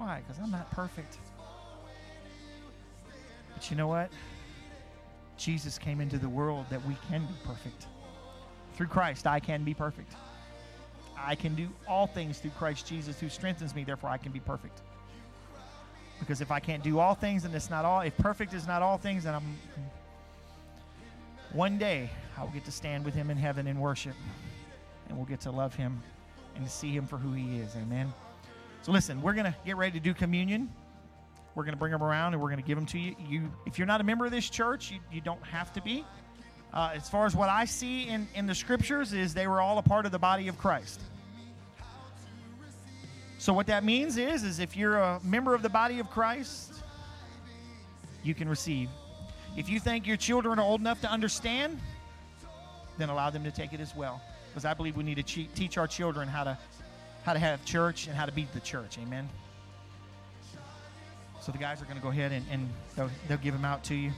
Why? 0.00 0.22
Because 0.26 0.42
I'm 0.42 0.50
not 0.50 0.70
perfect. 0.70 1.18
But 3.52 3.70
you 3.70 3.76
know 3.76 3.86
what? 3.86 4.10
Jesus 5.36 5.76
came 5.76 6.00
into 6.00 6.16
the 6.16 6.28
world 6.28 6.64
that 6.70 6.82
we 6.86 6.96
can 7.10 7.26
be 7.26 7.34
perfect. 7.44 7.86
Through 8.76 8.86
Christ, 8.86 9.26
I 9.26 9.40
can 9.40 9.62
be 9.62 9.74
perfect. 9.74 10.14
I 11.18 11.34
can 11.34 11.54
do 11.54 11.68
all 11.86 12.06
things 12.06 12.38
through 12.38 12.52
Christ 12.52 12.86
Jesus 12.86 13.20
who 13.20 13.28
strengthens 13.28 13.74
me, 13.74 13.84
therefore 13.84 14.08
I 14.08 14.16
can 14.16 14.32
be 14.32 14.40
perfect. 14.40 14.80
Because 16.18 16.40
if 16.40 16.50
I 16.50 16.60
can't 16.60 16.82
do 16.82 16.98
all 16.98 17.14
things, 17.14 17.42
then 17.42 17.54
it's 17.54 17.68
not 17.68 17.84
all. 17.84 18.00
If 18.00 18.16
perfect 18.16 18.54
is 18.54 18.66
not 18.66 18.80
all 18.80 18.96
things, 18.96 19.24
then 19.24 19.34
I'm. 19.34 19.58
One 21.52 21.76
day, 21.76 22.08
I 22.38 22.42
will 22.42 22.52
get 22.52 22.64
to 22.64 22.72
stand 22.72 23.04
with 23.04 23.12
him 23.12 23.28
in 23.28 23.36
heaven 23.36 23.66
and 23.66 23.78
worship. 23.78 24.14
And 25.08 25.18
we'll 25.18 25.26
get 25.26 25.40
to 25.42 25.50
love 25.50 25.74
him 25.74 26.00
and 26.56 26.64
to 26.64 26.70
see 26.70 26.90
him 26.90 27.06
for 27.06 27.18
who 27.18 27.34
he 27.34 27.58
is. 27.58 27.76
Amen. 27.76 28.10
So 28.82 28.92
listen, 28.92 29.20
we're 29.20 29.34
going 29.34 29.46
to 29.46 29.54
get 29.64 29.76
ready 29.76 29.98
to 29.98 30.00
do 30.00 30.14
communion. 30.14 30.70
We're 31.54 31.64
going 31.64 31.74
to 31.74 31.78
bring 31.78 31.92
them 31.92 32.02
around 32.02 32.32
and 32.32 32.42
we're 32.42 32.48
going 32.48 32.62
to 32.62 32.66
give 32.66 32.76
them 32.76 32.86
to 32.86 32.98
you. 32.98 33.14
You, 33.28 33.52
if 33.66 33.78
you're 33.78 33.86
not 33.86 34.00
a 34.00 34.04
member 34.04 34.24
of 34.24 34.30
this 34.30 34.48
church, 34.48 34.90
you, 34.90 34.98
you 35.12 35.20
don't 35.20 35.42
have 35.44 35.72
to 35.74 35.82
be. 35.82 36.04
Uh, 36.72 36.92
as 36.94 37.08
far 37.08 37.26
as 37.26 37.34
what 37.34 37.48
I 37.48 37.64
see 37.64 38.08
in, 38.08 38.28
in 38.34 38.46
the 38.46 38.54
scriptures, 38.54 39.12
is 39.12 39.34
they 39.34 39.48
were 39.48 39.60
all 39.60 39.78
a 39.78 39.82
part 39.82 40.06
of 40.06 40.12
the 40.12 40.18
body 40.18 40.48
of 40.48 40.56
Christ. 40.56 41.00
So 43.38 43.52
what 43.52 43.66
that 43.66 43.84
means 43.84 44.16
is, 44.16 44.44
is 44.44 44.60
if 44.60 44.76
you're 44.76 44.98
a 44.98 45.20
member 45.24 45.54
of 45.54 45.62
the 45.62 45.68
body 45.68 45.98
of 45.98 46.08
Christ, 46.10 46.72
you 48.22 48.34
can 48.34 48.48
receive. 48.48 48.88
If 49.56 49.68
you 49.68 49.80
think 49.80 50.06
your 50.06 50.16
children 50.16 50.58
are 50.58 50.64
old 50.64 50.80
enough 50.80 51.00
to 51.00 51.10
understand, 51.10 51.80
then 52.98 53.08
allow 53.08 53.30
them 53.30 53.42
to 53.44 53.50
take 53.50 53.72
it 53.72 53.80
as 53.80 53.96
well. 53.96 54.22
Because 54.48 54.64
I 54.64 54.74
believe 54.74 54.96
we 54.96 55.02
need 55.02 55.16
to 55.16 55.44
teach 55.54 55.76
our 55.76 55.86
children 55.86 56.28
how 56.28 56.44
to 56.44 56.58
how 57.22 57.32
to 57.32 57.38
have 57.38 57.64
church 57.64 58.06
and 58.06 58.16
how 58.16 58.26
to 58.26 58.32
be 58.32 58.46
the 58.54 58.60
church. 58.60 58.98
Amen. 58.98 59.28
So 61.40 61.52
the 61.52 61.58
guys 61.58 61.80
are 61.80 61.86
going 61.86 61.96
to 61.96 62.02
go 62.02 62.10
ahead 62.10 62.32
and, 62.32 62.44
and 62.50 62.68
they'll, 62.96 63.10
they'll 63.28 63.38
give 63.38 63.54
them 63.54 63.64
out 63.64 63.82
to 63.84 63.94
you. 63.94 64.12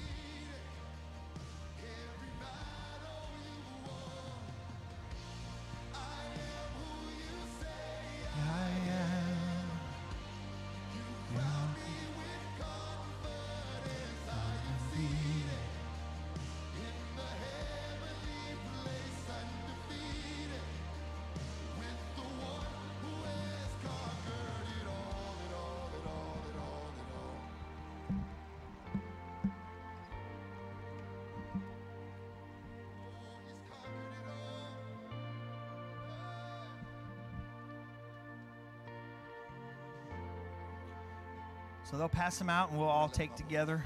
So 41.93 41.99
they'll 41.99 42.09
pass 42.09 42.39
them 42.39 42.49
out 42.49 42.71
and 42.71 42.81
we'll 42.81 42.89
all 42.89 43.11
take 43.11 43.37
together. 43.37 43.85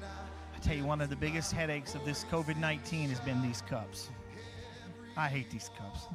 I 0.00 0.58
tell 0.62 0.76
you, 0.76 0.84
one 0.84 1.00
of 1.00 1.10
the 1.10 1.16
biggest 1.16 1.50
headaches 1.50 1.96
of 1.96 2.04
this 2.04 2.24
COVID 2.30 2.56
19 2.58 3.08
has 3.08 3.18
been 3.18 3.42
these 3.42 3.60
cups. 3.62 4.10
I 5.16 5.26
hate 5.28 5.50
these 5.50 5.68
cups. 5.76 6.06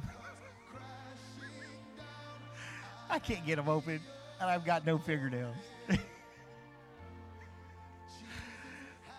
I 3.10 3.18
can't 3.18 3.44
get 3.44 3.56
them 3.56 3.68
open, 3.68 4.00
and 4.40 4.48
I've 4.48 4.64
got 4.64 4.86
no 4.86 4.96
fingernails. 4.96 5.56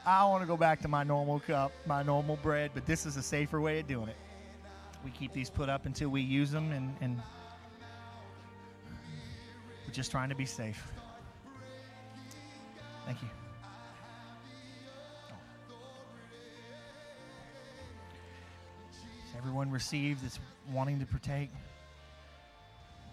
I 0.06 0.26
want 0.26 0.42
to 0.42 0.48
go 0.48 0.58
back 0.58 0.82
to 0.82 0.88
my 0.88 1.04
normal 1.04 1.40
cup, 1.40 1.72
my 1.86 2.02
normal 2.02 2.38
bread, 2.38 2.72
but 2.74 2.88
this 2.88 3.06
is 3.06 3.16
a 3.16 3.22
safer 3.22 3.62
way 3.62 3.80
of 3.80 3.88
doing 3.88 4.08
it. 4.08 4.18
We 5.06 5.12
keep 5.12 5.34
these 5.34 5.52
put 5.52 5.70
up 5.70 5.86
until 5.86 6.10
we 6.10 6.22
use 6.22 6.50
them, 6.50 6.72
and, 6.72 6.96
and 7.00 7.22
just 9.92 10.12
trying 10.12 10.30
to 10.30 10.36
be 10.36 10.46
safe. 10.46 10.82
Thank 13.06 13.22
you. 13.22 13.30
Has 19.26 19.38
everyone 19.38 19.72
received 19.72 20.24
that's 20.24 20.40
wanting 20.72 21.00
to 21.00 21.06
partake? 21.06 21.50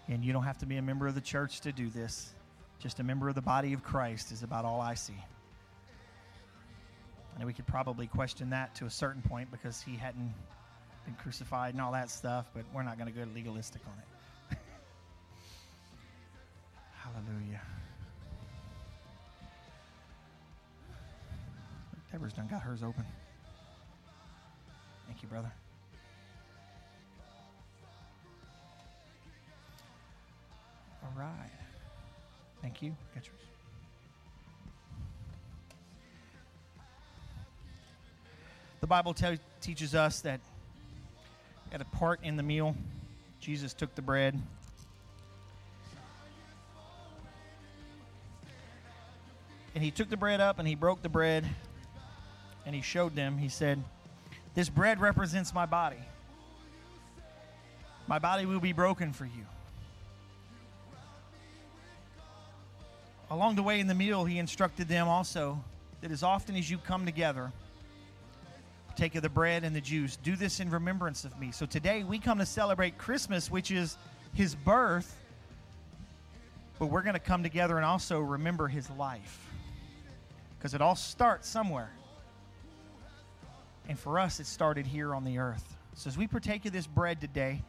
And 0.07 0.23
you 0.23 0.33
don't 0.33 0.43
have 0.43 0.57
to 0.59 0.65
be 0.65 0.77
a 0.77 0.81
member 0.81 1.07
of 1.07 1.15
the 1.15 1.21
church 1.21 1.61
to 1.61 1.71
do 1.71 1.89
this. 1.89 2.33
Just 2.79 2.99
a 2.99 3.03
member 3.03 3.29
of 3.29 3.35
the 3.35 3.41
body 3.41 3.73
of 3.73 3.83
Christ 3.83 4.31
is 4.31 4.41
about 4.41 4.65
all 4.65 4.81
I 4.81 4.93
see. 4.93 5.13
And 7.37 7.45
we 7.45 7.53
could 7.53 7.67
probably 7.67 8.07
question 8.07 8.49
that 8.49 8.75
to 8.75 8.85
a 8.85 8.89
certain 8.89 9.21
point 9.21 9.51
because 9.51 9.81
he 9.81 9.95
hadn't 9.95 10.33
been 11.05 11.15
crucified 11.15 11.73
and 11.73 11.81
all 11.81 11.91
that 11.93 12.09
stuff, 12.09 12.49
but 12.53 12.63
we're 12.73 12.83
not 12.83 12.97
going 12.97 13.11
to 13.11 13.17
go 13.17 13.25
legalistic 13.33 13.81
on 13.85 13.93
it. 13.97 14.18
Hallelujah. 17.29 17.61
Deborah's 22.11 22.33
done 22.33 22.47
got 22.47 22.61
hers 22.61 22.81
open. 22.81 23.05
Thank 25.05 25.21
you, 25.21 25.27
brother. 25.27 25.51
All 31.03 31.13
right. 31.15 31.51
Thank 32.61 32.81
you. 32.81 32.95
Got 33.13 33.27
yours. 33.27 33.35
The 38.81 38.87
Bible 38.87 39.13
te- 39.13 39.39
teaches 39.61 39.93
us 39.93 40.21
that 40.21 40.39
at 41.71 41.81
a 41.81 41.85
part 41.85 42.21
in 42.23 42.37
the 42.37 42.43
meal, 42.43 42.75
Jesus 43.39 43.73
took 43.73 43.93
the 43.93 44.01
bread. 44.01 44.39
And 49.79 49.85
he 49.85 49.91
took 49.91 50.09
the 50.09 50.17
bread 50.17 50.41
up 50.41 50.59
and 50.59 50.67
he 50.67 50.75
broke 50.75 51.01
the 51.01 51.07
bread 51.07 51.45
and 52.65 52.75
he 52.75 52.81
showed 52.81 53.15
them. 53.15 53.37
He 53.37 53.47
said, 53.47 53.81
This 54.53 54.67
bread 54.67 54.99
represents 54.99 55.53
my 55.53 55.65
body. 55.65 56.03
My 58.05 58.19
body 58.19 58.45
will 58.45 58.59
be 58.59 58.73
broken 58.73 59.13
for 59.13 59.23
you. 59.23 59.45
Along 63.31 63.55
the 63.55 63.63
way 63.63 63.79
in 63.79 63.87
the 63.87 63.95
meal, 63.95 64.25
he 64.25 64.37
instructed 64.37 64.89
them 64.89 65.07
also 65.07 65.63
that 66.01 66.11
as 66.11 66.23
often 66.23 66.57
as 66.57 66.69
you 66.69 66.77
come 66.77 67.05
together, 67.05 67.49
take 68.97 69.15
of 69.15 69.21
the 69.21 69.29
bread 69.29 69.63
and 69.63 69.73
the 69.73 69.79
juice. 69.79 70.17
Do 70.17 70.35
this 70.35 70.59
in 70.59 70.69
remembrance 70.69 71.23
of 71.23 71.39
me. 71.39 71.53
So 71.53 71.65
today 71.65 72.03
we 72.03 72.19
come 72.19 72.39
to 72.39 72.45
celebrate 72.45 72.97
Christmas, 72.97 73.49
which 73.49 73.71
is 73.71 73.95
his 74.33 74.55
birth, 74.55 75.15
but 76.79 76.87
we're 76.87 77.03
going 77.03 77.13
to 77.13 77.19
come 77.21 77.43
together 77.43 77.77
and 77.77 77.85
also 77.85 78.19
remember 78.19 78.67
his 78.67 78.89
life. 78.89 79.48
Because 80.59 80.73
it 80.73 80.81
all 80.81 80.95
starts 80.95 81.47
somewhere. 81.47 81.89
And 83.87 83.97
for 83.97 84.19
us, 84.19 84.39
it 84.39 84.45
started 84.45 84.85
here 84.85 85.15
on 85.15 85.23
the 85.23 85.39
earth. 85.39 85.77
So 85.95 86.09
as 86.09 86.17
we 86.17 86.27
partake 86.27 86.65
of 86.65 86.73
this 86.73 86.85
bread 86.85 87.19
today, 87.19 87.63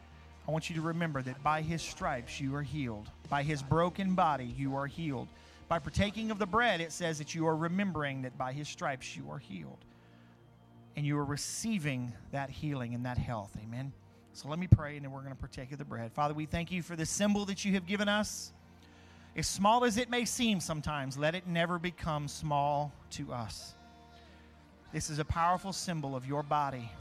I 0.47 0.51
want 0.51 0.69
you 0.69 0.75
to 0.75 0.81
remember 0.81 1.21
that 1.21 1.41
by 1.41 1.61
his 1.61 1.81
stripes 1.81 2.39
you 2.39 2.53
are 2.55 2.61
healed. 2.61 3.09
By 3.29 3.43
his 3.43 3.63
broken 3.63 4.13
body 4.13 4.53
you 4.57 4.75
are 4.75 4.87
healed. 4.87 5.29
By 5.69 5.79
partaking 5.79 6.31
of 6.31 6.37
the 6.37 6.45
bread, 6.45 6.81
it 6.81 6.91
says 6.91 7.17
that 7.19 7.33
you 7.33 7.47
are 7.47 7.55
remembering 7.55 8.23
that 8.23 8.37
by 8.37 8.51
his 8.51 8.67
stripes 8.67 9.15
you 9.15 9.31
are 9.31 9.39
healed 9.39 9.77
and 10.97 11.05
you 11.05 11.17
are 11.17 11.23
receiving 11.23 12.11
that 12.31 12.49
healing 12.49 12.93
and 12.93 13.05
that 13.05 13.17
health. 13.17 13.55
Amen. 13.63 13.93
So 14.33 14.49
let 14.49 14.59
me 14.59 14.67
pray 14.67 14.97
and 14.97 15.05
then 15.05 15.11
we're 15.11 15.21
going 15.21 15.33
to 15.33 15.39
partake 15.39 15.71
of 15.71 15.77
the 15.77 15.85
bread. 15.85 16.11
Father, 16.11 16.33
we 16.33 16.45
thank 16.45 16.71
you 16.71 16.81
for 16.81 16.95
the 16.95 17.05
symbol 17.05 17.45
that 17.45 17.63
you 17.63 17.73
have 17.73 17.85
given 17.85 18.09
us. 18.09 18.51
As 19.35 19.47
small 19.47 19.85
as 19.85 19.97
it 19.97 20.09
may 20.09 20.25
seem 20.25 20.59
sometimes, 20.59 21.17
let 21.17 21.35
it 21.35 21.47
never 21.47 21.79
become 21.79 22.27
small 22.27 22.91
to 23.11 23.31
us. 23.31 23.73
This 24.91 25.09
is 25.09 25.19
a 25.19 25.25
powerful 25.25 25.71
symbol 25.71 26.15
of 26.15 26.25
your 26.25 26.43
body. 26.43 26.91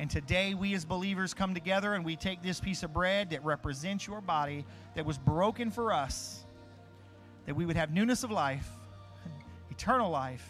And 0.00 0.10
today, 0.10 0.54
we 0.54 0.74
as 0.74 0.84
believers 0.84 1.34
come 1.34 1.54
together 1.54 1.94
and 1.94 2.04
we 2.04 2.16
take 2.16 2.42
this 2.42 2.60
piece 2.60 2.82
of 2.82 2.92
bread 2.92 3.30
that 3.30 3.44
represents 3.44 4.06
your 4.06 4.20
body 4.20 4.64
that 4.94 5.06
was 5.06 5.18
broken 5.18 5.70
for 5.70 5.92
us, 5.92 6.44
that 7.46 7.54
we 7.54 7.64
would 7.64 7.76
have 7.76 7.92
newness 7.92 8.24
of 8.24 8.30
life, 8.30 8.68
eternal 9.70 10.10
life, 10.10 10.48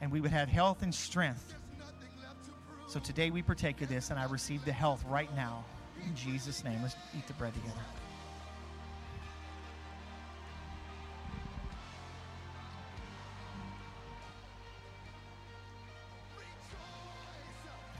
and 0.00 0.12
we 0.12 0.20
would 0.20 0.30
have 0.30 0.48
health 0.48 0.82
and 0.82 0.94
strength. 0.94 1.54
So 2.86 3.00
today 3.00 3.30
we 3.30 3.42
partake 3.42 3.80
of 3.82 3.88
this, 3.88 4.10
and 4.10 4.18
I 4.18 4.24
receive 4.24 4.64
the 4.64 4.72
health 4.72 5.04
right 5.08 5.34
now. 5.34 5.64
In 6.04 6.14
Jesus' 6.14 6.64
name, 6.64 6.80
let's 6.82 6.96
eat 7.16 7.26
the 7.26 7.34
bread 7.34 7.52
together. 7.54 7.80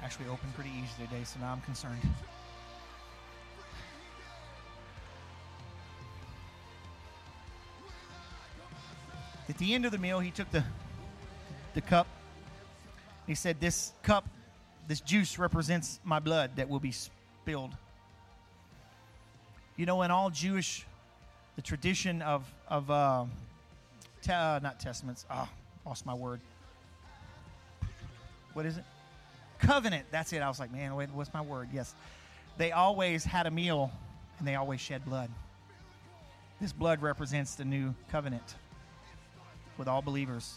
Actually, 0.08 0.28
opened 0.30 0.54
pretty 0.54 0.70
easy 0.70 1.04
today, 1.06 1.22
so 1.22 1.38
now 1.38 1.52
I'm 1.52 1.60
concerned. 1.60 2.00
At 9.50 9.58
the 9.58 9.74
end 9.74 9.84
of 9.84 9.92
the 9.92 9.98
meal, 9.98 10.18
he 10.18 10.30
took 10.30 10.50
the, 10.50 10.64
the 11.74 11.82
cup. 11.82 12.06
He 13.26 13.34
said, 13.34 13.60
This 13.60 13.92
cup 14.02 14.26
this 14.86 15.02
juice 15.02 15.38
represents 15.38 16.00
my 16.04 16.20
blood 16.20 16.52
that 16.56 16.70
will 16.70 16.80
be 16.80 16.92
spilled. 16.92 17.76
You 19.76 19.84
know, 19.84 20.00
in 20.00 20.10
all 20.10 20.30
Jewish, 20.30 20.86
the 21.56 21.60
tradition 21.60 22.22
of 22.22 22.50
of 22.66 22.90
uh, 22.90 23.26
te- 24.22 24.32
uh, 24.32 24.60
not 24.60 24.80
testaments. 24.80 25.26
Ah, 25.28 25.50
lost 25.84 26.06
my 26.06 26.14
word. 26.14 26.40
What 28.54 28.64
is 28.64 28.78
it? 28.78 28.84
Covenant. 29.58 30.06
That's 30.10 30.32
it. 30.32 30.42
I 30.42 30.48
was 30.48 30.58
like, 30.58 30.72
man, 30.72 30.94
wait, 30.94 31.10
what's 31.10 31.32
my 31.32 31.40
word? 31.40 31.68
Yes, 31.72 31.94
they 32.56 32.72
always 32.72 33.24
had 33.24 33.46
a 33.46 33.50
meal, 33.50 33.90
and 34.38 34.46
they 34.46 34.54
always 34.54 34.80
shed 34.80 35.04
blood. 35.04 35.30
This 36.60 36.72
blood 36.72 37.02
represents 37.02 37.54
the 37.54 37.64
new 37.64 37.94
covenant 38.10 38.56
with 39.76 39.88
all 39.88 40.02
believers, 40.02 40.54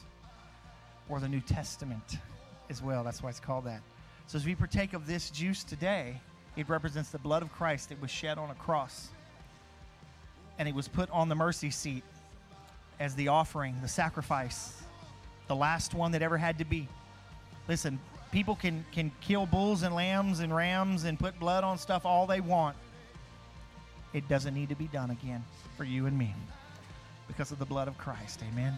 or 1.10 1.20
the 1.20 1.30
New 1.30 1.42
Testament 1.42 2.18
as 2.70 2.82
well. 2.82 3.04
That's 3.04 3.22
why 3.22 3.30
it's 3.30 3.40
called 3.40 3.66
that. 3.66 3.82
So 4.28 4.38
as 4.38 4.46
we 4.46 4.56
partake 4.56 4.94
of 4.94 5.06
this 5.06 5.30
juice 5.30 5.64
today, 5.64 6.20
it 6.56 6.68
represents 6.70 7.10
the 7.10 7.20
blood 7.20 7.44
of 7.44 7.52
Christ 7.52 7.90
that 7.90 8.02
was 8.02 8.10
shed 8.10 8.38
on 8.38 8.50
a 8.50 8.56
cross. 8.56 9.10
And 10.58 10.68
it 10.68 10.76
was 10.76 10.88
put 10.88 11.10
on 11.12 11.30
the 11.30 11.36
mercy 11.36 11.70
seat 11.70 12.04
as 13.00 13.16
the 13.16 13.28
offering, 13.28 13.76
the 13.82 13.88
sacrifice, 13.88 14.82
the 15.48 15.56
last 15.56 15.94
one 15.94 16.12
that 16.12 16.22
ever 16.22 16.38
had 16.38 16.58
to 16.60 16.66
be. 16.66 16.88
Listen, 17.68 18.00
people 18.32 18.56
can, 18.56 18.86
can 18.92 19.12
kill 19.22 19.46
bulls 19.46 19.84
and 19.84 19.94
lambs 19.94 20.40
and 20.40 20.56
rams 20.56 21.04
and 21.04 21.20
put 21.20 21.40
blood 21.40 21.64
on 21.64 21.78
stuff 21.78 22.06
all 22.06 22.26
they 22.28 22.42
want. 22.42 22.76
It 24.14 24.28
doesn't 24.28 24.54
need 24.54 24.70
to 24.70 24.76
be 24.76 24.88
done 24.88 25.12
again 25.12 25.44
for 25.78 25.84
you 25.84 26.06
and 26.06 26.18
me 26.18 26.34
because 27.28 27.52
of 27.52 27.60
the 27.60 27.66
blood 27.66 27.88
of 27.88 27.98
Christ. 27.98 28.42
Amen. 28.52 28.74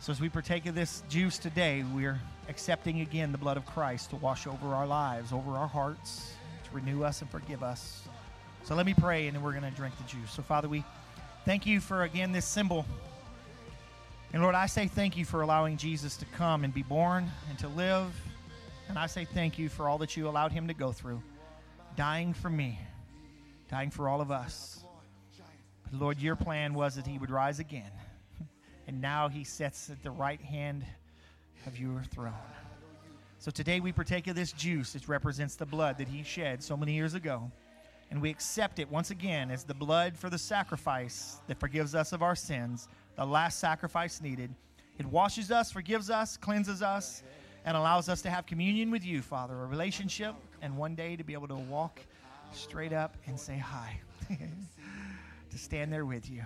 So 0.00 0.12
as 0.12 0.20
we 0.20 0.28
partake 0.28 0.66
of 0.66 0.74
this 0.74 1.02
juice 1.08 1.38
today, 1.38 1.84
we're 1.94 2.20
accepting 2.48 3.00
again 3.00 3.32
the 3.32 3.38
blood 3.38 3.56
of 3.56 3.66
Christ 3.66 4.10
to 4.10 4.16
wash 4.16 4.46
over 4.46 4.74
our 4.74 4.86
lives, 4.86 5.32
over 5.32 5.52
our 5.52 5.68
hearts, 5.68 6.34
to 6.64 6.74
renew 6.74 7.04
us 7.04 7.22
and 7.22 7.30
forgive 7.30 7.62
us. 7.62 8.06
So 8.64 8.74
let 8.74 8.86
me 8.86 8.94
pray 8.94 9.26
and 9.26 9.36
then 9.36 9.42
we're 9.42 9.52
going 9.52 9.70
to 9.70 9.76
drink 9.76 9.94
the 9.96 10.04
juice. 10.04 10.30
So 10.30 10.42
Father, 10.42 10.68
we 10.68 10.84
thank 11.44 11.66
you 11.66 11.80
for 11.80 12.02
again 12.02 12.32
this 12.32 12.46
symbol. 12.46 12.86
And 14.32 14.42
Lord, 14.42 14.54
I 14.54 14.66
say 14.66 14.88
thank 14.88 15.16
you 15.16 15.24
for 15.24 15.42
allowing 15.42 15.76
Jesus 15.76 16.16
to 16.16 16.24
come 16.36 16.64
and 16.64 16.74
be 16.74 16.82
born 16.82 17.30
and 17.50 17.58
to 17.60 17.68
live. 17.68 18.12
And 18.88 18.98
I 18.98 19.06
say 19.06 19.24
thank 19.24 19.58
you 19.58 19.68
for 19.68 19.88
all 19.88 19.98
that 19.98 20.16
you 20.16 20.28
allowed 20.28 20.52
him 20.52 20.68
to 20.68 20.74
go 20.74 20.92
through, 20.92 21.22
dying 21.96 22.34
for 22.34 22.50
me, 22.50 22.78
dying 23.70 23.90
for 23.90 24.08
all 24.08 24.20
of 24.20 24.30
us. 24.30 24.84
But 25.84 26.00
Lord, 26.00 26.18
your 26.18 26.36
plan 26.36 26.74
was 26.74 26.94
that 26.96 27.06
he 27.06 27.18
would 27.18 27.30
rise 27.30 27.58
again 27.58 27.90
and 28.86 29.00
now 29.00 29.28
he 29.28 29.44
sits 29.44 29.90
at 29.90 30.02
the 30.02 30.10
right 30.10 30.40
hand 30.40 30.84
of 31.66 31.78
your 31.78 32.02
throne. 32.02 32.32
So 33.38 33.50
today 33.50 33.80
we 33.80 33.92
partake 33.92 34.26
of 34.26 34.36
this 34.36 34.52
juice. 34.52 34.94
It 34.94 35.08
represents 35.08 35.56
the 35.56 35.66
blood 35.66 35.98
that 35.98 36.08
he 36.08 36.22
shed 36.22 36.62
so 36.62 36.76
many 36.76 36.94
years 36.94 37.14
ago. 37.14 37.50
And 38.10 38.22
we 38.22 38.30
accept 38.30 38.78
it 38.78 38.90
once 38.90 39.10
again 39.10 39.50
as 39.50 39.64
the 39.64 39.74
blood 39.74 40.16
for 40.16 40.30
the 40.30 40.38
sacrifice 40.38 41.40
that 41.46 41.58
forgives 41.58 41.94
us 41.94 42.12
of 42.12 42.22
our 42.22 42.36
sins, 42.36 42.88
the 43.16 43.24
last 43.24 43.58
sacrifice 43.58 44.20
needed. 44.20 44.54
It 44.98 45.06
washes 45.06 45.50
us, 45.50 45.72
forgives 45.72 46.10
us, 46.10 46.36
cleanses 46.36 46.80
us, 46.80 47.22
and 47.64 47.76
allows 47.76 48.08
us 48.08 48.22
to 48.22 48.30
have 48.30 48.46
communion 48.46 48.90
with 48.90 49.04
you, 49.04 49.22
Father, 49.22 49.54
a 49.62 49.66
relationship, 49.66 50.34
and 50.60 50.76
one 50.76 50.94
day 50.94 51.16
to 51.16 51.24
be 51.24 51.32
able 51.32 51.48
to 51.48 51.54
walk 51.54 52.00
straight 52.52 52.92
up 52.92 53.16
and 53.26 53.38
say 53.38 53.56
hi, 53.56 53.98
to 55.50 55.58
stand 55.58 55.92
there 55.92 56.04
with 56.04 56.30
you. 56.30 56.42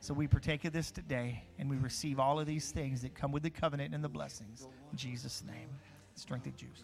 So 0.00 0.12
we 0.12 0.26
partake 0.26 0.64
of 0.64 0.72
this 0.72 0.90
today, 0.90 1.42
and 1.58 1.70
we 1.70 1.76
receive 1.76 2.20
all 2.20 2.38
of 2.38 2.46
these 2.46 2.70
things 2.70 3.02
that 3.02 3.14
come 3.14 3.32
with 3.32 3.42
the 3.42 3.50
covenant 3.50 3.94
and 3.94 4.04
the 4.04 4.08
blessings. 4.08 4.66
In 4.92 4.98
Jesus' 4.98 5.42
name. 5.46 5.68
strength 6.14 6.46
of 6.46 6.52
the 6.52 6.58
juice. 6.58 6.82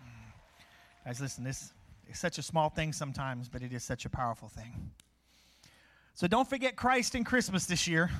Mm. 0.00 1.04
Guys, 1.04 1.20
listen, 1.20 1.44
this 1.44 1.72
is 2.08 2.18
such 2.18 2.38
a 2.38 2.42
small 2.42 2.68
thing 2.68 2.92
sometimes, 2.92 3.48
but 3.48 3.62
it 3.62 3.72
is 3.72 3.82
such 3.82 4.04
a 4.04 4.08
powerful 4.08 4.48
thing. 4.48 4.92
So 6.14 6.26
don't 6.26 6.48
forget 6.48 6.74
Christ 6.76 7.14
and 7.14 7.26
Christmas 7.26 7.66
this 7.66 7.86
year. 7.86 8.10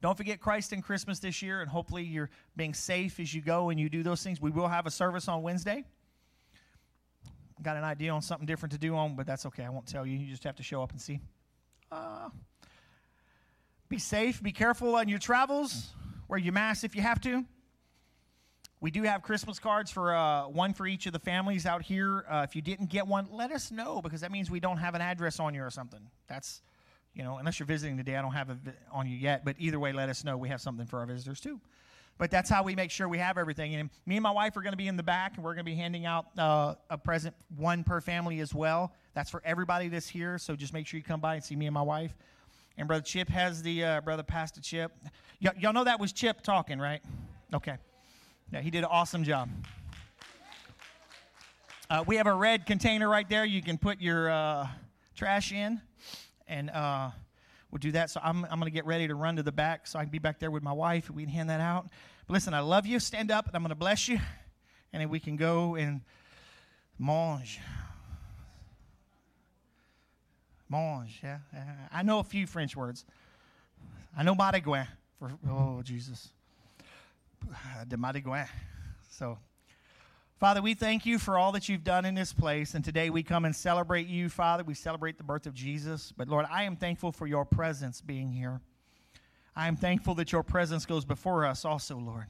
Don't 0.00 0.16
forget 0.16 0.40
Christ 0.40 0.72
in 0.72 0.80
Christmas 0.80 1.18
this 1.18 1.42
year, 1.42 1.60
and 1.60 1.70
hopefully 1.70 2.04
you're 2.04 2.30
being 2.56 2.72
safe 2.72 3.20
as 3.20 3.34
you 3.34 3.42
go 3.42 3.68
and 3.68 3.78
you 3.78 3.90
do 3.90 4.02
those 4.02 4.22
things. 4.22 4.40
We 4.40 4.50
will 4.50 4.68
have 4.68 4.86
a 4.86 4.90
service 4.90 5.28
on 5.28 5.42
Wednesday. 5.42 5.84
Got 7.62 7.76
an 7.76 7.84
idea 7.84 8.10
on 8.10 8.22
something 8.22 8.46
different 8.46 8.72
to 8.72 8.78
do 8.78 8.96
on, 8.96 9.14
but 9.14 9.26
that's 9.26 9.44
okay. 9.46 9.64
I 9.64 9.68
won't 9.68 9.86
tell 9.86 10.06
you. 10.06 10.16
You 10.16 10.30
just 10.30 10.44
have 10.44 10.56
to 10.56 10.62
show 10.62 10.82
up 10.82 10.92
and 10.92 11.00
see. 11.00 11.20
Uh, 11.92 12.30
be 13.90 13.98
safe. 13.98 14.42
Be 14.42 14.52
careful 14.52 14.94
on 14.94 15.08
your 15.08 15.18
travels. 15.18 15.88
Wear 16.28 16.38
your 16.38 16.54
mask 16.54 16.84
if 16.84 16.96
you 16.96 17.02
have 17.02 17.20
to. 17.22 17.44
We 18.80 18.90
do 18.90 19.02
have 19.02 19.20
Christmas 19.20 19.58
cards 19.58 19.90
for 19.90 20.14
uh, 20.14 20.48
one 20.48 20.72
for 20.72 20.86
each 20.86 21.04
of 21.04 21.12
the 21.12 21.18
families 21.18 21.66
out 21.66 21.82
here. 21.82 22.24
Uh, 22.26 22.46
if 22.48 22.56
you 22.56 22.62
didn't 22.62 22.88
get 22.88 23.06
one, 23.06 23.28
let 23.30 23.52
us 23.52 23.70
know 23.70 24.00
because 24.00 24.22
that 24.22 24.32
means 24.32 24.50
we 24.50 24.60
don't 24.60 24.78
have 24.78 24.94
an 24.94 25.02
address 25.02 25.38
on 25.38 25.52
you 25.52 25.62
or 25.62 25.68
something. 25.68 26.00
That's 26.28 26.62
You 27.14 27.24
know, 27.24 27.38
unless 27.38 27.58
you're 27.58 27.66
visiting 27.66 27.96
today, 27.96 28.16
I 28.16 28.22
don't 28.22 28.32
have 28.32 28.50
it 28.50 28.58
on 28.92 29.06
you 29.08 29.16
yet. 29.16 29.44
But 29.44 29.56
either 29.58 29.78
way, 29.78 29.92
let 29.92 30.08
us 30.08 30.24
know. 30.24 30.36
We 30.36 30.48
have 30.48 30.60
something 30.60 30.86
for 30.86 31.00
our 31.00 31.06
visitors 31.06 31.40
too. 31.40 31.60
But 32.18 32.30
that's 32.30 32.50
how 32.50 32.62
we 32.62 32.74
make 32.74 32.90
sure 32.90 33.08
we 33.08 33.18
have 33.18 33.38
everything. 33.38 33.74
And 33.74 33.88
me 34.04 34.16
and 34.16 34.22
my 34.22 34.30
wife 34.30 34.56
are 34.56 34.60
going 34.60 34.74
to 34.74 34.76
be 34.76 34.88
in 34.88 34.96
the 34.96 35.02
back, 35.02 35.36
and 35.36 35.44
we're 35.44 35.54
going 35.54 35.64
to 35.64 35.70
be 35.70 35.74
handing 35.74 36.04
out 36.04 36.26
uh, 36.38 36.74
a 36.90 36.98
present, 36.98 37.34
one 37.56 37.82
per 37.82 38.00
family 38.00 38.40
as 38.40 38.54
well. 38.54 38.92
That's 39.14 39.30
for 39.30 39.42
everybody 39.44 39.88
that's 39.88 40.08
here. 40.08 40.36
So 40.38 40.54
just 40.54 40.72
make 40.74 40.86
sure 40.86 40.98
you 40.98 41.04
come 41.04 41.20
by 41.20 41.36
and 41.36 41.42
see 41.42 41.56
me 41.56 41.66
and 41.66 41.74
my 41.74 41.82
wife. 41.82 42.14
And 42.76 42.86
brother 42.86 43.02
Chip 43.02 43.28
has 43.30 43.62
the 43.62 43.84
uh, 43.84 44.00
brother 44.02 44.22
Pastor 44.22 44.60
Chip. 44.60 44.92
Y- 45.42 45.50
y'all 45.58 45.72
know 45.72 45.84
that 45.84 45.98
was 45.98 46.12
Chip 46.12 46.42
talking, 46.42 46.78
right? 46.78 47.00
Okay. 47.54 47.76
Yeah, 48.52 48.60
he 48.60 48.70
did 48.70 48.80
an 48.80 48.90
awesome 48.90 49.24
job. 49.24 49.48
Uh, 51.88 52.04
we 52.06 52.16
have 52.16 52.26
a 52.26 52.34
red 52.34 52.66
container 52.66 53.08
right 53.08 53.28
there. 53.28 53.44
You 53.44 53.62
can 53.62 53.78
put 53.78 54.00
your 54.00 54.30
uh, 54.30 54.68
trash 55.16 55.52
in, 55.52 55.80
and 56.50 56.68
uh, 56.70 57.10
we'll 57.70 57.78
do 57.78 57.92
that. 57.92 58.10
So 58.10 58.20
I'm, 58.22 58.44
I'm 58.44 58.58
going 58.58 58.70
to 58.70 58.74
get 58.74 58.84
ready 58.84 59.06
to 59.08 59.14
run 59.14 59.36
to 59.36 59.42
the 59.42 59.52
back 59.52 59.86
so 59.86 59.98
I 59.98 60.02
can 60.02 60.10
be 60.10 60.18
back 60.18 60.40
there 60.40 60.50
with 60.50 60.62
my 60.62 60.72
wife 60.72 61.06
and 61.06 61.16
we 61.16 61.22
can 61.22 61.32
hand 61.32 61.48
that 61.48 61.60
out. 61.60 61.88
But 62.26 62.34
listen, 62.34 62.52
I 62.52 62.60
love 62.60 62.86
you. 62.86 62.98
Stand 62.98 63.30
up, 63.30 63.46
and 63.46 63.54
I'm 63.54 63.62
going 63.62 63.70
to 63.70 63.76
bless 63.76 64.08
you, 64.08 64.18
and 64.92 65.00
then 65.00 65.08
we 65.08 65.20
can 65.20 65.36
go 65.36 65.76
and 65.76 66.02
mange. 66.98 67.60
Mange, 70.68 71.20
yeah. 71.22 71.38
I 71.92 72.02
know 72.02 72.18
a 72.18 72.24
few 72.24 72.46
French 72.46 72.76
words. 72.76 73.04
I 74.16 74.22
know 74.22 74.34
maringouin 74.34 74.86
for 75.18 75.32
oh 75.48 75.80
Jesus, 75.82 76.30
de 77.88 77.96
maringouin. 77.96 78.46
So. 79.10 79.38
Father, 80.40 80.62
we 80.62 80.72
thank 80.72 81.04
you 81.04 81.18
for 81.18 81.36
all 81.36 81.52
that 81.52 81.68
you've 81.68 81.84
done 81.84 82.06
in 82.06 82.14
this 82.14 82.32
place. 82.32 82.72
And 82.72 82.82
today 82.82 83.10
we 83.10 83.22
come 83.22 83.44
and 83.44 83.54
celebrate 83.54 84.06
you, 84.06 84.30
Father. 84.30 84.64
We 84.64 84.72
celebrate 84.72 85.18
the 85.18 85.22
birth 85.22 85.44
of 85.44 85.52
Jesus. 85.52 86.14
But 86.16 86.28
Lord, 86.28 86.46
I 86.50 86.62
am 86.62 86.76
thankful 86.76 87.12
for 87.12 87.26
your 87.26 87.44
presence 87.44 88.00
being 88.00 88.32
here. 88.32 88.62
I 89.54 89.68
am 89.68 89.76
thankful 89.76 90.14
that 90.14 90.32
your 90.32 90.42
presence 90.42 90.86
goes 90.86 91.04
before 91.04 91.44
us 91.44 91.66
also, 91.66 91.98
Lord, 91.98 92.24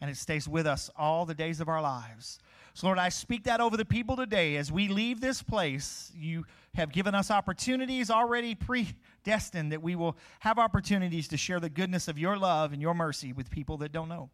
and 0.00 0.08
it 0.08 0.16
stays 0.16 0.48
with 0.48 0.64
us 0.64 0.90
all 0.96 1.26
the 1.26 1.34
days 1.34 1.60
of 1.60 1.68
our 1.68 1.82
lives. 1.82 2.38
So, 2.72 2.86
Lord, 2.86 3.00
I 3.00 3.08
speak 3.08 3.42
that 3.44 3.60
over 3.60 3.76
the 3.76 3.84
people 3.84 4.14
today. 4.14 4.54
As 4.54 4.70
we 4.70 4.86
leave 4.86 5.20
this 5.20 5.42
place, 5.42 6.12
you 6.14 6.44
have 6.76 6.92
given 6.92 7.16
us 7.16 7.32
opportunities 7.32 8.12
already 8.12 8.54
predestined 8.54 9.72
that 9.72 9.82
we 9.82 9.96
will 9.96 10.16
have 10.38 10.60
opportunities 10.60 11.26
to 11.26 11.36
share 11.36 11.58
the 11.58 11.70
goodness 11.70 12.06
of 12.06 12.16
your 12.16 12.36
love 12.36 12.72
and 12.72 12.80
your 12.80 12.94
mercy 12.94 13.32
with 13.32 13.50
people 13.50 13.76
that 13.78 13.90
don't 13.90 14.08
know. 14.08 14.30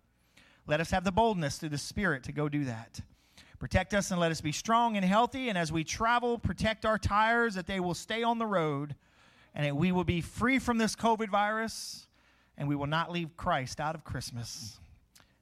Let 0.66 0.80
us 0.80 0.90
have 0.90 1.04
the 1.04 1.12
boldness 1.12 1.56
through 1.56 1.70
the 1.70 1.78
Spirit 1.78 2.24
to 2.24 2.32
go 2.32 2.50
do 2.50 2.66
that. 2.66 3.00
Protect 3.62 3.94
us 3.94 4.10
and 4.10 4.18
let 4.18 4.32
us 4.32 4.40
be 4.40 4.50
strong 4.50 4.96
and 4.96 5.04
healthy. 5.04 5.48
And 5.48 5.56
as 5.56 5.70
we 5.70 5.84
travel, 5.84 6.36
protect 6.36 6.84
our 6.84 6.98
tires 6.98 7.54
that 7.54 7.68
they 7.68 7.78
will 7.78 7.94
stay 7.94 8.24
on 8.24 8.38
the 8.38 8.44
road 8.44 8.96
and 9.54 9.64
that 9.64 9.76
we 9.76 9.92
will 9.92 10.02
be 10.02 10.20
free 10.20 10.58
from 10.58 10.78
this 10.78 10.96
COVID 10.96 11.28
virus 11.28 12.08
and 12.58 12.68
we 12.68 12.74
will 12.74 12.88
not 12.88 13.12
leave 13.12 13.36
Christ 13.36 13.78
out 13.78 13.94
of 13.94 14.02
Christmas. 14.02 14.80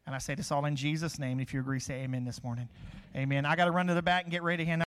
And 0.05 0.15
I 0.15 0.19
say 0.19 0.35
this 0.35 0.53
all 0.53 0.67
in 0.67 0.77
Jesus' 0.77 1.19
name. 1.19 1.41
If 1.41 1.55
you 1.55 1.61
agree, 1.61 1.81
say 1.81 2.03
amen 2.03 2.27
this 2.27 2.45
morning. 2.45 2.69
Amen. 3.17 3.47
I 3.47 3.57
got 3.57 3.65
to 3.65 3.71
run 3.71 3.87
to 3.87 3.95
the 3.95 4.03
back 4.03 4.25
and 4.25 4.31
get 4.31 4.43
ready 4.43 4.65
to 4.65 4.69
hand. 4.69 4.85